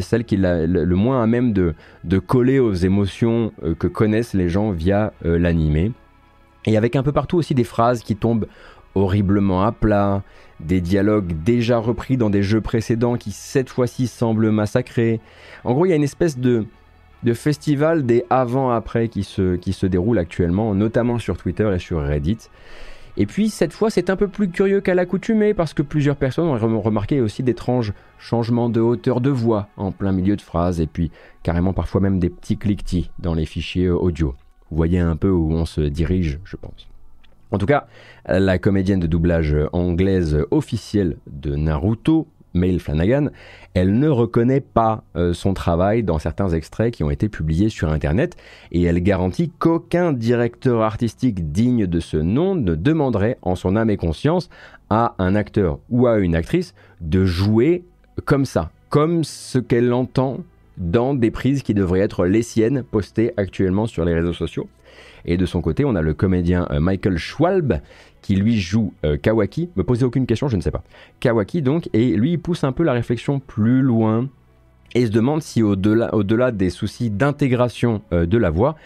celle 0.00 0.24
qui 0.24 0.34
est 0.34 0.66
le 0.66 0.96
moins 0.96 1.22
à 1.22 1.26
même 1.26 1.54
de, 1.54 1.72
de 2.04 2.18
coller 2.18 2.58
aux 2.58 2.74
émotions 2.74 3.50
que 3.78 3.86
connaissent 3.86 4.34
les 4.34 4.50
gens 4.50 4.70
via 4.70 5.14
l'animé. 5.22 5.92
Et 6.66 6.76
avec 6.76 6.96
un 6.96 7.02
peu 7.02 7.12
partout 7.12 7.36
aussi 7.38 7.54
des 7.54 7.64
phrases 7.64 8.02
qui 8.02 8.16
tombent 8.16 8.46
horriblement 8.94 9.64
à 9.64 9.72
plat, 9.72 10.22
des 10.60 10.80
dialogues 10.80 11.32
déjà 11.44 11.78
repris 11.78 12.16
dans 12.16 12.30
des 12.30 12.42
jeux 12.42 12.60
précédents 12.60 13.16
qui 13.16 13.32
cette 13.32 13.68
fois-ci 13.68 14.06
semblent 14.06 14.50
massacrés. 14.50 15.20
En 15.64 15.72
gros, 15.72 15.86
il 15.86 15.90
y 15.90 15.92
a 15.92 15.96
une 15.96 16.02
espèce 16.02 16.38
de, 16.38 16.66
festival 17.34 18.04
des 18.04 18.24
avant-après 18.30 19.08
qui 19.08 19.24
se, 19.24 19.56
qui 19.56 19.72
se 19.72 19.86
déroule 19.86 20.18
actuellement, 20.18 20.74
notamment 20.74 21.18
sur 21.18 21.36
Twitter 21.36 21.70
et 21.74 21.78
sur 21.78 22.02
Reddit. 22.02 22.38
Et 23.16 23.26
puis 23.26 23.50
cette 23.50 23.74
fois, 23.74 23.90
c'est 23.90 24.08
un 24.08 24.16
peu 24.16 24.26
plus 24.26 24.48
curieux 24.48 24.80
qu'à 24.80 24.94
l'accoutumée 24.94 25.52
parce 25.52 25.74
que 25.74 25.82
plusieurs 25.82 26.16
personnes 26.16 26.48
ont 26.48 26.80
remarqué 26.80 27.20
aussi 27.20 27.42
d'étranges 27.42 27.92
changements 28.18 28.70
de 28.70 28.80
hauteur 28.80 29.20
de 29.20 29.30
voix 29.30 29.68
en 29.76 29.92
plein 29.92 30.12
milieu 30.12 30.36
de 30.36 30.40
phrases 30.40 30.80
et 30.80 30.86
puis 30.86 31.10
carrément 31.42 31.74
parfois 31.74 32.00
même 32.00 32.18
des 32.18 32.30
petits 32.30 32.56
cliquetis 32.56 33.10
dans 33.18 33.34
les 33.34 33.44
fichiers 33.44 33.90
audio. 33.90 34.34
Vous 34.72 34.78
voyez 34.78 35.00
un 35.00 35.16
peu 35.16 35.28
où 35.28 35.52
on 35.52 35.66
se 35.66 35.82
dirige, 35.82 36.38
je 36.44 36.56
pense. 36.56 36.88
En 37.50 37.58
tout 37.58 37.66
cas, 37.66 37.88
la 38.26 38.56
comédienne 38.56 39.00
de 39.00 39.06
doublage 39.06 39.54
anglaise 39.74 40.46
officielle 40.50 41.18
de 41.30 41.56
Naruto, 41.56 42.26
Mail 42.54 42.80
Flanagan, 42.80 43.28
elle 43.74 43.98
ne 43.98 44.08
reconnaît 44.08 44.62
pas 44.62 45.04
euh, 45.14 45.34
son 45.34 45.52
travail 45.52 46.02
dans 46.02 46.18
certains 46.18 46.48
extraits 46.48 46.94
qui 46.94 47.04
ont 47.04 47.10
été 47.10 47.28
publiés 47.28 47.68
sur 47.68 47.90
Internet 47.92 48.34
et 48.70 48.82
elle 48.82 49.02
garantit 49.02 49.52
qu'aucun 49.58 50.14
directeur 50.14 50.80
artistique 50.80 51.52
digne 51.52 51.86
de 51.86 52.00
ce 52.00 52.16
nom 52.16 52.54
ne 52.54 52.74
demanderait 52.74 53.36
en 53.42 53.56
son 53.56 53.76
âme 53.76 53.90
et 53.90 53.98
conscience 53.98 54.48
à 54.88 55.14
un 55.18 55.34
acteur 55.34 55.80
ou 55.90 56.06
à 56.06 56.18
une 56.18 56.34
actrice 56.34 56.72
de 57.02 57.26
jouer 57.26 57.84
comme 58.24 58.46
ça, 58.46 58.70
comme 58.88 59.22
ce 59.22 59.58
qu'elle 59.58 59.92
entend 59.92 60.38
dans 60.76 61.14
des 61.14 61.30
prises 61.30 61.62
qui 61.62 61.74
devraient 61.74 62.00
être 62.00 62.26
les 62.26 62.42
siennes 62.42 62.82
postées 62.82 63.32
actuellement 63.36 63.86
sur 63.86 64.04
les 64.04 64.14
réseaux 64.14 64.32
sociaux. 64.32 64.68
Et 65.24 65.36
de 65.36 65.46
son 65.46 65.60
côté, 65.60 65.84
on 65.84 65.94
a 65.94 66.02
le 66.02 66.14
comédien 66.14 66.66
euh, 66.70 66.80
Michael 66.80 67.16
Schwalb 67.16 67.80
qui 68.20 68.36
lui 68.36 68.58
joue 68.58 68.92
euh, 69.04 69.16
Kawaki. 69.16 69.70
Me 69.76 69.84
posez 69.84 70.04
aucune 70.04 70.26
question, 70.26 70.48
je 70.48 70.56
ne 70.56 70.60
sais 70.60 70.70
pas. 70.70 70.82
Kawaki 71.20 71.62
donc, 71.62 71.88
et 71.92 72.16
lui 72.16 72.32
il 72.32 72.38
pousse 72.38 72.64
un 72.64 72.72
peu 72.72 72.82
la 72.82 72.92
réflexion 72.92 73.38
plus 73.38 73.82
loin 73.82 74.28
et 74.94 75.06
se 75.06 75.10
demande 75.10 75.42
si 75.42 75.62
au-delà 75.62 76.14
au 76.14 76.22
-delà 76.22 76.52
des 76.52 76.70
soucis 76.70 77.10
d'intégration 77.10 78.02
euh, 78.12 78.26
de 78.26 78.36
la 78.38 78.50
voix, 78.50 78.76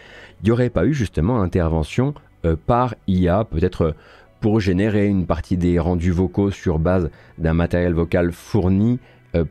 il 0.43 0.47
n'y 0.47 0.51
aurait 0.51 0.71
pas 0.71 0.87
eu 0.87 0.95
justement 0.95 1.41
intervention 1.41 2.15
par 2.67 2.95
IA, 3.09 3.43
peut-être 3.43 3.97
pour 4.41 4.61
générer 4.61 5.07
une 5.07 5.27
partie 5.27 5.57
des 5.57 5.81
rendus 5.81 6.13
vocaux 6.13 6.53
sur 6.53 6.79
base 6.79 7.11
d'un 7.39 7.55
matériel 7.55 7.93
vocal 7.93 8.31
fourni 8.31 9.01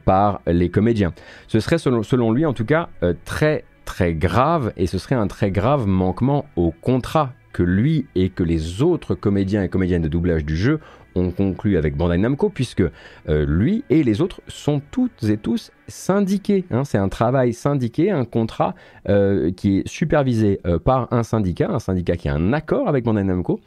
par 0.05 0.41
les 0.47 0.69
comédiens. 0.69 1.13
Ce 1.47 1.59
serait 1.59 1.77
selon, 1.77 2.31
lui 2.31 2.45
en 2.45 2.53
tout 2.53 2.65
cas 2.65 2.89
très 3.25 3.65
très 3.85 4.13
grave 4.13 4.73
et 4.77 4.87
ce 4.87 4.97
serait 4.97 5.15
un 5.15 5.27
très 5.27 5.51
grave 5.51 5.87
manquement 5.87 6.45
au 6.55 6.71
contrat 6.71 7.33
que 7.53 7.63
lui 7.63 8.05
et 8.15 8.29
que 8.29 8.43
les 8.43 8.81
autres 8.81 9.15
comédiens 9.15 9.63
et 9.63 9.69
comédiennes 9.69 10.01
de 10.01 10.09
doublage 10.09 10.43
du 10.43 10.57
jeu 10.57 10.79
ont 11.15 11.31
conclu 11.31 11.77
avec 11.77 11.95
Bandai 11.95 12.17
Namco 12.17 12.49
puisque 12.49 12.83
euh, 13.29 13.45
lui 13.45 13.85
et 13.89 14.03
les 14.03 14.19
autres 14.19 14.41
sont 14.47 14.81
toutes 14.91 15.23
et 15.23 15.37
tous 15.37 15.71
syndiqués. 15.87 16.65
Hein. 16.71 16.83
C'est 16.83 16.97
un 16.97 17.07
travail 17.07 17.53
syndiqué, 17.53 18.11
un 18.11 18.25
contrat 18.25 18.75
euh, 19.07 19.51
qui 19.51 19.79
est 19.79 19.87
supervisé 19.87 20.59
euh, 20.67 20.77
par 20.79 21.11
un 21.13 21.23
syndicat, 21.23 21.69
un 21.69 21.79
syndicat 21.79 22.17
qui 22.17 22.27
a 22.27 22.33
un 22.33 22.51
accord 22.51 22.89
avec 22.89 23.05
Bandai 23.05 23.23
Namco 23.23 23.61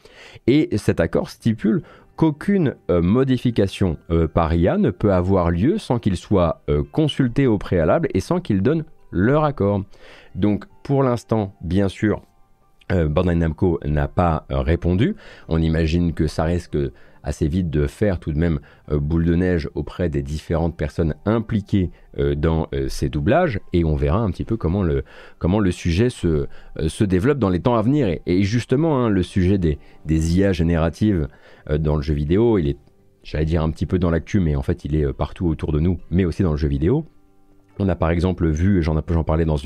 et 0.47 0.69
cet 0.77 1.01
accord 1.01 1.31
stipule 1.31 1.83
qu'aucune 2.19 2.75
modification 2.89 3.97
par 4.35 4.53
IA 4.53 4.77
ne 4.77 4.91
peut 4.91 5.15
avoir 5.15 5.51
lieu 5.51 5.79
sans 5.79 5.99
qu'il 5.99 6.17
soit 6.17 6.63
consulté 6.93 7.47
au 7.47 7.57
préalable 7.57 8.09
et 8.13 8.21
sans 8.21 8.41
qu'il 8.41 8.61
donne 8.61 8.85
leur 9.11 9.45
accord. 9.45 9.83
Donc 10.35 10.65
pour 10.83 11.03
l'instant, 11.03 11.55
bien 11.61 11.89
sûr, 11.89 12.23
euh, 12.93 13.09
Bandai 13.09 13.35
Namco 13.35 13.81
n'a 13.85 14.09
pas 14.09 14.47
euh, 14.51 14.61
répondu. 14.61 15.17
On 15.49 15.61
imagine 15.61 16.15
que 16.15 16.27
ça 16.27 16.45
risque 16.45 16.77
assez 17.23 17.49
vite 17.49 17.69
de 17.69 17.87
faire 17.87 18.19
tout 18.19 18.33
de 18.33 18.39
même 18.39 18.61
euh, 18.91 18.99
boule 18.99 19.27
de 19.27 19.35
neige 19.35 19.69
auprès 19.75 20.09
des 20.09 20.23
différentes 20.23 20.77
personnes 20.77 21.15
impliquées 21.27 21.91
dans 22.37 22.67
ces 22.89 23.09
doublages 23.09 23.61
et 23.73 23.85
on 23.85 23.95
verra 23.95 24.19
un 24.19 24.33
petit 24.33 24.45
peu 24.45 24.57
comment 24.57 24.83
le, 24.83 25.05
sujet 25.71 26.11
se, 26.11 26.49
développe 27.05 27.39
dans 27.39 27.49
les 27.49 27.61
temps 27.61 27.77
à 27.77 27.83
venir. 27.83 28.19
Et, 28.27 28.43
justement, 28.43 28.99
hein, 28.99 29.09
le 29.09 29.23
sujet 29.23 29.57
des 29.57 29.79
IA 30.37 30.53
génératives 30.53 31.29
dans 31.69 31.97
le 31.97 32.03
jeu 32.03 32.15
vidéo, 32.15 32.59
il 32.59 32.69
est, 32.69 32.79
j'allais 33.23 33.45
dire 33.45 33.63
un 33.63 33.71
petit 33.71 33.87
peu 33.87 33.99
dans 33.99 34.11
l'actu, 34.11 34.41
mais 34.41 34.57
en 34.57 34.63
fait 34.63 34.85
il 34.85 34.95
est 34.95 35.13
partout 35.13 35.47
autour 35.47 35.73
de 35.73 35.81
nous, 35.81 35.99
mais 36.11 36.25
aussi 36.25 36.43
dans 36.43 36.53
le 36.53 36.57
jeu 36.57 36.69
vidéo. 36.69 37.07
On 37.79 37.89
a 37.89 37.95
par 37.95 38.11
exemple 38.11 38.49
vu, 38.49 38.83
j'en 38.83 39.01
parlais 39.25 39.45
dans, 39.45 39.57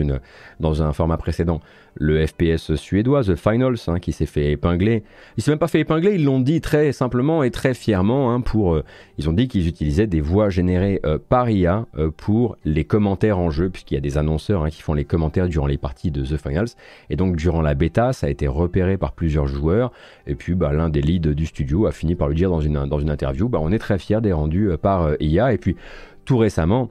dans 0.60 0.82
un 0.82 0.92
format 0.92 1.16
précédent, 1.16 1.60
le 1.94 2.26
FPS 2.26 2.74
suédois, 2.74 3.24
The 3.24 3.36
Finals, 3.36 3.76
hein, 3.86 3.98
qui 3.98 4.12
s'est 4.12 4.26
fait 4.26 4.52
épingler. 4.52 5.02
Il 5.36 5.42
s'est 5.42 5.50
même 5.50 5.58
pas 5.58 5.68
fait 5.68 5.80
épingler, 5.80 6.14
ils 6.14 6.24
l'ont 6.24 6.40
dit 6.40 6.60
très 6.60 6.92
simplement 6.92 7.42
et 7.42 7.50
très 7.50 7.74
fièrement. 7.74 8.32
Hein, 8.32 8.40
pour, 8.40 8.74
euh, 8.74 8.84
ils 9.18 9.28
ont 9.28 9.32
dit 9.32 9.48
qu'ils 9.48 9.68
utilisaient 9.68 10.06
des 10.06 10.20
voix 10.20 10.48
générées 10.48 11.00
euh, 11.04 11.18
par 11.18 11.50
IA 11.50 11.86
euh, 11.98 12.10
pour 12.10 12.56
les 12.64 12.84
commentaires 12.84 13.38
en 13.38 13.50
jeu, 13.50 13.68
puisqu'il 13.68 13.94
y 13.94 13.98
a 13.98 14.00
des 14.00 14.18
annonceurs 14.18 14.64
hein, 14.64 14.70
qui 14.70 14.82
font 14.82 14.94
les 14.94 15.04
commentaires 15.04 15.48
durant 15.48 15.66
les 15.66 15.78
parties 15.78 16.10
de 16.10 16.22
The 16.24 16.36
Finals. 16.36 16.68
Et 17.10 17.16
donc 17.16 17.36
durant 17.36 17.62
la 17.62 17.74
bêta, 17.74 18.12
ça 18.12 18.26
a 18.26 18.30
été 18.30 18.46
repéré 18.46 18.96
par 18.96 19.12
plusieurs 19.12 19.46
joueurs. 19.46 19.92
Et 20.26 20.34
puis 20.34 20.54
bah, 20.54 20.72
l'un 20.72 20.88
des 20.88 21.02
leads 21.02 21.34
du 21.34 21.46
studio 21.46 21.86
a 21.86 21.92
fini 21.92 22.14
par 22.14 22.28
lui 22.28 22.36
dire 22.36 22.50
dans 22.50 22.60
une, 22.60 22.86
dans 22.86 23.00
une 23.00 23.10
interview, 23.10 23.48
bah, 23.48 23.58
on 23.60 23.70
est 23.70 23.78
très 23.78 23.98
fiers 23.98 24.20
des 24.20 24.32
rendus 24.32 24.70
par 24.80 25.10
IA. 25.20 25.52
Et 25.52 25.58
puis 25.58 25.76
tout 26.24 26.38
récemment, 26.38 26.88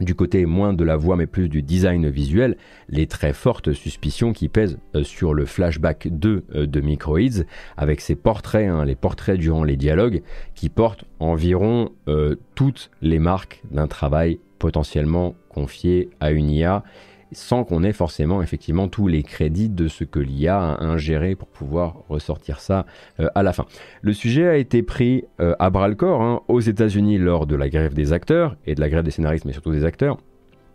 du 0.00 0.14
côté 0.14 0.46
moins 0.46 0.72
de 0.72 0.84
la 0.84 0.96
voix 0.96 1.16
mais 1.16 1.26
plus 1.26 1.48
du 1.48 1.62
design 1.62 2.08
visuel, 2.08 2.56
les 2.88 3.06
très 3.06 3.32
fortes 3.32 3.72
suspicions 3.72 4.32
qui 4.32 4.48
pèsent 4.48 4.78
euh, 4.94 5.04
sur 5.04 5.34
le 5.34 5.44
flashback 5.44 6.08
2 6.10 6.44
euh, 6.54 6.66
de 6.66 6.80
Microids 6.80 7.44
avec 7.76 8.00
ses 8.00 8.16
portraits, 8.16 8.68
hein, 8.68 8.84
les 8.84 8.94
portraits 8.94 9.38
durant 9.38 9.64
les 9.64 9.76
dialogues 9.76 10.22
qui 10.54 10.68
portent 10.68 11.04
environ 11.18 11.90
euh, 12.08 12.36
toutes 12.54 12.90
les 13.02 13.18
marques 13.18 13.62
d'un 13.70 13.86
travail 13.86 14.38
potentiellement 14.58 15.34
confié 15.48 16.10
à 16.20 16.30
une 16.30 16.50
IA 16.50 16.84
sans 17.32 17.64
qu'on 17.64 17.82
ait 17.82 17.92
forcément 17.92 18.42
effectivement 18.42 18.88
tous 18.88 19.08
les 19.08 19.22
crédits 19.22 19.68
de 19.68 19.88
ce 19.88 20.04
que 20.04 20.20
l'IA 20.20 20.58
a 20.58 20.84
ingéré 20.84 21.34
pour 21.34 21.48
pouvoir 21.48 22.04
ressortir 22.08 22.60
ça 22.60 22.86
euh, 23.20 23.28
à 23.34 23.42
la 23.42 23.52
fin. 23.52 23.66
Le 24.02 24.12
sujet 24.12 24.48
a 24.48 24.56
été 24.56 24.82
pris 24.82 25.24
euh, 25.40 25.54
à 25.58 25.70
bras 25.70 25.88
le 25.88 25.94
corps 25.94 26.22
hein, 26.22 26.40
aux 26.48 26.60
États-Unis 26.60 27.18
lors 27.18 27.46
de 27.46 27.56
la 27.56 27.68
grève 27.68 27.94
des 27.94 28.12
acteurs 28.12 28.56
et 28.66 28.74
de 28.74 28.80
la 28.80 28.88
grève 28.88 29.04
des 29.04 29.10
scénaristes, 29.10 29.44
mais 29.44 29.52
surtout 29.52 29.72
des 29.72 29.84
acteurs. 29.84 30.18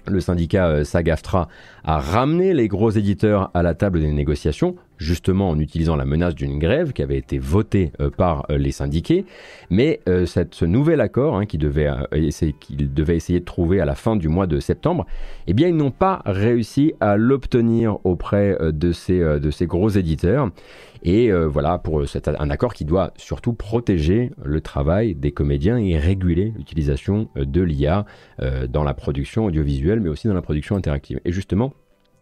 Le 0.08 0.20
syndicat 0.20 0.68
euh, 0.68 0.84
SAGAFTRA 0.84 1.48
a 1.84 2.00
ramené 2.00 2.54
les 2.54 2.68
gros 2.68 2.92
éditeurs 2.92 3.50
à 3.54 3.64
la 3.64 3.74
table 3.74 4.00
des 4.00 4.12
négociations, 4.12 4.76
justement 4.98 5.50
en 5.50 5.60
utilisant 5.60 5.96
la 5.96 6.06
menace 6.06 6.36
d'une 6.36 6.60
grève 6.60 6.94
qui 6.94 7.02
avait 7.02 7.18
été 7.18 7.40
votée 7.40 7.92
euh, 8.00 8.10
par 8.10 8.46
euh, 8.50 8.58
les 8.58 8.72
syndiqués. 8.72 9.26
Mais 9.70 10.02
ce 10.06 10.66
nouvel 10.66 11.02
accord, 11.02 11.38
hein, 11.38 11.46
qu'ils 11.46 11.60
devaient 11.60 11.88
essayer 13.16 13.40
de 13.40 13.46
trouver 13.46 13.82
à 13.82 13.86
la 13.86 13.96
fin 13.96 14.16
du 14.16 14.30
mois 14.30 14.48
de 14.48 14.60
septembre, 14.60 15.06
eh 15.48 15.54
ils 15.58 15.76
n'ont 15.76 15.92
pas 15.92 16.22
réussi 16.26 16.94
à 17.00 17.18
l'obtenir 17.18 17.98
auprès 18.04 18.58
de 18.62 18.92
ces 18.92 19.66
gros 19.66 19.90
éditeurs. 19.90 20.52
Et 21.06 21.32
euh, 21.32 21.48
voilà, 21.48 21.78
pour 21.78 22.02
euh, 22.02 22.06
un 22.40 22.50
accord 22.50 22.74
qui 22.74 22.84
doit 22.84 23.14
surtout 23.16 23.54
protéger 23.54 24.32
le 24.44 24.60
travail 24.60 25.14
des 25.14 25.32
comédiens 25.32 25.78
et 25.78 25.98
réguler 26.00 26.52
l'utilisation 26.58 27.30
euh, 27.38 27.46
de 27.46 27.62
l'IA 27.62 28.06
dans 28.70 28.84
la 28.84 28.94
production 28.96 29.46
audiovisuelle, 29.46 30.00
mais 30.00 30.10
aussi 30.10 30.28
dans 30.28 30.34
la 30.34 30.42
production 30.42 30.76
interactive. 30.76 31.22
Et 31.26 31.32
justement, 31.32 31.74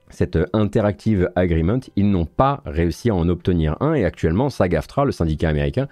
cette 0.09 0.37
Interactive 0.51 1.31
Agreement, 1.35 1.79
ils 1.95 2.09
n'ont 2.09 2.25
pas 2.25 2.61
réussi 2.65 3.09
à 3.09 3.15
en 3.15 3.29
obtenir 3.29 3.77
un 3.79 3.93
et 3.93 4.03
actuellement 4.03 4.49
SAG-AFTRA, 4.49 5.05
le 5.05 5.11
syndicat 5.11 5.49
américain, 5.49 5.87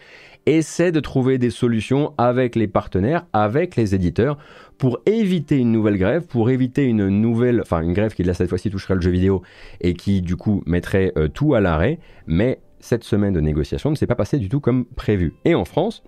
essaie 0.45 0.91
de 0.91 0.99
trouver 0.99 1.37
des 1.37 1.49
solutions 1.49 2.13
avec 2.17 2.55
les 2.55 2.67
partenaires, 2.67 3.25
avec 3.31 3.77
les 3.77 3.95
éditeurs 3.95 4.37
pour 4.77 4.99
éviter 5.05 5.57
une 5.57 5.71
nouvelle 5.71 5.97
grève, 5.97 6.27
pour 6.27 6.49
éviter 6.49 6.83
une 6.83 7.07
nouvelle, 7.07 7.61
enfin 7.61 7.81
une 7.81 7.93
grève 7.93 8.13
qui 8.13 8.23
là 8.23 8.33
cette 8.33 8.49
fois-ci 8.49 8.69
toucherait 8.69 8.95
le 8.95 9.01
jeu 9.01 9.11
vidéo 9.11 9.41
et 9.79 9.93
qui 9.93 10.21
du 10.21 10.35
coup 10.35 10.61
mettrait 10.65 11.13
tout 11.33 11.55
à 11.55 11.61
l'arrêt, 11.61 11.99
mais 12.27 12.59
cette 12.81 13.03
semaine 13.03 13.33
de 13.33 13.39
négociation 13.39 13.89
ne 13.89 13.95
s'est 13.95 14.07
pas 14.07 14.15
passée 14.15 14.37
du 14.37 14.49
tout 14.49 14.59
comme 14.59 14.85
prévu. 14.85 15.33
Et 15.45 15.55
en 15.55 15.65
France, 15.65 16.03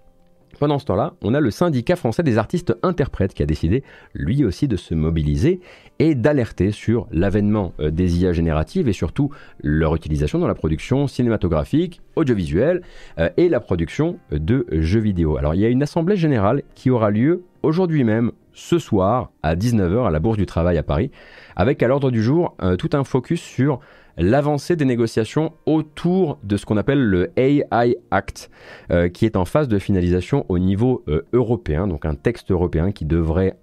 pendant 0.59 0.79
ce 0.79 0.85
temps-là, 0.85 1.13
on 1.21 1.33
a 1.33 1.39
le 1.39 1.51
syndicat 1.51 1.95
français 1.95 2.23
des 2.23 2.37
artistes 2.37 2.75
interprètes 2.83 3.33
qui 3.33 3.43
a 3.43 3.45
décidé 3.45 3.83
lui 4.13 4.45
aussi 4.45 4.67
de 4.67 4.75
se 4.77 4.93
mobiliser 4.93 5.61
et 5.99 6.15
d'alerter 6.15 6.71
sur 6.71 7.07
l'avènement 7.11 7.73
euh, 7.79 7.91
des 7.91 8.21
IA 8.21 8.33
génératives 8.33 8.87
et 8.87 8.93
surtout 8.93 9.31
leur 9.61 9.95
utilisation 9.95 10.39
dans 10.39 10.47
la 10.47 10.55
production 10.55 11.07
cinématographique, 11.07 12.01
audiovisuelle 12.15 12.81
euh, 13.17 13.29
et 13.37 13.49
la 13.49 13.59
production 13.59 14.19
de 14.31 14.65
jeux 14.71 14.99
vidéo. 14.99 15.37
Alors 15.37 15.55
il 15.55 15.61
y 15.61 15.65
a 15.65 15.69
une 15.69 15.83
assemblée 15.83 16.17
générale 16.17 16.63
qui 16.75 16.89
aura 16.89 17.09
lieu 17.09 17.43
aujourd'hui 17.63 18.03
même, 18.03 18.31
ce 18.53 18.77
soir, 18.77 19.31
à 19.41 19.55
19h 19.55 20.07
à 20.07 20.11
la 20.11 20.19
Bourse 20.19 20.37
du 20.37 20.45
Travail 20.45 20.77
à 20.77 20.83
Paris, 20.83 21.09
avec 21.55 21.81
à 21.81 21.87
l'ordre 21.87 22.11
du 22.11 22.21
jour 22.21 22.55
euh, 22.61 22.75
tout 22.75 22.89
un 22.93 23.03
focus 23.03 23.41
sur 23.41 23.79
l'avancée 24.17 24.75
des 24.75 24.85
négociations 24.85 25.53
autour 25.65 26.39
de 26.43 26.57
ce 26.57 26.65
qu'on 26.65 26.77
appelle 26.77 27.03
le 27.03 27.31
AI 27.37 27.97
Act, 28.11 28.49
euh, 28.91 29.09
qui 29.09 29.25
est 29.25 29.35
en 29.35 29.45
phase 29.45 29.67
de 29.67 29.79
finalisation 29.79 30.45
au 30.49 30.59
niveau 30.59 31.03
euh, 31.07 31.25
européen, 31.33 31.87
donc 31.87 32.05
un 32.05 32.15
texte 32.15 32.51
européen 32.51 32.91
qui 32.91 33.05
devrait 33.05 33.57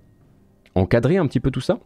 encadrer 0.75 1.17
un 1.17 1.27
petit 1.27 1.41
peu 1.41 1.51
tout 1.51 1.61
ça. 1.61 1.79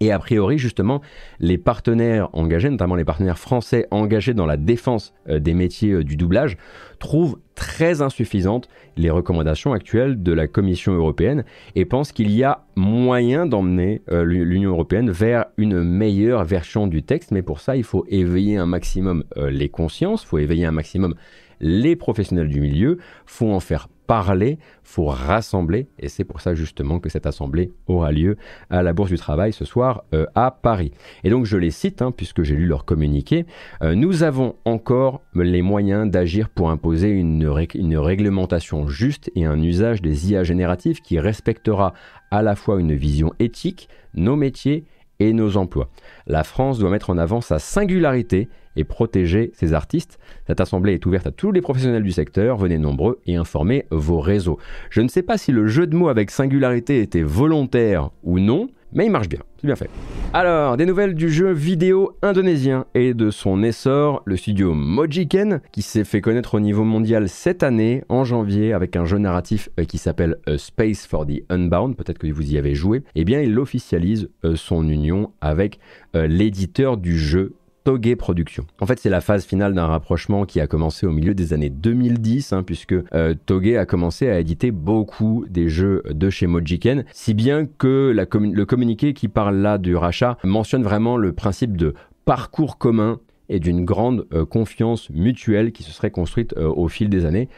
Et 0.00 0.12
a 0.12 0.18
priori, 0.18 0.58
justement, 0.58 1.00
les 1.40 1.58
partenaires 1.58 2.28
engagés, 2.32 2.70
notamment 2.70 2.94
les 2.94 3.04
partenaires 3.04 3.38
français 3.38 3.86
engagés 3.90 4.34
dans 4.34 4.46
la 4.46 4.56
défense 4.56 5.12
euh, 5.28 5.40
des 5.40 5.54
métiers 5.54 5.92
euh, 5.92 6.04
du 6.04 6.16
doublage, 6.16 6.56
trouvent 7.00 7.38
très 7.54 8.00
insuffisantes 8.00 8.68
les 8.96 9.10
recommandations 9.10 9.72
actuelles 9.72 10.22
de 10.22 10.32
la 10.32 10.46
Commission 10.46 10.92
européenne 10.92 11.44
et 11.74 11.84
pensent 11.84 12.12
qu'il 12.12 12.30
y 12.30 12.44
a 12.44 12.64
moyen 12.76 13.46
d'emmener 13.46 14.02
euh, 14.10 14.22
l'Union 14.24 14.70
européenne 14.70 15.10
vers 15.10 15.46
une 15.56 15.82
meilleure 15.82 16.44
version 16.44 16.86
du 16.86 17.02
texte. 17.02 17.32
Mais 17.32 17.42
pour 17.42 17.60
ça, 17.60 17.76
il 17.76 17.84
faut 17.84 18.04
éveiller 18.08 18.56
un 18.56 18.66
maximum 18.66 19.24
les 19.36 19.68
consciences, 19.68 20.22
il 20.22 20.26
faut 20.26 20.38
éveiller 20.38 20.66
un 20.66 20.72
maximum 20.72 21.14
les 21.60 21.96
professionnels 21.96 22.48
du 22.48 22.60
milieu, 22.60 22.98
faut 23.26 23.50
en 23.50 23.60
faire 23.60 23.88
parler, 24.08 24.58
faut 24.82 25.04
rassembler, 25.04 25.86
et 25.98 26.08
c'est 26.08 26.24
pour 26.24 26.40
ça 26.40 26.54
justement 26.54 26.98
que 26.98 27.10
cette 27.10 27.26
assemblée 27.26 27.72
aura 27.86 28.10
lieu 28.10 28.38
à 28.70 28.82
la 28.82 28.94
Bourse 28.94 29.10
du 29.10 29.18
Travail 29.18 29.52
ce 29.52 29.66
soir 29.66 30.02
euh, 30.14 30.24
à 30.34 30.50
Paris. 30.50 30.92
Et 31.24 31.30
donc 31.30 31.44
je 31.44 31.58
les 31.58 31.70
cite, 31.70 32.00
hein, 32.00 32.10
puisque 32.10 32.42
j'ai 32.42 32.56
lu 32.56 32.66
leur 32.66 32.86
communiqué, 32.86 33.44
euh, 33.82 33.94
nous 33.94 34.22
avons 34.22 34.56
encore 34.64 35.20
les 35.34 35.60
moyens 35.60 36.10
d'agir 36.10 36.48
pour 36.48 36.70
imposer 36.70 37.10
une, 37.10 37.54
une 37.74 37.98
réglementation 37.98 38.88
juste 38.88 39.30
et 39.36 39.44
un 39.44 39.62
usage 39.62 40.00
des 40.00 40.32
IA 40.32 40.42
génératifs 40.42 41.02
qui 41.02 41.20
respectera 41.20 41.92
à 42.30 42.42
la 42.42 42.56
fois 42.56 42.80
une 42.80 42.94
vision 42.94 43.34
éthique, 43.38 43.90
nos 44.14 44.36
métiers 44.36 44.86
et 45.20 45.32
nos 45.32 45.56
emplois. 45.56 45.88
La 46.26 46.44
France 46.44 46.78
doit 46.78 46.90
mettre 46.90 47.10
en 47.10 47.18
avant 47.18 47.40
sa 47.40 47.58
singularité 47.58 48.48
et 48.76 48.84
protéger 48.84 49.50
ses 49.54 49.72
artistes. 49.72 50.18
Cette 50.46 50.60
assemblée 50.60 50.94
est 50.94 51.06
ouverte 51.06 51.26
à 51.26 51.32
tous 51.32 51.50
les 51.50 51.60
professionnels 51.60 52.04
du 52.04 52.12
secteur, 52.12 52.56
venez 52.56 52.78
nombreux 52.78 53.20
et 53.26 53.36
informez 53.36 53.86
vos 53.90 54.20
réseaux. 54.20 54.58
Je 54.90 55.00
ne 55.00 55.08
sais 55.08 55.22
pas 55.22 55.36
si 55.36 55.52
le 55.52 55.66
jeu 55.66 55.86
de 55.86 55.96
mots 55.96 56.08
avec 56.08 56.30
singularité 56.30 57.00
était 57.00 57.22
volontaire 57.22 58.10
ou 58.22 58.38
non, 58.38 58.68
mais 58.92 59.06
il 59.06 59.10
marche 59.10 59.28
bien, 59.28 59.40
c'est 59.60 59.66
bien 59.66 59.76
fait. 59.76 59.90
Alors, 60.32 60.76
des 60.76 60.84
nouvelles 60.84 61.14
du 61.14 61.30
jeu 61.30 61.52
vidéo 61.52 62.16
indonésien 62.22 62.84
et 62.94 63.14
de 63.14 63.30
son 63.30 63.62
essor, 63.62 64.22
le 64.26 64.36
studio 64.36 64.74
Mojiken, 64.74 65.60
qui 65.72 65.82
s'est 65.82 66.04
fait 66.04 66.20
connaître 66.20 66.54
au 66.54 66.60
niveau 66.60 66.84
mondial 66.84 67.28
cette 67.28 67.62
année, 67.62 68.04
en 68.08 68.24
janvier, 68.24 68.72
avec 68.72 68.96
un 68.96 69.04
jeu 69.04 69.18
narratif 69.18 69.70
euh, 69.78 69.84
qui 69.84 69.98
s'appelle 69.98 70.36
Space 70.56 71.06
for 71.06 71.26
the 71.26 71.42
Unbound, 71.48 71.96
peut-être 71.96 72.18
que 72.18 72.30
vous 72.30 72.52
y 72.52 72.58
avez 72.58 72.74
joué, 72.74 73.02
eh 73.14 73.24
bien 73.24 73.40
il 73.40 73.58
officialise 73.58 74.28
euh, 74.44 74.56
son 74.56 74.88
union 74.88 75.32
avec 75.40 75.78
euh, 76.14 76.26
l'éditeur 76.26 76.96
du 76.96 77.18
jeu 77.18 77.54
Toge 77.84 78.14
Productions. 78.16 78.66
En 78.80 78.86
fait, 78.86 78.98
c'est 78.98 79.08
la 79.08 79.20
phase 79.20 79.44
finale 79.44 79.74
d'un 79.74 79.86
rapprochement 79.86 80.44
qui 80.44 80.60
a 80.60 80.66
commencé 80.66 81.06
au 81.06 81.10
milieu 81.10 81.34
des 81.34 81.52
années 81.52 81.70
2010, 81.70 82.52
hein, 82.52 82.62
puisque 82.62 82.94
euh, 83.14 83.34
a 83.78 83.86
commencé 83.86 84.28
à 84.28 84.38
éditer 84.38 84.70
beaucoup 84.70 85.44
des 85.48 85.68
jeux 85.68 86.02
de 86.10 86.30
chez 86.30 86.46
Mojiken, 86.46 87.04
si 87.12 87.34
bien 87.34 87.66
que 87.66 88.12
le 88.14 88.64
communiqué 88.64 89.14
qui 89.14 89.28
parle 89.28 89.56
là 89.56 89.78
du 89.78 89.96
rachat 89.96 90.38
mentionne 90.44 90.82
vraiment 90.82 91.16
le 91.16 91.32
principe 91.32 91.76
de 91.76 91.94
parcours 92.24 92.78
commun 92.78 93.20
et 93.48 93.60
d'une 93.60 93.84
grande 93.84 94.26
euh, 94.32 94.44
confiance 94.44 95.10
mutuelle 95.10 95.72
qui 95.72 95.82
se 95.82 95.90
serait 95.90 96.10
construite 96.10 96.54
euh, 96.56 96.68
au 96.68 96.88
fil 96.88 97.08
des 97.08 97.24
années. 97.24 97.48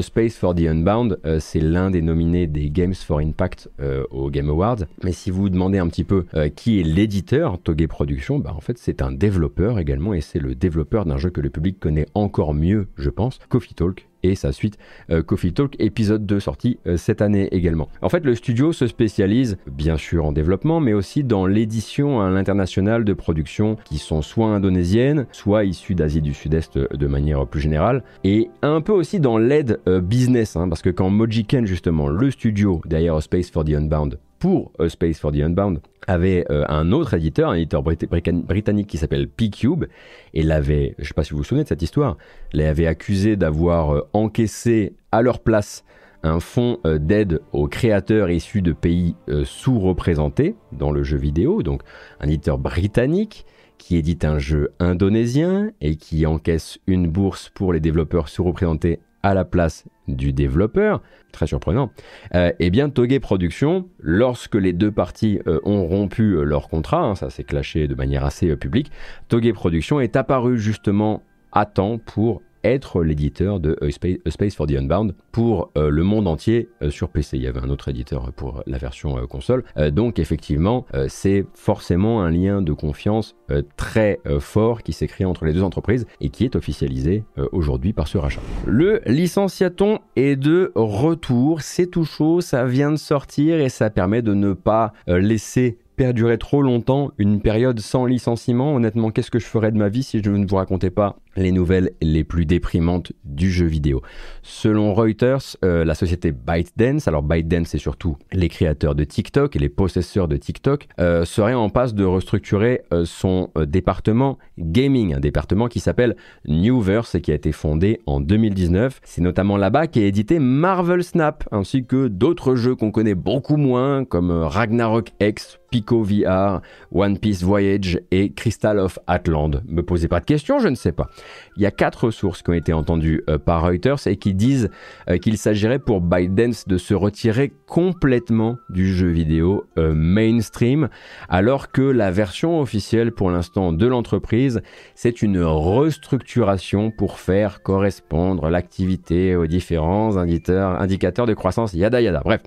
Space 0.00 0.36
for 0.36 0.54
the 0.54 0.62
Unbound, 0.62 1.20
c'est 1.38 1.60
l'un 1.60 1.90
des 1.90 2.02
nominés 2.02 2.46
des 2.46 2.70
Games 2.70 2.94
for 2.94 3.20
Impact 3.20 3.70
aux 4.10 4.30
Game 4.30 4.48
Awards. 4.48 4.84
Mais 5.02 5.12
si 5.12 5.30
vous 5.30 5.42
vous 5.42 5.50
demandez 5.50 5.78
un 5.78 5.88
petit 5.88 6.04
peu 6.04 6.26
qui 6.54 6.80
est 6.80 6.82
l'éditeur 6.82 7.58
Toge 7.58 7.86
Productions, 7.86 8.38
bah, 8.38 8.52
en 8.56 8.60
fait 8.60 8.78
c'est 8.78 9.02
un 9.02 9.12
développeur 9.12 9.78
également 9.78 10.14
et 10.14 10.20
c'est 10.20 10.38
le 10.38 10.54
développeur 10.54 11.04
d'un 11.04 11.18
jeu 11.18 11.30
que 11.30 11.40
le 11.40 11.50
public 11.50 11.78
connaît 11.78 12.06
encore 12.14 12.54
mieux, 12.54 12.88
je 12.96 13.10
pense, 13.10 13.38
Coffee 13.48 13.74
Talk, 13.74 14.08
et 14.22 14.34
sa 14.34 14.52
suite 14.52 14.78
euh, 15.10 15.22
Coffee 15.22 15.52
Talk 15.52 15.76
épisode 15.78 16.26
2 16.26 16.40
sorti 16.40 16.78
euh, 16.86 16.96
cette 16.96 17.22
année 17.22 17.48
également. 17.52 17.88
En 18.02 18.08
fait, 18.08 18.24
le 18.24 18.34
studio 18.34 18.72
se 18.72 18.86
spécialise 18.86 19.58
bien 19.66 19.96
sûr 19.96 20.24
en 20.24 20.32
développement, 20.32 20.80
mais 20.80 20.92
aussi 20.92 21.24
dans 21.24 21.46
l'édition 21.46 22.20
à 22.20 22.30
l'international 22.30 23.04
de 23.04 23.12
productions 23.12 23.76
qui 23.84 23.98
sont 23.98 24.22
soit 24.22 24.48
indonésiennes, 24.48 25.26
soit 25.32 25.64
issues 25.64 25.94
d'Asie 25.94 26.22
du 26.22 26.34
Sud-Est 26.34 26.76
euh, 26.76 26.88
de 26.94 27.06
manière 27.06 27.46
plus 27.46 27.60
générale, 27.60 28.02
et 28.24 28.48
un 28.62 28.80
peu 28.80 28.92
aussi 28.92 29.20
dans 29.20 29.38
l'aide 29.38 29.80
business, 30.02 30.56
hein, 30.56 30.68
parce 30.68 30.82
que 30.82 30.90
quand 30.90 31.10
Mojiken 31.10 31.66
justement, 31.66 32.08
le 32.08 32.30
studio 32.30 32.80
derrière 32.86 33.22
Space 33.22 33.50
for 33.50 33.64
the 33.64 33.70
Unbound, 33.70 34.18
pour 34.38 34.72
A 34.78 34.88
Space 34.88 35.18
for 35.18 35.32
the 35.32 35.36
Unbound 35.36 35.80
avait 36.06 36.44
euh, 36.50 36.64
un 36.68 36.92
autre 36.92 37.14
éditeur, 37.14 37.50
un 37.50 37.54
éditeur 37.54 37.82
britannique 37.82 38.86
qui 38.86 38.98
s'appelle 38.98 39.28
P-Cube, 39.28 39.86
et 40.34 40.42
l'avait, 40.42 40.94
je 40.98 41.02
ne 41.02 41.06
sais 41.06 41.14
pas 41.14 41.24
si 41.24 41.32
vous 41.32 41.38
vous 41.38 41.44
souvenez 41.44 41.64
de 41.64 41.68
cette 41.68 41.82
histoire, 41.82 42.16
l'avait 42.52 42.86
accusé 42.86 43.36
d'avoir 43.36 43.94
euh, 43.94 44.08
encaissé 44.12 44.94
à 45.12 45.22
leur 45.22 45.40
place 45.40 45.84
un 46.22 46.40
fonds 46.40 46.78
euh, 46.86 46.98
d'aide 46.98 47.40
aux 47.52 47.68
créateurs 47.68 48.30
issus 48.30 48.62
de 48.62 48.72
pays 48.72 49.16
sous-représentés 49.44 50.54
dans 50.72 50.90
le 50.90 51.02
jeu 51.02 51.16
vidéo, 51.16 51.62
donc 51.62 51.82
un 52.20 52.26
éditeur 52.26 52.58
britannique 52.58 53.46
qui 53.78 53.96
édite 53.96 54.24
un 54.24 54.38
jeu 54.38 54.72
indonésien 54.78 55.70
et 55.80 55.96
qui 55.96 56.24
encaisse 56.24 56.78
une 56.86 57.08
bourse 57.08 57.50
pour 57.50 57.72
les 57.72 57.80
développeurs 57.80 58.28
sous-représentés 58.28 59.00
à 59.26 59.34
la 59.34 59.44
place 59.44 59.84
du 60.06 60.32
développeur, 60.32 61.02
très 61.32 61.48
surprenant, 61.48 61.90
euh, 62.34 62.52
eh 62.60 62.70
bien 62.70 62.90
Toge 62.90 63.18
Productions, 63.18 63.88
lorsque 63.98 64.54
les 64.54 64.72
deux 64.72 64.92
parties 64.92 65.40
euh, 65.48 65.58
ont 65.64 65.84
rompu 65.86 66.34
euh, 66.34 66.44
leur 66.44 66.68
contrat, 66.68 67.02
hein, 67.02 67.14
ça 67.16 67.28
s'est 67.28 67.42
clashé 67.42 67.88
de 67.88 67.94
manière 67.96 68.24
assez 68.24 68.54
publique, 68.56 68.92
Toge 69.28 69.52
Productions 69.52 70.00
est 70.00 70.14
apparu 70.14 70.58
justement 70.58 71.22
à 71.50 71.66
temps 71.66 71.98
pour 71.98 72.42
être 72.66 73.02
l'éditeur 73.02 73.60
de 73.60 73.78
Space, 73.90 74.54
for 74.54 74.66
the 74.66 74.72
Unbound 74.72 75.14
pour 75.32 75.70
le 75.76 76.02
monde 76.02 76.28
entier 76.28 76.68
sur 76.88 77.08
PC. 77.08 77.36
Il 77.36 77.42
y 77.42 77.46
avait 77.46 77.60
un 77.60 77.70
autre 77.70 77.88
éditeur 77.88 78.32
pour 78.32 78.62
la 78.66 78.78
version 78.78 79.26
console. 79.26 79.64
donc 79.92 80.18
effectivement, 80.18 80.86
c'est 81.08 81.44
forcément 81.54 82.22
un 82.22 82.30
lien 82.30 82.62
de 82.62 82.72
confiance 82.72 83.36
très 83.76 84.20
fort 84.40 84.82
qui 84.82 84.92
s'est 84.92 85.06
créé 85.06 85.26
entre 85.26 85.44
les 85.44 85.52
deux 85.52 85.62
entreprises 85.62 86.06
et 86.20 86.30
qui 86.30 86.44
est 86.44 86.56
officialisé 86.56 87.24
aujourd'hui 87.52 87.92
par 87.92 88.08
ce 88.08 88.18
rachat. 88.18 88.40
Le 88.66 89.00
licenciaton 89.06 90.00
est 90.16 90.36
de 90.36 90.72
retour, 90.74 91.60
c'est 91.62 91.86
tout 91.86 92.04
chaud, 92.04 92.40
ça 92.40 92.64
vient 92.64 92.90
de 92.90 92.96
sortir 92.96 93.60
et 93.60 93.68
ça 93.68 93.90
permet 93.90 94.22
de 94.22 94.34
ne 94.34 94.52
pas 94.52 94.92
laisser 95.06 95.78
perdurer 95.96 96.38
trop 96.38 96.62
longtemps 96.62 97.10
une 97.18 97.40
période 97.40 97.80
sans 97.80 98.04
licenciement. 98.04 98.74
Honnêtement, 98.74 99.10
qu'est-ce 99.10 99.30
que 99.30 99.38
je 99.38 99.46
ferais 99.46 99.72
de 99.72 99.78
ma 99.78 99.88
vie 99.88 100.02
si 100.02 100.22
je 100.22 100.30
ne 100.30 100.46
vous 100.46 100.56
racontais 100.56 100.90
pas 100.90 101.16
les 101.36 101.52
nouvelles 101.52 101.90
les 102.00 102.24
plus 102.24 102.46
déprimantes 102.46 103.12
du 103.24 103.50
jeu 103.50 103.66
vidéo? 103.66 104.02
Selon 104.42 104.94
Reuters, 104.94 105.56
euh, 105.64 105.84
la 105.84 105.94
société 105.94 106.32
ByteDance, 106.32 107.08
alors 107.08 107.22
ByteDance 107.22 107.68
c'est 107.68 107.78
surtout 107.78 108.16
les 108.32 108.48
créateurs 108.48 108.94
de 108.94 109.04
TikTok 109.04 109.56
et 109.56 109.58
les 109.58 109.68
possesseurs 109.68 110.28
de 110.28 110.36
TikTok, 110.36 110.86
euh, 111.00 111.24
serait 111.24 111.54
en 111.54 111.70
passe 111.70 111.94
de 111.94 112.04
restructurer 112.04 112.82
euh, 112.92 113.04
son 113.04 113.50
département 113.66 114.38
gaming, 114.58 115.14
un 115.14 115.20
département 115.20 115.68
qui 115.68 115.80
s'appelle 115.80 116.16
Newverse 116.46 117.14
et 117.14 117.20
qui 117.20 117.32
a 117.32 117.34
été 117.34 117.52
fondé 117.52 118.00
en 118.06 118.20
2019. 118.20 119.00
C'est 119.02 119.22
notamment 119.22 119.56
là-bas 119.56 119.86
qu'est 119.86 120.06
édité 120.06 120.38
Marvel 120.38 121.02
Snap, 121.02 121.44
ainsi 121.52 121.84
que 121.84 122.08
d'autres 122.08 122.54
jeux 122.54 122.74
qu'on 122.74 122.90
connaît 122.90 123.14
beaucoup 123.14 123.56
moins 123.56 124.04
comme 124.04 124.30
Ragnarok 124.30 125.12
X, 125.20 125.58
Pico 125.70 126.02
VR, 126.02 126.60
One 126.92 127.18
Piece 127.18 127.42
Voyage 127.42 128.00
et 128.10 128.32
Crystal 128.32 128.78
of 128.78 128.98
Atland. 129.06 129.62
Me 129.68 129.82
posez 129.82 130.08
pas 130.08 130.20
de 130.20 130.24
questions, 130.24 130.58
je 130.58 130.68
ne 130.68 130.74
sais 130.74 130.92
pas. 130.92 131.08
Il 131.56 131.62
y 131.62 131.66
a 131.66 131.70
quatre 131.70 132.10
sources 132.10 132.42
qui 132.42 132.50
ont 132.50 132.54
été 132.54 132.72
entendues 132.72 133.22
euh, 133.28 133.38
par 133.38 133.62
Reuters 133.62 134.06
et 134.06 134.16
qui 134.16 134.34
disent 134.34 134.70
euh, 135.08 135.18
qu'il 135.18 135.38
s'agirait 135.38 135.78
pour 135.78 136.00
ByteDance 136.00 136.66
de 136.68 136.78
se 136.78 136.94
retirer 136.94 137.52
complètement 137.66 138.58
du 138.70 138.94
jeu 138.94 139.08
vidéo 139.08 139.64
euh, 139.78 139.94
mainstream, 139.94 140.88
alors 141.28 141.70
que 141.70 141.82
la 141.82 142.10
version 142.10 142.60
officielle 142.60 143.12
pour 143.12 143.30
l'instant 143.30 143.72
de 143.72 143.86
l'entreprise, 143.86 144.60
c'est 144.94 145.22
une 145.22 145.40
restructuration 145.42 146.90
pour 146.90 147.18
faire 147.18 147.62
correspondre 147.62 148.48
l'activité 148.48 149.36
aux 149.36 149.46
différents 149.46 150.16
indicateurs, 150.16 150.80
indicateurs 150.80 151.26
de 151.26 151.34
croissance, 151.34 151.74
yada 151.74 152.00
yada. 152.00 152.20
Bref, 152.24 152.40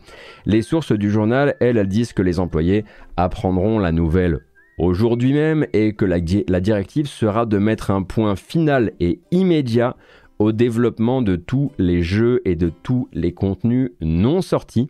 les 0.46 0.62
sources 0.62 0.92
du 0.92 1.10
journal, 1.10 1.56
elles, 1.60 1.78
elles 1.78 1.88
disent 1.88 2.14
que 2.14 2.22
les 2.22 2.40
employés 2.40 2.86
apprendront 3.24 3.80
la 3.80 3.92
nouvelle 3.92 4.40
aujourd'hui 4.80 5.34
même 5.34 5.68
et 5.74 5.94
que 5.94 6.06
la, 6.06 6.20
directive 6.20 7.08
sera 7.08 7.46
de 7.46 7.58
mettre 7.58 7.92
un 7.92 8.02
point 8.02 8.36
final 8.36 8.94
et 9.00 9.20
immédiat 9.32 9.96
au 10.40 10.54
développement 10.54 11.22
de 11.22 11.36
tous 11.36 11.72
les 11.78 12.02
jeux 12.02 12.42
et 12.46 12.56
de 12.56 12.70
tous 12.70 13.10
les 13.12 13.34
contenus 13.34 13.92
non 14.00 14.42
sortis 14.42 14.90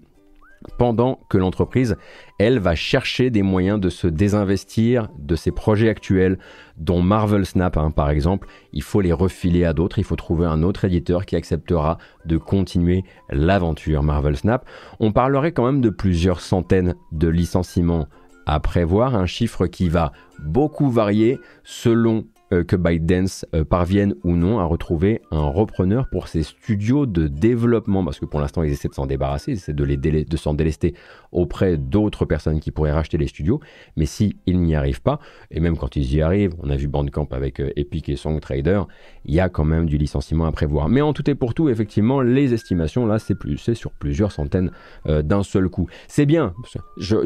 pendant 0.77 1.19
que 1.29 1.37
l'entreprise, 1.37 1.95
elle, 2.37 2.59
va 2.59 2.75
chercher 2.75 3.29
des 3.29 3.41
moyens 3.41 3.79
de 3.79 3.89
se 3.89 4.07
désinvestir 4.07 5.07
de 5.17 5.35
ses 5.37 5.51
projets 5.51 5.87
actuels, 5.87 6.37
dont 6.77 7.01
Marvel 7.01 7.45
Snap, 7.45 7.77
hein, 7.77 7.91
par 7.91 8.09
exemple. 8.09 8.47
Il 8.73 8.83
faut 8.83 8.99
les 8.99 9.13
refiler 9.13 9.63
à 9.63 9.73
d'autres, 9.73 9.99
il 9.99 10.03
faut 10.03 10.17
trouver 10.17 10.45
un 10.45 10.61
autre 10.61 10.83
éditeur 10.83 11.25
qui 11.25 11.37
acceptera 11.37 11.97
de 12.25 12.37
continuer 12.37 13.05
l'aventure 13.29 14.03
Marvel 14.03 14.35
Snap. 14.35 14.67
On 14.99 15.13
parlerait 15.13 15.53
quand 15.53 15.65
même 15.65 15.81
de 15.81 15.89
plusieurs 15.89 16.41
centaines 16.41 16.95
de 17.13 17.29
licenciements 17.29 18.07
à 18.49 18.59
prévoir, 18.59 19.15
un 19.15 19.27
chiffre 19.27 19.67
qui 19.67 19.89
va 19.89 20.11
beaucoup 20.39 20.89
varier 20.89 21.39
selon 21.63 22.25
que 22.51 22.75
ByteDance 22.75 23.45
euh, 23.53 23.63
parvienne 23.63 24.15
ou 24.23 24.35
non 24.35 24.59
à 24.59 24.63
retrouver 24.63 25.21
un 25.31 25.47
repreneur 25.47 26.07
pour 26.09 26.27
ses 26.27 26.43
studios 26.43 27.05
de 27.05 27.27
développement, 27.27 28.03
parce 28.03 28.19
que 28.19 28.25
pour 28.25 28.39
l'instant 28.39 28.63
ils 28.63 28.71
essaient 28.71 28.87
de 28.87 28.93
s'en 28.93 29.05
débarrasser, 29.05 29.51
ils 29.51 29.57
essaient 29.57 29.73
de, 29.73 29.83
les 29.83 29.97
de 29.97 30.37
s'en 30.37 30.53
délester 30.53 30.95
auprès 31.31 31.77
d'autres 31.77 32.25
personnes 32.25 32.59
qui 32.59 32.71
pourraient 32.71 32.91
racheter 32.91 33.17
les 33.17 33.27
studios, 33.27 33.59
mais 33.97 34.05
si 34.05 34.35
ils 34.45 34.59
n'y 34.59 34.75
arrivent 34.75 35.01
pas, 35.01 35.19
et 35.51 35.59
même 35.59 35.77
quand 35.77 35.95
ils 35.95 36.13
y 36.13 36.21
arrivent, 36.21 36.55
on 36.59 36.69
a 36.69 36.75
vu 36.75 36.87
Bandcamp 36.87 37.27
avec 37.31 37.59
euh, 37.59 37.69
Epic 37.75 38.09
et 38.09 38.15
SongTrader, 38.15 38.81
il 39.25 39.33
y 39.35 39.39
a 39.39 39.49
quand 39.49 39.65
même 39.65 39.85
du 39.85 39.97
licenciement 39.97 40.45
à 40.45 40.51
prévoir. 40.51 40.89
Mais 40.89 41.01
en 41.01 41.13
tout 41.13 41.29
et 41.29 41.35
pour 41.35 41.53
tout, 41.53 41.69
effectivement, 41.69 42.21
les 42.21 42.53
estimations, 42.53 43.05
là, 43.05 43.19
c'est, 43.19 43.35
plus, 43.35 43.57
sur 43.73 43.91
plusieurs 43.91 44.31
centaines 44.31 44.71
d'un 45.05 45.43
seul 45.43 45.69
coup. 45.69 45.87
C'est 46.07 46.25
bien, 46.25 46.53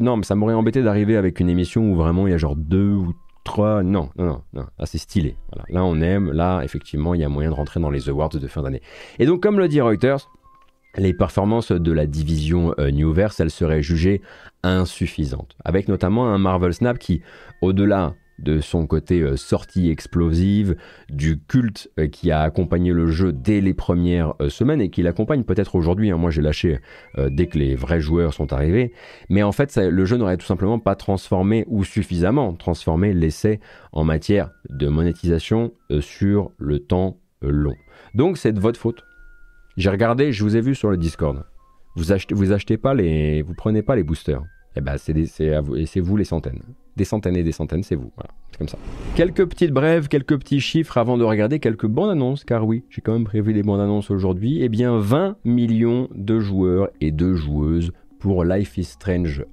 non, 0.01 0.17
mais 0.17 0.24
ça 0.24 0.36
m'aurait 0.36 0.53
embêté 0.53 0.82
d'arriver 0.82 1.15
avec 1.15 1.39
une 1.39 1.49
émission 1.49 1.91
où 1.91 1.95
vraiment 1.95 2.28
il 2.28 2.32
y 2.32 2.34
a 2.34 2.38
genre 2.38 2.55
deux 2.55 2.91
ou 2.93 3.13
3, 3.43 3.83
non, 3.83 4.09
non, 4.17 4.25
non, 4.25 4.41
non. 4.53 4.65
Là, 4.79 4.85
c'est 4.85 4.97
stylé. 4.97 5.35
Là, 5.69 5.83
on 5.83 5.99
aime. 6.01 6.31
Là, 6.31 6.61
effectivement, 6.63 7.13
il 7.13 7.21
y 7.21 7.23
a 7.23 7.29
moyen 7.29 7.49
de 7.49 7.55
rentrer 7.55 7.79
dans 7.79 7.89
les 7.89 8.09
awards 8.09 8.29
de 8.29 8.47
fin 8.47 8.61
d'année. 8.61 8.81
Et 9.19 9.25
donc, 9.25 9.41
comme 9.41 9.59
le 9.59 9.67
dit 9.67 9.81
Reuters, 9.81 10.29
les 10.95 11.13
performances 11.13 11.71
de 11.71 11.91
la 11.91 12.05
division 12.05 12.73
euh, 12.79 12.91
Newverse, 12.91 13.39
elles 13.39 13.51
seraient 13.51 13.81
jugées 13.81 14.21
insuffisantes. 14.63 15.55
Avec 15.65 15.87
notamment 15.87 16.27
un 16.27 16.37
Marvel 16.37 16.73
Snap 16.73 16.99
qui, 16.99 17.21
au-delà 17.61 18.13
de 18.39 18.59
son 18.59 18.88
côté 18.88 19.21
euh, 19.21 19.38
sortie 19.38 19.89
explosive, 19.89 20.75
du 21.09 21.39
culte 21.39 21.89
euh, 21.99 22.07
qui 22.07 22.31
a 22.31 22.41
accompagné 22.41 22.91
le 22.91 23.07
jeu 23.07 23.31
dès 23.31 23.61
les 23.61 23.73
premières 23.73 24.34
euh, 24.41 24.49
semaines 24.49 24.81
et 24.81 24.89
qui 24.89 25.03
l'accompagne 25.03 25.43
peut-être 25.43 25.75
aujourd'hui. 25.75 26.11
Hein. 26.11 26.17
Moi 26.17 26.31
j'ai 26.31 26.41
lâché 26.41 26.79
dès 27.17 27.47
que 27.47 27.57
les 27.57 27.75
vrais 27.75 27.99
joueurs 27.99 28.34
sont 28.34 28.53
arrivés. 28.53 28.93
Mais 29.29 29.43
en 29.43 29.51
fait 29.51 29.75
le 29.77 30.05
jeu 30.05 30.17
n'aurait 30.17 30.38
tout 30.38 30.45
simplement 30.45 30.79
pas 30.79 30.95
transformé 30.95 31.65
ou 31.67 31.84
suffisamment 31.84 32.53
transformé 32.53 33.13
l'essai 33.13 33.59
en 33.91 34.03
matière 34.03 34.51
de 34.69 34.88
monétisation 34.88 35.73
sur 35.99 36.51
le 36.57 36.79
temps 36.79 37.17
long. 37.41 37.75
Donc 38.15 38.38
c'est 38.38 38.53
de 38.53 38.59
votre 38.59 38.79
faute. 38.79 39.03
J'ai 39.77 39.89
regardé, 39.89 40.31
je 40.31 40.43
vous 40.43 40.55
ai 40.55 40.61
vu 40.61 40.75
sur 40.75 40.89
le 40.89 40.97
Discord. 40.97 41.43
Vous 41.95 42.11
achetez, 42.11 42.34
vous 42.34 42.77
pas 42.77 42.93
les, 42.93 43.43
prenez 43.57 43.81
pas 43.81 43.95
les 43.95 44.03
boosters. 44.03 44.41
Et 44.75 44.79
eh 44.79 44.81
ben 44.81 44.97
c'est 44.97 45.99
vous 45.99 46.17
les 46.17 46.25
centaines 46.25 46.63
des 46.95 47.05
centaines 47.05 47.35
et 47.35 47.43
des 47.43 47.51
centaines, 47.51 47.83
c'est 47.83 47.95
vous. 47.95 48.11
Voilà, 48.15 48.29
c'est 48.51 48.57
comme 48.57 48.67
ça. 48.67 48.77
Quelques 49.15 49.45
petites 49.45 49.71
brèves, 49.71 50.07
quelques 50.07 50.37
petits 50.37 50.59
chiffres 50.59 50.97
avant 50.97 51.17
de 51.17 51.23
regarder 51.23 51.59
quelques 51.59 51.87
bandes 51.87 52.11
annonces, 52.11 52.43
car 52.43 52.65
oui, 52.65 52.83
j'ai 52.89 53.01
quand 53.01 53.13
même 53.13 53.25
prévu 53.25 53.53
des 53.53 53.63
bandes 53.63 53.81
annonces 53.81 54.11
aujourd'hui. 54.11 54.59
Eh 54.61 54.69
bien, 54.69 54.97
20 54.97 55.37
millions 55.43 56.09
de 56.13 56.39
joueurs 56.39 56.89
et 57.01 57.11
de 57.11 57.33
joueuses 57.33 57.91
pour 58.19 58.43
Life 58.45 58.77
is 58.77 58.85
Strange 58.85 59.45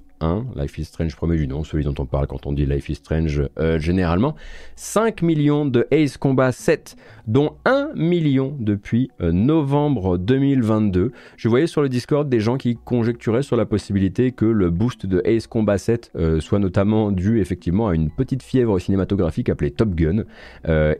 Life 0.55 0.77
is 0.77 0.85
Strange 0.85 1.15
premier 1.15 1.37
du 1.37 1.47
nom, 1.47 1.63
celui 1.63 1.83
dont 1.83 1.95
on 1.97 2.05
parle 2.05 2.27
quand 2.27 2.45
on 2.45 2.53
dit 2.53 2.65
Life 2.65 2.89
is 2.89 2.95
Strange 2.95 3.43
euh, 3.59 3.79
généralement. 3.79 4.35
5 4.75 5.21
millions 5.21 5.65
de 5.65 5.87
Ace 5.91 6.17
Combat 6.17 6.51
7, 6.51 6.95
dont 7.27 7.55
1 7.65 7.91
million 7.95 8.55
depuis 8.59 9.09
euh, 9.21 9.31
novembre 9.31 10.17
2022. 10.17 11.11
Je 11.37 11.49
voyais 11.49 11.67
sur 11.67 11.81
le 11.81 11.89
Discord 11.89 12.29
des 12.29 12.39
gens 12.39 12.57
qui 12.57 12.77
conjecturaient 12.77 13.43
sur 13.43 13.55
la 13.55 13.65
possibilité 13.65 14.31
que 14.31 14.45
le 14.45 14.69
boost 14.69 15.05
de 15.05 15.21
Ace 15.25 15.47
Combat 15.47 15.77
7 15.77 16.11
euh, 16.15 16.39
soit 16.39 16.59
notamment 16.59 17.11
dû 17.11 17.39
effectivement 17.39 17.87
à 17.87 17.95
une 17.95 18.11
petite 18.11 18.43
fièvre 18.43 18.79
cinématographique 18.79 19.49
appelée 19.49 19.71
Top 19.71 19.95
Gun. 19.95 20.23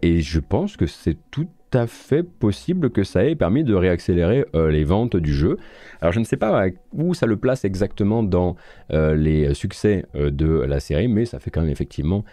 et 0.02 0.22
je 0.22 0.40
pense 0.40 0.78
que 0.78 0.86
c'est 0.86 1.18
tout 1.30 1.48
à 1.74 1.88
fait 1.88 2.24
possible 2.24 2.90
que 2.90 3.04
ça 3.04 3.26
ait 3.26 3.36
permis 3.36 3.64
de 3.64 3.74
réaccélérer 3.74 4.46
euh, 4.56 4.70
les 4.70 4.84
ventes 4.84 5.16
du 5.16 5.34
jeu. 5.34 5.58
Alors 6.02 6.12
je 6.12 6.20
ne 6.20 6.26
sais 6.26 6.38
pas 6.38 6.66
où 6.94 7.14
ça 7.14 7.26
le 7.26 7.38
place 7.38 7.66
exactement 7.66 8.24
dans 8.24 8.56
euh, 8.92 9.16
les 9.16 9.54
succès 9.54 10.06
euh, 10.16 10.32
de 10.32 10.48
la 10.48 10.80
série, 10.80 11.08
mais 11.08 11.26
ça 11.26 11.40
fait 11.40 11.52
quand 11.52 11.62
même 11.62 11.70
effectivement 11.70 12.24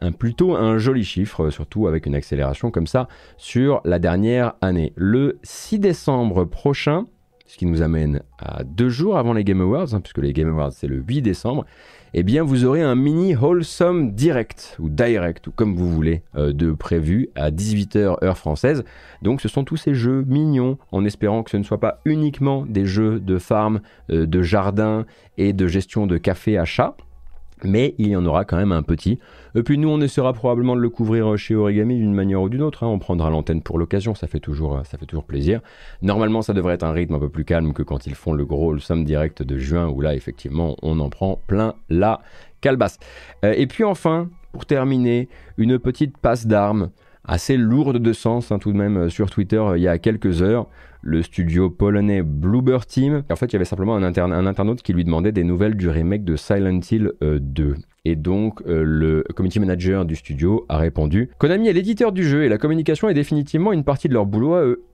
un, 0.00 0.12
plutôt 0.12 0.54
un 0.54 0.78
joli 0.78 1.04
chiffre, 1.04 1.50
surtout 1.50 1.86
avec 1.86 2.06
une 2.06 2.14
accélération 2.14 2.70
comme 2.70 2.86
ça 2.86 3.08
sur 3.36 3.80
la 3.84 3.98
dernière 3.98 4.54
année. 4.60 4.92
Le 4.96 5.38
6 5.42 5.78
décembre 5.78 6.44
prochain, 6.44 7.06
ce 7.46 7.56
qui 7.56 7.66
nous 7.66 7.82
amène 7.82 8.22
à 8.38 8.64
deux 8.64 8.88
jours 8.88 9.18
avant 9.18 9.32
les 9.32 9.44
Game 9.44 9.60
Awards, 9.60 9.94
hein, 9.94 10.00
puisque 10.00 10.18
les 10.18 10.32
Game 10.32 10.48
Awards 10.48 10.72
c'est 10.72 10.88
le 10.88 10.96
8 10.96 11.22
décembre, 11.22 11.64
eh 12.16 12.22
bien 12.22 12.44
vous 12.44 12.64
aurez 12.64 12.80
un 12.80 12.94
mini 12.94 13.34
wholesome 13.34 14.12
direct 14.12 14.76
ou 14.78 14.88
direct 14.88 15.48
ou 15.48 15.50
comme 15.50 15.74
vous 15.74 15.90
voulez 15.90 16.22
euh, 16.36 16.52
de 16.52 16.70
prévu 16.70 17.28
à 17.34 17.50
18h 17.50 18.24
heure 18.24 18.38
française. 18.38 18.84
Donc 19.22 19.40
ce 19.40 19.48
sont 19.48 19.64
tous 19.64 19.76
ces 19.76 19.94
jeux 19.94 20.24
mignons 20.26 20.78
en 20.92 21.04
espérant 21.04 21.42
que 21.42 21.50
ce 21.50 21.56
ne 21.56 21.64
soit 21.64 21.80
pas 21.80 22.00
uniquement 22.04 22.64
des 22.66 22.86
jeux 22.86 23.18
de 23.18 23.38
farm, 23.38 23.80
euh, 24.10 24.26
de 24.26 24.42
jardin 24.42 25.06
et 25.38 25.52
de 25.52 25.66
gestion 25.66 26.06
de 26.06 26.16
café 26.16 26.56
à 26.56 26.64
chat 26.64 26.96
mais 27.64 27.94
il 27.98 28.08
y 28.08 28.16
en 28.16 28.24
aura 28.26 28.44
quand 28.44 28.56
même 28.56 28.72
un 28.72 28.82
petit. 28.82 29.18
Et 29.54 29.62
puis 29.62 29.78
nous, 29.78 29.88
on 29.88 30.00
essaiera 30.00 30.32
probablement 30.32 30.76
de 30.76 30.80
le 30.80 30.88
couvrir 30.88 31.36
chez 31.36 31.54
Origami 31.54 31.96
d'une 31.96 32.14
manière 32.14 32.42
ou 32.42 32.48
d'une 32.48 32.62
autre. 32.62 32.84
Hein. 32.84 32.88
On 32.88 32.98
prendra 32.98 33.30
l'antenne 33.30 33.62
pour 33.62 33.78
l'occasion, 33.78 34.14
ça 34.14 34.26
fait 34.26 34.40
toujours, 34.40 34.80
ça 34.84 34.98
fait 34.98 35.06
toujours 35.06 35.24
plaisir. 35.24 35.60
Normalement, 36.02 36.42
ça 36.42 36.52
devrait 36.52 36.74
être 36.74 36.84
un 36.84 36.92
rythme 36.92 37.14
un 37.14 37.20
peu 37.20 37.28
plus 37.28 37.44
calme 37.44 37.72
que 37.72 37.82
quand 37.82 38.06
ils 38.06 38.14
font 38.14 38.32
le 38.32 38.44
gros 38.44 38.72
le 38.72 38.80
somme 38.80 39.04
direct 39.04 39.42
de 39.42 39.58
juin, 39.58 39.88
où 39.88 40.00
là, 40.00 40.14
effectivement, 40.14 40.76
on 40.82 41.00
en 41.00 41.08
prend 41.08 41.40
plein 41.46 41.74
la 41.88 42.20
calebasse. 42.60 42.98
Euh, 43.44 43.54
et 43.56 43.66
puis 43.66 43.84
enfin, 43.84 44.28
pour 44.52 44.66
terminer, 44.66 45.28
une 45.58 45.78
petite 45.78 46.16
passe 46.18 46.46
d'armes 46.46 46.90
assez 47.24 47.56
lourde 47.56 47.98
de 47.98 48.12
sens 48.12 48.52
hein, 48.52 48.58
tout 48.58 48.72
de 48.72 48.76
même 48.76 48.96
euh, 48.96 49.08
sur 49.08 49.30
Twitter 49.30 49.56
euh, 49.56 49.78
il 49.78 49.82
y 49.82 49.88
a 49.88 49.98
quelques 49.98 50.42
heures. 50.42 50.66
Le 51.04 51.22
studio 51.22 51.70
polonais 51.70 52.22
Bloober 52.22 52.78
Team. 52.88 53.22
En 53.30 53.36
fait, 53.36 53.46
il 53.46 53.52
y 53.52 53.56
avait 53.56 53.64
simplement 53.64 53.96
un, 53.96 54.02
internaute 54.46 54.82
qui 54.82 54.92
lui 54.92 55.04
demandait 55.04 55.32
des 55.32 55.44
nouvelles 55.44 55.76
du 55.76 55.88
remake 55.88 56.24
de 56.24 56.36
Silent 56.36 56.80
Hill 56.90 57.12
2. 57.20 57.76
Et 58.06 58.16
donc, 58.16 58.60
le 58.66 59.22
community 59.34 59.60
manager 59.60 60.04
du 60.04 60.16
studio 60.16 60.64
a 60.68 60.78
répondu 60.78 61.30
Konami 61.38 61.68
est 61.68 61.72
l'éditeur 61.72 62.12
du 62.12 62.24
jeu 62.24 62.44
et 62.44 62.48
la 62.48 62.58
communication 62.58 63.08
est 63.08 63.14
définitivement 63.14 63.72
une 63.72 63.84
partie 63.84 64.08
de 64.08 64.14
leur 64.14 64.26
boulot 64.26 64.54
à 64.54 64.64
eux. 64.64 64.84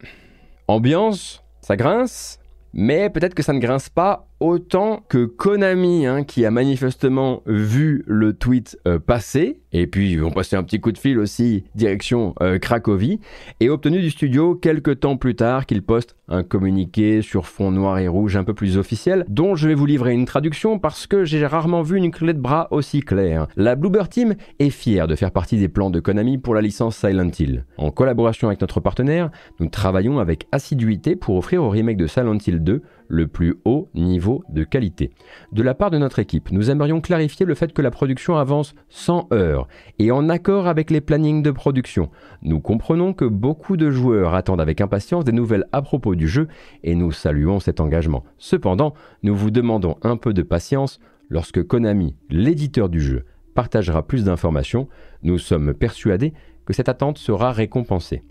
Ambiance, 0.68 1.44
ça 1.61 1.76
grince, 1.76 2.38
mais 2.72 3.11
peut-être 3.11 3.34
que 3.34 3.42
ça 3.42 3.52
ne 3.52 3.61
grince 3.61 3.88
pas 3.88 4.30
autant 4.41 5.05
que 5.09 5.26
Konami, 5.26 6.07
hein, 6.07 6.24
qui 6.24 6.45
a 6.45 6.51
manifestement 6.51 7.43
vu 7.47 8.03
le 8.07 8.32
tweet 8.32 8.78
euh, 8.88 8.99
passer, 8.99 9.61
et 9.72 9.86
puis 9.86 10.12
ils 10.12 10.20
vont 10.20 10.30
passer 10.30 10.57
un 10.57 10.62
petit 10.62 10.80
coup 10.80 10.93
de 10.93 10.99
fil 10.99 11.18
aussi 11.18 11.64
direction 11.74 12.34
euh, 12.41 12.59
Cracovie, 12.59 13.20
et 13.61 13.68
obtenu 13.68 14.01
du 14.01 14.11
studio 14.11 14.55
quelques 14.55 15.01
temps 15.01 15.16
plus 15.16 15.34
tard 15.34 15.66
qu'il 15.66 15.82
poste 15.82 16.16
un 16.28 16.43
communiqué 16.43 17.22
sur 17.22 17.47
fond 17.47 17.70
noir 17.70 17.99
et 17.99 18.09
rouge 18.09 18.36
un 18.36 18.45
peu 18.45 18.55
plus 18.55 18.78
officiel, 18.78 19.24
dont 19.28 19.57
je 19.57 19.68
vais 19.68 19.74
vous 19.74 19.86
livrer 19.86 20.12
une 20.14 20.24
traduction 20.24 20.78
parce 20.78 21.07
que 21.07 21.24
j'ai 21.24 21.45
rarement 21.47 21.82
vu 21.82 21.99
une 21.99 22.11
clé 22.11 22.32
de 22.32 22.41
bras 22.41 22.68
aussi 22.70 23.01
claire. 23.01 23.47
La 23.57 23.74
Bloober 23.74 24.05
Team 24.09 24.34
est 24.59 24.70
fière 24.70 25.07
de 25.07 25.16
faire 25.16 25.32
partie 25.32 25.59
des 25.59 25.68
plans 25.68 25.91
de 25.91 26.01
Konami 26.01 26.38
pour 26.38 26.55
la 26.55 26.62
licence 26.62 26.97
Silent 26.97 27.30
Hill. 27.38 27.64
En 27.76 27.91
collaboration 27.91 28.49
avec 28.49 28.61
notre 28.61 28.80
partenaire, 28.80 29.30
nous 29.59 29.68
travaillons 29.68 30.18
avec 30.18 30.47
assiduité 30.53 31.16
pour 31.16 31.36
offrir 31.36 31.62
au 31.62 31.68
remake 31.68 31.97
de 31.97 32.07
Silent 32.07 32.38
Hill 32.47 32.61
2 32.62 32.82
le 33.11 33.26
plus 33.26 33.56
haut 33.64 33.88
niveau 33.92 34.42
de 34.48 34.64
qualité. 34.64 35.11
De 35.52 35.62
la 35.62 35.74
part 35.74 35.90
de 35.90 35.98
notre 35.98 36.20
équipe, 36.20 36.50
nous 36.52 36.70
aimerions 36.70 37.00
clarifier 37.00 37.44
le 37.44 37.54
fait 37.54 37.72
que 37.72 37.82
la 37.82 37.90
production 37.90 38.36
avance 38.36 38.74
sans 38.88 39.28
heures 39.32 39.68
et 39.98 40.11
en 40.11 40.28
accord 40.28 40.66
avec 40.66 40.90
les 40.90 41.00
plannings 41.00 41.42
de 41.42 41.50
production. 41.50 42.11
Nous 42.42 42.61
comprenons 42.61 43.12
que 43.12 43.24
beaucoup 43.24 43.76
de 43.76 43.90
joueurs 43.90 44.34
attendent 44.34 44.61
avec 44.61 44.80
impatience 44.80 45.24
des 45.24 45.32
nouvelles 45.32 45.66
à 45.72 45.82
propos 45.82 46.14
du 46.14 46.28
jeu 46.28 46.48
et 46.84 46.94
nous 46.94 47.12
saluons 47.12 47.61
cet 47.61 47.80
engagement. 47.80 48.24
Cependant, 48.38 48.94
nous 49.22 49.34
vous 49.34 49.50
demandons 49.50 49.96
un 50.02 50.16
peu 50.16 50.32
de 50.32 50.42
patience 50.42 51.00
lorsque 51.28 51.62
Konami, 51.62 52.16
l'éditeur 52.30 52.88
du 52.88 53.00
jeu, 53.00 53.24
partagera 53.54 54.06
plus 54.06 54.24
d'informations. 54.24 54.88
Nous 55.22 55.38
sommes 55.38 55.74
persuadés 55.74 56.32
que 56.64 56.72
cette 56.72 56.88
attente 56.88 57.18
sera 57.18 57.52
récompensée. 57.52 58.22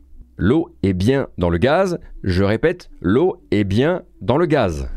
L'eau 0.42 0.70
est 0.84 0.94
bien 0.94 1.28
dans 1.38 1.50
le 1.50 1.58
gaz. 1.58 2.00
Je 2.24 2.46
répète, 2.46 2.90
l'eau 3.02 3.44
est 3.52 3.66
bien 3.66 4.04
dans 4.22 4.38
le 4.38 4.46
gaz. 4.46 4.88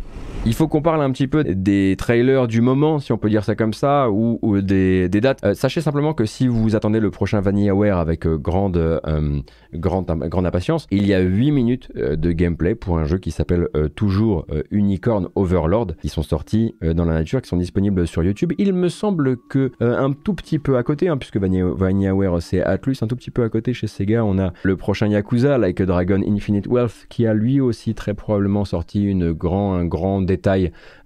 Il 0.45 0.55
faut 0.55 0.67
qu'on 0.67 0.83
parle 0.83 1.01
un 1.03 1.13
petit 1.13 1.29
peu 1.29 1.45
des 1.45 1.95
trailers 1.97 2.49
du 2.49 2.63
moment, 2.63 2.99
si 2.99 3.13
on 3.13 3.17
peut 3.17 3.31
dire 3.31 3.45
ça 3.45 3.55
comme 3.55 3.73
ça, 3.73 4.11
ou, 4.11 4.61
des, 4.61 5.09
dates. 5.09 5.39
Euh, 5.45 5.55
sachez 5.55 5.81
simplement 5.81 6.15
que 6.15 6.25
si 6.25 6.49
vous 6.49 6.75
attendez 6.75 6.99
le 6.99 7.13
prochain 7.13 7.41
Vanillaware 7.41 7.99
avec 7.99 8.27
euh, 8.27 8.37
grande, 8.39 8.77
euh, 8.77 9.41
grande, 9.73 10.07
grande 10.07 10.45
impatience, 10.45 10.89
il 10.91 11.07
y 11.07 11.15
a 11.15 11.21
8 11.21 11.53
minutes 11.53 11.93
de 11.97 12.33
gameplay 12.33 12.75
pour 12.75 12.99
un 12.99 13.05
jeu 13.05 13.19
qui 13.19 13.31
s'appelle 13.31 13.69
toujours 13.95 14.47
Unicorn 14.73 15.29
Overlord, 15.37 15.93
qui 16.01 16.09
sont 16.09 16.23
sortis 16.23 16.75
dans 16.83 17.05
la 17.05 17.15
nature, 17.15 17.41
qui 17.41 17.49
sont 17.49 17.57
disponibles 17.57 18.09
sur 18.09 18.25
YouTube. 18.25 18.53
Il 18.59 18.73
me 18.73 18.89
semble 18.89 19.37
que 19.37 19.71
un 19.81 20.13
tout 20.13 20.35
petit 20.35 20.59
peu 20.59 20.77
à 20.77 20.83
côté, 20.83 21.09
hein, 21.09 21.19
puisque 21.19 21.37
Vanillaware 21.37 22.43
c'est 22.43 22.63
Atlus, 22.63 22.97
un 23.03 23.07
tout 23.07 23.17
petit 23.17 23.31
peu 23.31 23.45
à 23.45 23.49
côté 23.49 23.73
chez 23.75 23.87
Sega, 23.87 24.25
on 24.25 24.39
a 24.39 24.53
le 24.65 24.77
prochain 24.77 25.07
Yakuza, 25.07 25.57
Like 25.57 25.81
a 25.81 25.87
Dragon 25.87 26.21
Infinite 26.27 26.67
Wealth, 26.67 27.07
qui 27.09 27.27
a 27.27 27.35
lui 27.35 27.61
aussi 27.61 27.95
très 27.95 28.15
probablement 28.15 28.65
sorti 28.65 29.05
une 29.05 29.33
grand, 29.33 29.75
un 29.75 29.85
grand 29.85 30.21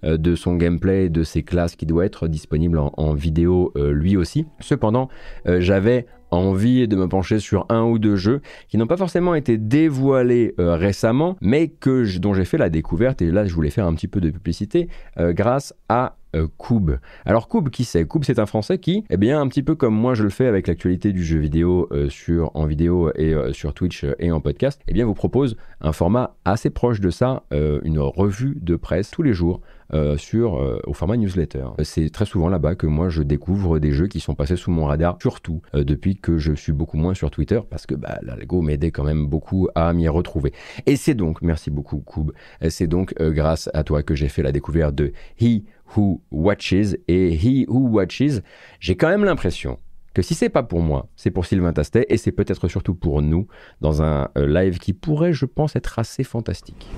euh, 0.04 0.16
de 0.16 0.34
son 0.34 0.56
gameplay, 0.56 1.08
de 1.08 1.22
ses 1.22 1.42
classes 1.42 1.76
qui 1.76 1.86
doit 1.86 2.04
être 2.04 2.28
disponible 2.28 2.78
en, 2.78 3.14
vidéo 3.14 3.72
euh, 3.76 3.92
lui 3.92 4.16
aussi. 4.16 4.46
Cependant, 4.60 5.08
euh, 5.46 5.60
j'avais 5.60 6.06
envie 6.30 6.88
de 6.88 6.96
me 6.96 7.08
pencher 7.08 7.38
sur 7.38 7.66
un 7.68 7.84
ou 7.84 7.98
deux 7.98 8.16
jeux 8.16 8.40
qui 8.68 8.78
n'ont 8.78 8.88
pas 8.88 8.96
forcément 8.96 9.34
été 9.34 9.58
dévoilés 9.58 10.54
récemment, 10.58 11.36
mais 11.40 11.72
dont 12.18 12.34
j'ai 12.34 12.44
fait 12.44 12.58
la 12.58 12.68
découverte, 12.68 13.22
et 13.22 13.30
là 13.30 13.44
je 13.46 13.54
voulais 13.54 13.70
faire 13.70 13.86
un 13.86 13.94
petit 13.94 14.08
peu 14.08 14.20
de 14.20 14.30
publicité, 14.30 14.88
grâce 15.16 15.72
à 15.88 16.16
Koub. 16.56 16.98
Alors 17.24 17.48
Koub, 17.48 17.68
qui 17.70 17.84
c'est? 17.84 18.06
Koub, 18.06 18.22
c'est 18.24 18.38
un 18.38 18.46
Français 18.46 18.78
qui, 18.78 19.04
eh 19.10 19.16
bien, 19.16 19.40
un 19.40 19.48
petit 19.48 19.62
peu 19.62 19.74
comme 19.74 19.94
moi 19.94 20.14
je 20.14 20.22
le 20.22 20.30
fais 20.30 20.46
avec 20.46 20.66
l'actualité 20.66 21.12
du 21.12 21.24
jeu 21.24 21.38
vidéo 21.38 21.88
sur, 22.08 22.50
en 22.54 22.66
vidéo 22.66 23.10
et 23.14 23.34
sur 23.52 23.74
Twitch 23.74 24.04
et 24.18 24.30
en 24.30 24.40
podcast, 24.40 24.80
eh 24.88 24.92
bien, 24.92 25.04
vous 25.04 25.14
propose 25.14 25.56
un 25.80 25.92
format 25.92 26.36
assez 26.44 26.70
proche 26.70 27.00
de 27.00 27.10
ça, 27.10 27.44
une 27.50 27.98
revue 27.98 28.58
de 28.60 28.76
presse 28.76 29.10
tous 29.10 29.22
les 29.22 29.32
jours 29.32 29.60
euh, 29.94 30.16
sur, 30.16 30.56
euh, 30.56 30.80
au 30.84 30.92
format 30.94 31.16
newsletter. 31.16 31.64
C'est 31.84 32.10
très 32.10 32.24
souvent 32.24 32.48
là-bas 32.48 32.74
que 32.74 32.88
moi 32.88 33.08
je 33.08 33.22
découvre 33.22 33.78
des 33.78 33.92
jeux 33.92 34.08
qui 34.08 34.18
sont 34.18 34.34
passés 34.34 34.56
sous 34.56 34.72
mon 34.72 34.86
radar, 34.86 35.16
surtout 35.22 35.62
euh, 35.76 35.84
depuis 35.84 36.16
que 36.16 36.38
je 36.38 36.54
suis 36.54 36.72
beaucoup 36.72 36.96
moins 36.96 37.14
sur 37.14 37.30
Twitter, 37.30 37.60
parce 37.70 37.86
que 37.86 37.94
bah, 37.94 38.18
l'algo 38.22 38.62
m'aidait 38.62 38.90
quand 38.90 39.04
même 39.04 39.28
beaucoup 39.28 39.68
à 39.76 39.92
m'y 39.92 40.08
retrouver. 40.08 40.52
Et 40.86 40.96
c'est 40.96 41.14
donc, 41.14 41.40
merci 41.40 41.70
beaucoup 41.70 41.98
Koub, 41.98 42.32
c'est 42.68 42.88
donc 42.88 43.14
grâce 43.16 43.70
à 43.74 43.84
toi 43.84 44.02
que 44.02 44.16
j'ai 44.16 44.28
fait 44.28 44.42
la 44.42 44.50
découverte 44.50 44.96
de 44.96 45.12
He 45.40 45.62
Who 45.94 46.22
Watches. 46.30 46.96
Et 47.08 47.34
He 47.34 47.66
Who 47.68 47.88
Watches, 47.88 48.42
j'ai 48.80 48.96
quand 48.96 49.08
même 49.08 49.24
l'impression 49.24 49.78
que 50.14 50.22
si 50.22 50.34
c'est 50.34 50.48
pas 50.48 50.62
pour 50.62 50.80
moi, 50.80 51.08
c'est 51.14 51.30
pour 51.30 51.44
Sylvain 51.44 51.74
Tastet 51.74 52.06
et 52.08 52.16
c'est 52.16 52.32
peut-être 52.32 52.68
surtout 52.68 52.94
pour 52.94 53.20
nous 53.20 53.46
dans 53.82 54.02
un 54.02 54.30
live 54.34 54.78
qui 54.78 54.94
pourrait, 54.94 55.34
je 55.34 55.44
pense, 55.44 55.76
être 55.76 55.98
assez 55.98 56.24
fantastique. 56.24 56.88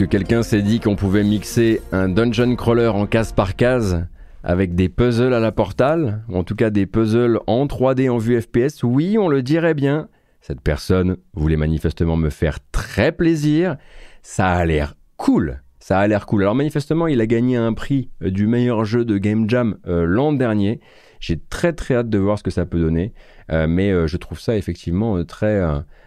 Que 0.00 0.06
quelqu'un 0.06 0.42
s'est 0.42 0.62
dit 0.62 0.80
qu'on 0.80 0.96
pouvait 0.96 1.22
mixer 1.22 1.82
un 1.92 2.08
dungeon 2.08 2.56
crawler 2.56 2.86
en 2.86 3.04
case 3.04 3.32
par 3.32 3.54
case 3.54 4.06
avec 4.42 4.74
des 4.74 4.88
puzzles 4.88 5.34
à 5.34 5.40
la 5.40 5.52
portal, 5.52 6.22
ou 6.30 6.38
en 6.38 6.42
tout 6.42 6.54
cas 6.54 6.70
des 6.70 6.86
puzzles 6.86 7.38
en 7.46 7.66
3D 7.66 8.08
en 8.08 8.16
vue 8.16 8.40
FPS 8.40 8.82
Oui, 8.82 9.18
on 9.18 9.28
le 9.28 9.42
dirait 9.42 9.74
bien. 9.74 10.08
Cette 10.40 10.62
personne 10.62 11.18
voulait 11.34 11.58
manifestement 11.58 12.16
me 12.16 12.30
faire 12.30 12.60
très 12.72 13.12
plaisir. 13.12 13.76
Ça 14.22 14.48
a 14.48 14.64
l'air 14.64 14.94
cool. 15.18 15.60
Ça 15.80 15.98
a 15.98 16.06
l'air 16.06 16.24
cool. 16.24 16.44
Alors 16.44 16.54
manifestement, 16.54 17.06
il 17.06 17.20
a 17.20 17.26
gagné 17.26 17.58
un 17.58 17.74
prix 17.74 18.08
euh, 18.22 18.30
du 18.30 18.46
meilleur 18.46 18.86
jeu 18.86 19.04
de 19.04 19.18
Game 19.18 19.50
Jam 19.50 19.76
euh, 19.86 20.06
l'an 20.06 20.32
dernier. 20.32 20.80
J'ai 21.20 21.38
très 21.38 21.74
très 21.74 21.96
hâte 21.96 22.08
de 22.08 22.16
voir 22.16 22.38
ce 22.38 22.42
que 22.42 22.50
ça 22.50 22.64
peut 22.64 22.80
donner. 22.80 23.12
Euh, 23.52 23.66
mais 23.68 24.08
je 24.08 24.16
trouve 24.16 24.40
ça 24.40 24.56
effectivement 24.56 25.22
très 25.24 25.60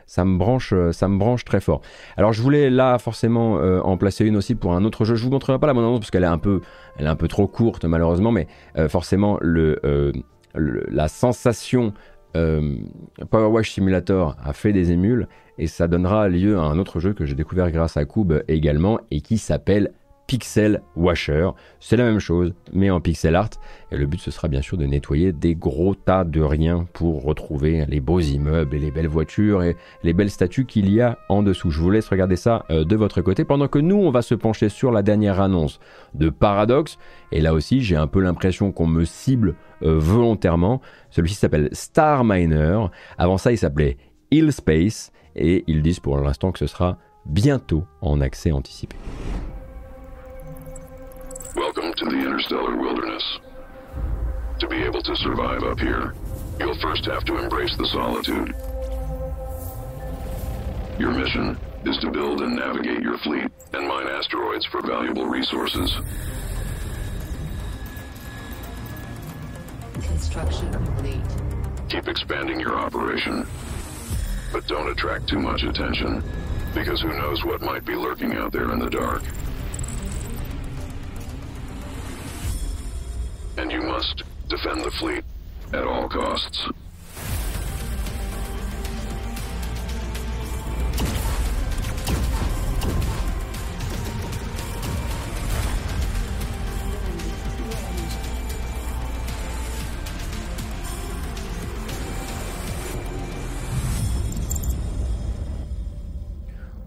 ça 0.05 0.25
me 0.25 0.37
branche, 0.37 0.73
euh, 0.73 0.91
ça 0.91 1.07
me 1.07 1.17
branche 1.17 1.45
très 1.45 1.59
fort. 1.59 1.81
Alors 2.17 2.33
je 2.33 2.41
voulais 2.41 2.69
là 2.69 2.97
forcément 2.97 3.57
euh, 3.57 3.79
en 3.81 3.97
placer 3.97 4.25
une 4.25 4.35
aussi 4.37 4.55
pour 4.55 4.73
un 4.73 4.83
autre 4.83 5.05
jeu. 5.05 5.15
Je 5.15 5.23
vous 5.23 5.31
montrerai 5.31 5.59
pas 5.59 5.67
la 5.67 5.73
bande 5.73 5.99
parce 5.99 6.11
qu'elle 6.11 6.23
est 6.23 6.27
un 6.27 6.37
peu, 6.37 6.61
trop 7.27 7.47
courte 7.47 7.85
malheureusement, 7.85 8.31
mais 8.31 8.47
euh, 8.77 8.89
forcément 8.89 9.39
la 10.53 11.07
sensation 11.07 11.93
Power 12.33 13.47
Wash 13.47 13.71
Simulator 13.71 14.35
a 14.43 14.53
fait 14.53 14.73
des 14.73 14.91
émules 14.91 15.27
et 15.59 15.67
ça 15.67 15.87
donnera 15.87 16.29
lieu 16.29 16.57
à 16.57 16.61
un 16.61 16.79
autre 16.79 16.99
jeu 16.99 17.13
que 17.13 17.25
j'ai 17.25 17.35
découvert 17.35 17.69
grâce 17.71 17.95
à 17.95 18.05
Cube 18.05 18.33
également 18.47 18.99
et 19.11 19.21
qui 19.21 19.37
s'appelle 19.37 19.91
Pixel 20.27 20.81
Washer. 20.95 21.49
C'est 21.79 21.97
la 21.97 22.05
même 22.05 22.19
chose, 22.19 22.53
mais 22.71 22.89
en 22.89 23.01
pixel 23.01 23.35
art. 23.35 23.49
Et 23.91 23.97
le 23.97 24.05
but, 24.05 24.19
ce 24.19 24.31
sera 24.31 24.47
bien 24.47 24.61
sûr 24.61 24.77
de 24.77 24.85
nettoyer 24.85 25.31
des 25.31 25.55
gros 25.55 25.95
tas 25.95 26.23
de 26.23 26.41
rien 26.41 26.85
pour 26.93 27.23
retrouver 27.23 27.85
les 27.87 27.99
beaux 27.99 28.19
immeubles 28.19 28.75
et 28.75 28.79
les 28.79 28.91
belles 28.91 29.07
voitures 29.07 29.63
et 29.63 29.75
les 30.03 30.13
belles 30.13 30.29
statues 30.29 30.65
qu'il 30.65 30.89
y 30.91 31.01
a 31.01 31.17
en 31.29 31.43
dessous. 31.43 31.71
Je 31.71 31.79
vous 31.79 31.91
laisse 31.91 32.07
regarder 32.07 32.35
ça 32.35 32.65
euh, 32.71 32.83
de 32.85 32.95
votre 32.95 33.21
côté, 33.21 33.43
pendant 33.43 33.67
que 33.67 33.79
nous, 33.79 33.97
on 33.97 34.11
va 34.11 34.21
se 34.21 34.35
pencher 34.35 34.69
sur 34.69 34.91
la 34.91 35.03
dernière 35.03 35.41
annonce 35.41 35.79
de 36.13 36.29
Paradox. 36.29 36.97
Et 37.31 37.41
là 37.41 37.53
aussi, 37.53 37.81
j'ai 37.81 37.95
un 37.95 38.07
peu 38.07 38.21
l'impression 38.21 38.71
qu'on 38.71 38.87
me 38.87 39.05
cible 39.05 39.55
euh, 39.83 39.97
volontairement. 39.97 40.81
Celui-ci 41.09 41.35
s'appelle 41.35 41.69
Star 41.73 42.23
Miner. 42.23 42.87
Avant 43.17 43.37
ça, 43.37 43.51
il 43.51 43.57
s'appelait 43.57 43.97
Hill 44.31 44.51
Space. 44.51 45.11
Et 45.35 45.63
ils 45.67 45.81
disent 45.81 45.99
pour 45.99 46.17
l'instant 46.17 46.51
que 46.51 46.59
ce 46.59 46.67
sera 46.67 46.97
bientôt 47.25 47.85
en 48.01 48.21
accès 48.21 48.51
anticipé. 48.51 48.95
Welcome 51.55 51.93
to 51.93 52.05
the 52.05 52.17
interstellar 52.17 52.75
wilderness. 52.75 53.23
To 54.59 54.67
be 54.67 54.77
able 54.77 55.03
to 55.03 55.15
survive 55.17 55.61
up 55.61 55.79
here, 55.79 56.15
you'll 56.59 56.79
first 56.79 57.05
have 57.05 57.23
to 57.25 57.37
embrace 57.37 57.75
the 57.77 57.85
solitude. 57.85 58.55
Your 60.97 61.11
mission 61.11 61.55
is 61.85 61.99
to 61.99 62.09
build 62.09 62.41
and 62.41 62.55
navigate 62.55 63.03
your 63.03 63.19
fleet 63.19 63.51
and 63.73 63.87
mine 63.87 64.07
asteroids 64.07 64.65
for 64.65 64.81
valuable 64.81 65.27
resources. 65.27 65.95
Construction 70.01 70.73
complete. 70.73 71.21
Keep 71.87 72.07
expanding 72.07 72.59
your 72.59 72.79
operation. 72.79 73.45
But 74.51 74.65
don't 74.65 74.89
attract 74.89 75.29
too 75.29 75.39
much 75.39 75.61
attention, 75.61 76.23
because 76.73 76.99
who 77.01 77.15
knows 77.15 77.45
what 77.45 77.61
might 77.61 77.85
be 77.85 77.93
lurking 77.93 78.33
out 78.33 78.51
there 78.51 78.71
in 78.71 78.79
the 78.79 78.89
dark. 78.89 79.21
And 83.57 83.71
you 83.71 83.81
must 83.81 84.23
defend 84.49 84.81
the 84.81 84.91
fleet 84.91 85.23
at 85.73 85.83
all 85.83 86.09
costs. 86.09 86.67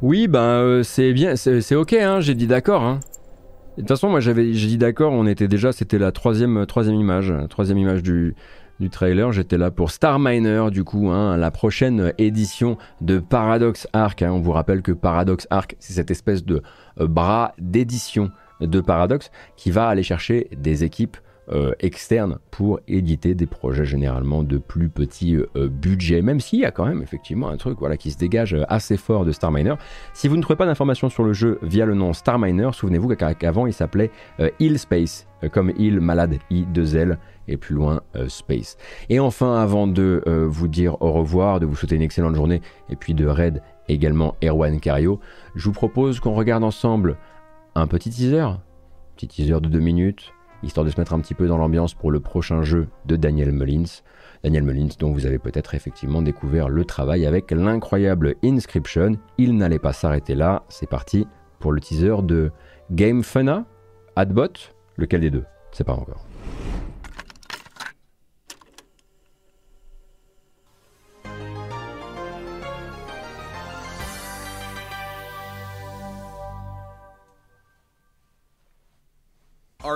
Oui, 0.02 0.28
ben 0.28 0.38
euh, 0.40 0.82
c'est 0.82 1.12
bien, 1.12 1.36
c'est 1.36 1.74
ok, 1.74 1.94
hein, 1.94 2.20
j'ai 2.20 2.34
dit 2.34 2.46
d'accord. 2.46 2.82
Hein. 2.82 3.00
De 3.76 3.82
toute 3.82 3.88
façon, 3.88 4.08
moi 4.08 4.20
j'avais, 4.20 4.54
j'ai 4.54 4.68
dit 4.68 4.78
d'accord, 4.78 5.12
on 5.12 5.26
était 5.26 5.48
déjà, 5.48 5.70
c'était 5.70 5.98
la 5.98 6.10
troisième, 6.10 6.64
troisième 6.64 6.94
image, 6.94 7.32
troisième 7.50 7.76
image 7.76 8.02
du, 8.02 8.34
trailer. 8.90 9.32
J'étais 9.32 9.58
là 9.58 9.70
pour 9.70 9.90
Star 9.90 10.18
Miner, 10.18 10.70
du 10.70 10.82
coup, 10.82 11.10
hein, 11.10 11.36
la 11.36 11.50
prochaine 11.50 12.14
édition 12.16 12.78
de 13.02 13.18
Paradox 13.18 13.86
Arc. 13.92 14.22
Hein. 14.22 14.32
On 14.32 14.40
vous 14.40 14.52
rappelle 14.52 14.80
que 14.80 14.92
Paradox 14.92 15.46
Arc, 15.50 15.76
c'est 15.78 15.92
cette 15.92 16.10
espèce 16.10 16.42
de 16.42 16.62
euh, 17.00 17.06
bras 17.06 17.52
d'édition 17.58 18.30
de 18.62 18.80
Paradox 18.80 19.30
qui 19.56 19.70
va 19.70 19.88
aller 19.88 20.02
chercher 20.02 20.48
des 20.56 20.82
équipes 20.82 21.18
euh, 21.48 21.74
externes 21.78 22.38
pour 22.50 22.80
éditer 22.88 23.36
des 23.36 23.46
projets 23.46 23.84
généralement 23.84 24.42
de 24.42 24.58
plus 24.58 24.88
petit 24.88 25.36
euh, 25.36 25.68
budget, 25.68 26.20
même 26.20 26.40
s'il 26.40 26.58
y 26.58 26.64
a 26.64 26.72
quand 26.72 26.84
même 26.84 27.02
effectivement 27.02 27.48
un 27.48 27.56
truc 27.56 27.78
voilà, 27.78 27.96
qui 27.96 28.10
se 28.10 28.18
dégage 28.18 28.54
euh, 28.54 28.64
assez 28.68 28.96
fort 28.96 29.24
de 29.24 29.30
Star 29.30 29.52
Miner. 29.52 29.74
Si 30.12 30.26
vous 30.26 30.36
ne 30.36 30.42
trouvez 30.42 30.56
pas 30.56 30.66
d'informations 30.66 31.08
sur 31.08 31.22
le 31.22 31.32
jeu 31.32 31.60
via 31.62 31.86
le 31.86 31.94
nom 31.94 32.12
Star 32.12 32.40
Miner, 32.40 32.70
souvenez-vous 32.72 33.14
qu'avant 33.14 33.68
il 33.68 33.72
s'appelait 33.72 34.10
Hill 34.58 34.76
Space, 34.76 35.28
comme 35.52 35.72
Hill 35.76 36.00
malade, 36.00 36.38
I2L 36.50 37.16
et 37.46 37.56
plus 37.56 37.76
loin 37.76 38.00
Space. 38.26 38.76
Et 39.08 39.20
enfin, 39.20 39.54
avant 39.54 39.86
de 39.86 40.22
vous 40.26 40.66
dire 40.66 41.00
au 41.00 41.12
revoir, 41.12 41.60
de 41.60 41.66
vous 41.66 41.76
souhaiter 41.76 41.94
une 41.94 42.02
excellente 42.02 42.34
journée 42.34 42.60
et 42.90 42.96
puis 42.96 43.14
de 43.14 43.26
raid 43.26 43.62
également 43.88 44.34
Erwan 44.42 44.80
Cario, 44.80 45.20
je 45.54 45.64
vous 45.66 45.72
propose 45.72 46.18
qu'on 46.18 46.34
regarde 46.34 46.64
ensemble 46.64 47.16
un 47.76 47.86
petit 47.86 48.10
teaser, 48.10 48.48
petit 49.14 49.28
teaser 49.28 49.60
de 49.60 49.68
deux 49.68 49.80
minutes, 49.80 50.32
histoire 50.66 50.84
de 50.84 50.90
se 50.90 51.00
mettre 51.00 51.14
un 51.14 51.20
petit 51.20 51.34
peu 51.34 51.46
dans 51.46 51.56
l'ambiance 51.56 51.94
pour 51.94 52.10
le 52.10 52.20
prochain 52.20 52.62
jeu 52.62 52.88
de 53.06 53.16
Daniel 53.16 53.52
Mullins. 53.52 54.02
Daniel 54.42 54.64
Mullins, 54.64 54.88
dont 54.98 55.12
vous 55.12 55.26
avez 55.26 55.38
peut-être 55.38 55.74
effectivement 55.74 56.22
découvert 56.22 56.68
le 56.68 56.84
travail 56.84 57.24
avec 57.24 57.50
l'incroyable 57.50 58.34
Inscription. 58.44 59.12
Il 59.38 59.56
n'allait 59.56 59.78
pas 59.78 59.92
s'arrêter 59.92 60.34
là. 60.34 60.64
C'est 60.68 60.88
parti 60.88 61.26
pour 61.58 61.72
le 61.72 61.80
teaser 61.80 62.22
de 62.22 62.50
Game 62.90 63.22
Funa, 63.22 63.64
Adbot, 64.16 64.52
lequel 64.96 65.22
des 65.22 65.30
deux? 65.30 65.44
C'est 65.72 65.84
pas 65.84 65.94
encore. 65.94 66.26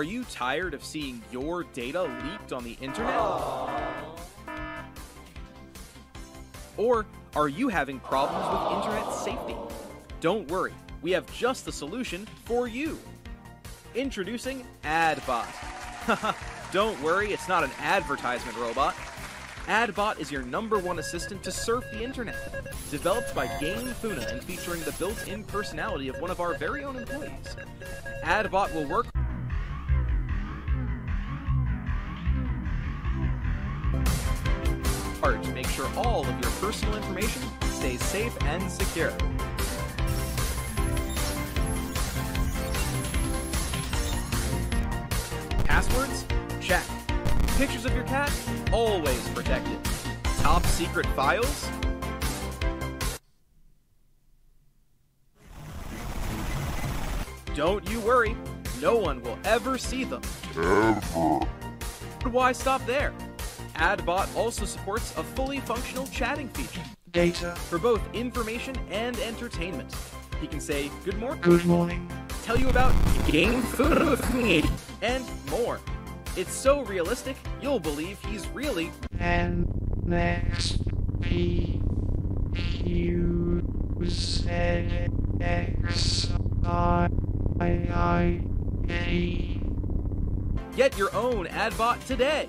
Are 0.00 0.02
you 0.02 0.24
tired 0.30 0.72
of 0.72 0.82
seeing 0.82 1.20
your 1.30 1.62
data 1.62 2.04
leaked 2.24 2.54
on 2.54 2.64
the 2.64 2.72
internet? 2.80 3.20
Or 6.78 7.04
are 7.36 7.48
you 7.50 7.68
having 7.68 8.00
problems 8.00 8.46
with 8.48 8.78
internet 8.78 9.12
safety? 9.12 9.54
Don't 10.22 10.50
worry, 10.50 10.72
we 11.02 11.10
have 11.10 11.30
just 11.34 11.66
the 11.66 11.72
solution 11.72 12.26
for 12.46 12.66
you. 12.66 12.98
Introducing 13.94 14.64
AdBot. 14.84 16.34
Don't 16.72 16.98
worry, 17.02 17.34
it's 17.34 17.46
not 17.46 17.62
an 17.62 17.70
advertisement 17.78 18.56
robot. 18.56 18.94
AdBot 19.66 20.18
is 20.18 20.32
your 20.32 20.44
number 20.44 20.78
one 20.78 20.98
assistant 20.98 21.42
to 21.42 21.52
surf 21.52 21.84
the 21.92 22.02
internet. 22.02 22.54
Developed 22.90 23.34
by 23.34 23.48
Game 23.60 23.88
Funa 23.88 24.22
and 24.30 24.42
featuring 24.42 24.80
the 24.80 24.92
built 24.92 25.28
in 25.28 25.44
personality 25.44 26.08
of 26.08 26.18
one 26.22 26.30
of 26.30 26.40
our 26.40 26.54
very 26.54 26.84
own 26.84 26.96
employees. 26.96 27.54
AdBot 28.24 28.74
will 28.74 28.86
work 28.86 29.06
hard 35.30 35.44
to 35.44 35.52
make 35.52 35.68
sure 35.68 35.88
all 35.96 36.26
of 36.26 36.40
your 36.40 36.50
personal 36.60 36.96
information 36.96 37.40
stays 37.62 38.02
safe 38.02 38.36
and 38.42 38.68
secure. 38.68 39.12
Passwords? 45.64 46.26
Check. 46.60 46.82
Pictures 47.58 47.84
of 47.84 47.94
your 47.94 48.02
cat? 48.04 48.32
Always 48.72 49.28
protected. 49.28 49.78
Top 50.38 50.64
secret 50.64 51.06
files? 51.14 51.68
Don't 57.54 57.88
you 57.88 58.00
worry, 58.00 58.36
no 58.80 58.96
one 58.96 59.22
will 59.22 59.38
ever 59.44 59.78
see 59.78 60.02
them. 60.02 60.22
Ever. 60.56 61.38
Why 62.24 62.50
stop 62.50 62.84
there? 62.84 63.12
AdBot 63.74 64.34
also 64.36 64.64
supports 64.64 65.16
a 65.16 65.22
fully 65.24 65.60
functional 65.60 66.06
chatting 66.08 66.48
feature 66.48 66.82
Data. 67.12 67.54
for 67.68 67.78
both 67.78 68.02
information 68.14 68.74
and 68.90 69.16
entertainment. 69.18 69.94
He 70.40 70.46
can 70.46 70.60
say 70.60 70.90
good 71.04 71.18
morning, 71.18 71.40
Good 71.42 71.64
morning. 71.66 72.10
tell 72.42 72.58
you 72.58 72.68
about 72.68 72.92
game 73.26 73.62
food 73.62 73.98
with 74.08 74.34
me, 74.34 74.64
and 75.02 75.24
more. 75.50 75.80
It's 76.36 76.52
so 76.52 76.82
realistic, 76.84 77.36
you'll 77.60 77.80
believe 77.80 78.18
he's 78.24 78.46
really 78.48 78.90
And 79.18 79.66
next 80.06 80.78
we 81.20 81.80
use 82.84 84.46
X 84.48 86.30
I 86.64 87.08
I 87.60 88.40
A. 88.88 89.60
get 90.76 90.96
your 90.96 91.14
own 91.14 91.46
AdBot 91.48 92.04
today. 92.06 92.46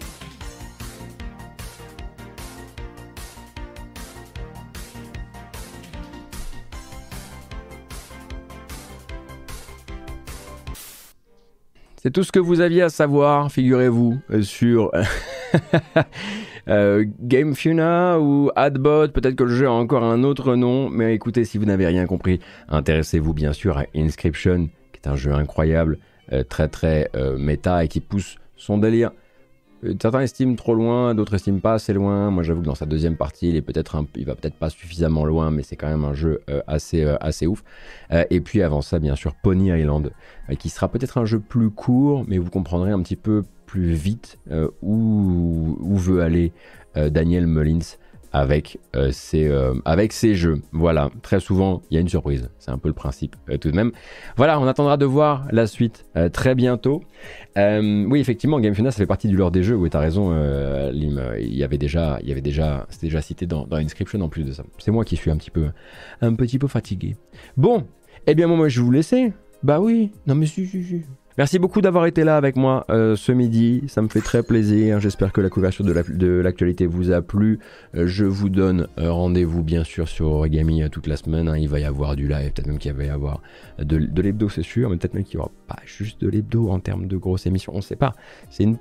C'est 12.04 12.10
tout 12.10 12.24
ce 12.24 12.32
que 12.32 12.40
vous 12.40 12.62
aviez 12.62 12.82
à 12.82 12.90
savoir, 12.90 13.52
figurez-vous, 13.52 14.18
euh, 14.32 14.42
sur 14.42 14.92
euh, 16.68 17.06
GameFuna 17.22 18.20
ou 18.20 18.50
Adbot. 18.56 19.10
Peut-être 19.10 19.36
que 19.36 19.44
le 19.44 19.56
jeu 19.56 19.68
a 19.68 19.72
encore 19.72 20.04
un 20.04 20.24
autre 20.24 20.56
nom, 20.56 20.90
mais 20.90 21.14
écoutez, 21.14 21.46
si 21.46 21.60
vous 21.60 21.66
n'avez 21.66 21.86
rien 21.86 22.08
compris, 22.08 22.40
intéressez-vous 22.70 23.36
bien 23.36 23.54
sûr 23.54 23.78
à 23.78 23.84
Inscription, 23.96 24.68
qui 24.94 25.02
est 25.04 25.08
un 25.08 25.16
jeu 25.16 25.32
incroyable, 25.32 26.00
euh, 26.34 26.44
très 26.44 26.70
très 26.70 27.08
méta 27.38 27.84
et 27.84 27.88
qui 27.88 28.00
pousse 28.00 28.38
son 28.56 28.80
délire. 28.80 29.12
Euh, 29.84 29.94
Certains 30.02 30.22
estiment 30.22 30.56
trop 30.56 30.74
loin, 30.74 31.16
d'autres 31.16 31.36
estiment 31.36 31.60
pas 31.60 31.74
assez 31.74 31.94
loin. 31.94 32.32
Moi, 32.32 32.44
j'avoue 32.44 32.62
que 32.62 32.66
dans 32.66 32.76
sa 32.76 32.86
deuxième 32.86 33.18
partie, 33.18 33.50
il 33.50 33.56
est 33.56 33.62
peut-être 33.62 34.04
il 34.16 34.26
va 34.26 34.36
peut-être 34.36 34.56
pas 34.56 34.70
suffisamment 34.70 35.26
loin, 35.26 35.52
mais 35.52 35.64
c'est 35.64 35.76
quand 35.76 35.90
même 35.90 36.06
un 36.06 36.14
jeu 36.14 36.42
euh, 36.50 36.62
assez 36.68 37.04
euh, 37.04 37.18
assez 37.22 37.48
ouf. 37.48 37.64
Et 38.30 38.42
puis 38.42 38.62
avant 38.62 38.82
ça, 38.82 39.00
bien 39.00 39.16
sûr, 39.16 39.34
Pony 39.36 39.70
Island, 39.70 40.12
qui 40.60 40.70
sera 40.70 40.90
peut-être 40.90 41.18
un 41.18 41.26
jeu 41.26 41.40
plus 41.40 41.70
court, 41.70 42.26
mais 42.28 42.38
vous 42.38 42.50
comprendrez 42.50 42.92
un 42.92 43.02
petit 43.02 43.16
peu 43.16 43.44
plus 43.66 43.94
vite 43.94 44.38
où, 44.82 45.78
où 45.80 45.96
veut 45.96 46.22
aller 46.22 46.52
Daniel 46.96 47.48
Mullins 47.48 47.98
avec, 48.32 48.80
euh, 48.96 49.12
ses, 49.12 49.48
euh, 49.48 49.74
avec 49.86 50.14
jeux. 50.14 50.62
Voilà, 50.72 51.10
très 51.22 51.40
souvent, 51.40 51.82
il 51.90 51.96
y 51.96 51.98
a 51.98 52.02
une 52.02 52.10
surprise. 52.10 52.50
C'est 52.60 52.72
un 52.72 52.78
peu 52.78 52.88
le 52.88 52.94
principe 52.94 53.36
euh, 53.50 53.58
tout 53.58 53.70
de 53.72 53.76
même. 53.76 53.92
Voilà, 54.38 54.60
on 54.60 54.68
attendra 54.68 54.98
de 54.98 55.06
voir 55.06 55.48
la 55.52 55.68
suite 55.68 56.06
euh, 56.16 56.30
très 56.30 56.56
bientôt. 56.56 57.04
Oui, 57.58 58.20
effectivement, 58.20 58.60
Game 58.60 58.74
Funa, 58.74 58.92
ça 58.92 58.98
fait 58.98 59.06
partie 59.06 59.28
du 59.28 59.36
lore 59.36 59.52
des 59.52 59.64
jeux. 59.64 59.76
Oui, 59.76 59.90
t'as 59.90 60.00
raison, 60.00 60.32
Lim. 60.92 61.22
Il 61.40 61.54
y 61.54 61.64
avait 61.64 61.78
déjà, 61.78 62.18
il 62.22 62.30
y 62.30 62.32
avait 62.32 62.42
déjà, 62.42 62.88
déjà 63.02 63.22
cité 63.22 63.46
dans, 63.46 63.68
dans 63.68 63.78
Inscription 63.78 64.22
en 64.22 64.30
plus 64.30 64.44
de 64.44 64.52
ça. 64.52 64.64
C'est 64.78 64.92
moi 64.92 65.04
qui 65.04 65.18
suis 65.18 65.30
un 65.30 65.38
petit 65.38 65.52
peu, 65.52 65.68
un 66.22 66.34
petit 66.34 66.58
peu 66.58 66.68
fatigué. 66.68 67.18
Bon, 67.58 67.86
eh 68.28 68.36
bien 68.36 68.48
moi, 68.48 68.58
moi 68.58 68.70
je 68.70 68.80
vais 68.80 68.86
vous 68.86 68.92
laisser. 68.92 69.34
Bah 69.64 69.80
oui, 69.80 70.12
non 70.26 70.36
mais 70.36 70.46
si, 70.46 70.66
si, 70.66 70.84
si. 70.84 71.02
Merci 71.38 71.60
beaucoup 71.60 71.80
d'avoir 71.80 72.08
été 72.08 72.26
là 72.26 72.36
avec 72.36 72.58
moi 72.58 72.86
euh, 72.90 73.16
ce 73.16 73.32
midi. 73.32 73.84
Ça 73.88 74.02
me 74.02 74.10
fait 74.10 74.20
très 74.20 74.44
plaisir. 74.44 75.00
J'espère 75.00 75.32
que 75.32 75.40
la 75.40 75.50
couverture 75.50 75.86
de 75.86 75.94
la- 75.94 76.04
de 76.04 76.28
l'actualité 76.28 76.86
vous 76.86 77.12
a 77.12 77.22
plu. 77.22 77.60
Euh, 77.96 78.06
je 78.06 78.26
vous 78.26 78.50
donne 78.50 78.88
euh, 78.98 79.12
rendez-vous 79.12 79.64
bien 79.64 79.86
sûr 79.86 80.10
sur 80.10 80.28
Origami 80.28 80.84
toute 80.92 81.08
la 81.08 81.16
semaine. 81.16 81.48
hein. 81.48 81.58
Il 81.58 81.70
va 81.70 81.80
y 81.80 81.86
avoir 81.86 82.18
du 82.18 82.28
live, 82.28 82.52
peut-être 82.52 82.68
même 82.68 82.80
qu'il 82.80 82.92
va 82.94 83.06
y 83.06 83.10
avoir 83.10 83.42
de, 83.80 84.22
l'hebdo, 84.22 84.50
c'est 84.50 84.62
sûr, 84.62 84.90
mais 84.90 84.98
peut-être 84.98 85.14
même 85.14 85.24
qu'il 85.24 85.38
n'y 85.38 85.42
aura 85.44 85.52
pas 85.68 85.80
juste 85.86 86.20
de 86.22 86.28
l'hebdo 86.28 86.70
en 86.70 86.80
termes 86.80 87.08
de 87.08 87.16
grosses 87.16 87.46
émissions. 87.46 87.72
On 87.74 87.78
ne 87.78 87.82
sait 87.82 87.96
pas. 87.96 88.14
C'est 88.50 88.64
une, 88.64 88.78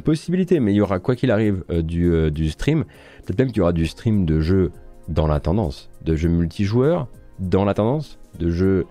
possibilité, 0.00 0.60
mais 0.60 0.72
il 0.72 0.76
y 0.76 0.80
aura 0.80 0.98
quoi 0.98 1.14
qu'il 1.14 1.30
arrive 1.30 1.62
du, 1.82 2.30
du 2.30 2.48
stream. 2.48 2.84
Peut-être 3.26 3.38
même 3.38 3.48
qu'il 3.48 3.58
y 3.58 3.60
aura 3.60 3.72
du 3.72 3.86
stream 3.86 4.24
de 4.24 4.40
jeux 4.40 4.72
dans 5.08 5.26
la 5.26 5.40
tendance, 5.40 5.90
de 6.04 6.16
jeux 6.16 6.30
multijoueurs 6.30 7.08
dans 7.38 7.64
la 7.64 7.74
tendance, 7.74 8.18
de 8.38 8.50
jeux 8.50 8.86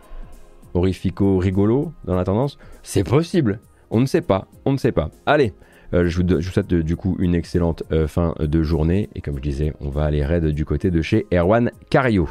horrifico 0.73 1.37
rigolo 1.37 1.93
dans 2.05 2.15
la 2.15 2.23
tendance 2.23 2.57
C'est 2.83 3.03
possible. 3.03 3.59
On 3.89 3.99
ne 3.99 4.05
sait 4.05 4.21
pas. 4.21 4.47
On 4.65 4.71
ne 4.71 4.77
sait 4.77 4.91
pas. 4.91 5.09
Allez, 5.25 5.53
euh, 5.93 6.07
je, 6.07 6.21
vous, 6.21 6.41
souhaite 6.41 6.71
euh, 6.71 6.83
du 6.83 6.95
coup 6.95 7.17
une 7.19 7.35
excellente 7.35 7.83
euh, 7.91 8.07
fin 8.07 8.33
de 8.39 8.63
journée. 8.63 9.09
Et 9.15 9.21
comme 9.21 9.35
je 9.37 9.41
disais, 9.41 9.73
on 9.81 9.89
va 9.89 10.05
aller 10.05 10.23
raid 10.23 10.45
du 10.45 10.65
côté 10.65 10.89
de 10.91 11.01
chez 11.01 11.25
Erwan 11.33 11.71
Cario. 11.89 12.29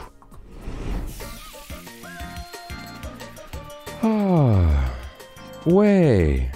Oh. 4.03 4.53
Ouais. 5.67 6.49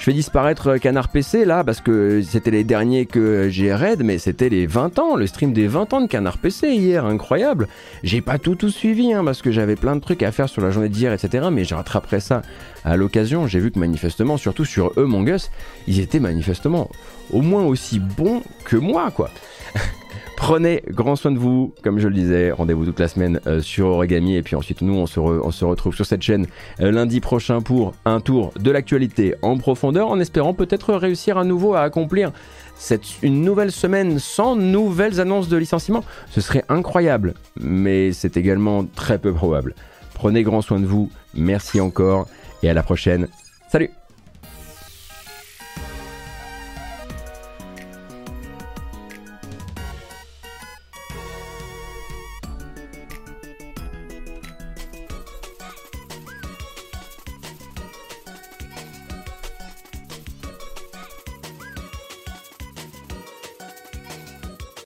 Je 0.00 0.06
fais 0.06 0.14
disparaître 0.14 0.68
euh, 0.68 0.78
Canard 0.78 1.08
PC 1.08 1.44
là 1.44 1.62
parce 1.62 1.82
que 1.82 2.22
c'était 2.22 2.50
les 2.50 2.64
derniers 2.64 3.04
que 3.04 3.50
j'ai 3.50 3.74
raid, 3.74 4.02
mais 4.02 4.16
c'était 4.16 4.48
les 4.48 4.66
20 4.66 4.98
ans, 4.98 5.14
le 5.14 5.26
stream 5.26 5.52
des 5.52 5.66
20 5.66 5.92
ans 5.92 6.00
de 6.00 6.06
Canard 6.06 6.38
PC 6.38 6.70
hier, 6.70 7.04
incroyable. 7.04 7.68
J'ai 8.02 8.22
pas 8.22 8.38
tout 8.38 8.54
tout 8.54 8.70
suivi 8.70 9.12
hein, 9.12 9.22
parce 9.22 9.42
que 9.42 9.52
j'avais 9.52 9.76
plein 9.76 9.96
de 9.96 10.00
trucs 10.00 10.22
à 10.22 10.32
faire 10.32 10.48
sur 10.48 10.62
la 10.62 10.70
journée 10.70 10.88
d'hier, 10.88 11.12
etc. 11.12 11.48
Mais 11.52 11.64
je 11.64 11.74
rattraperai 11.74 12.20
ça 12.20 12.40
à 12.82 12.96
l'occasion. 12.96 13.46
J'ai 13.46 13.60
vu 13.60 13.70
que 13.70 13.78
manifestement, 13.78 14.38
surtout 14.38 14.64
sur 14.64 14.90
Among 14.96 15.28
Us, 15.28 15.50
ils 15.86 16.00
étaient 16.00 16.18
manifestement 16.18 16.90
au 17.30 17.42
moins 17.42 17.64
aussi 17.66 17.98
bons 17.98 18.42
que 18.64 18.76
moi, 18.76 19.10
quoi. 19.10 19.28
Prenez 20.40 20.82
grand 20.88 21.16
soin 21.16 21.32
de 21.32 21.38
vous, 21.38 21.74
comme 21.84 21.98
je 21.98 22.08
le 22.08 22.14
disais, 22.14 22.50
rendez-vous 22.50 22.86
toute 22.86 22.98
la 22.98 23.08
semaine 23.08 23.40
euh, 23.46 23.60
sur 23.60 23.88
Origami 23.88 24.36
et 24.36 24.42
puis 24.42 24.56
ensuite 24.56 24.80
nous 24.80 24.94
on 24.94 25.06
se, 25.06 25.20
retrouve 25.64 25.94
sur 25.94 26.06
cette 26.06 26.22
chaîne 26.22 26.46
euh, 26.80 26.90
lundi 26.90 27.20
prochain 27.20 27.60
pour 27.60 27.92
un 28.06 28.20
tour 28.20 28.50
de 28.58 28.70
l'actualité 28.70 29.34
en 29.42 29.58
profondeur 29.58 30.08
en 30.08 30.18
espérant 30.18 30.54
peut-être 30.54 30.94
réussir 30.94 31.36
à 31.36 31.44
nouveau 31.44 31.74
à 31.74 31.82
accomplir 31.82 32.32
cette, 32.74 33.22
une 33.22 33.42
nouvelle 33.42 33.70
semaine 33.70 34.18
sans 34.18 34.56
nouvelles 34.56 35.20
annonces 35.20 35.48
de 35.48 35.58
licenciement. 35.58 36.04
Ce 36.30 36.40
serait 36.40 36.64
incroyable, 36.70 37.34
mais 37.60 38.12
c'est 38.12 38.38
également 38.38 38.86
très 38.86 39.18
peu 39.18 39.34
probable. 39.34 39.74
Prenez 40.14 40.42
grand 40.42 40.62
soin 40.62 40.80
de 40.80 40.86
vous, 40.86 41.10
merci 41.34 41.82
encore 41.82 42.26
et 42.62 42.70
à 42.70 42.74
la 42.74 42.82
prochaine. 42.82 43.28
Salut 43.68 43.90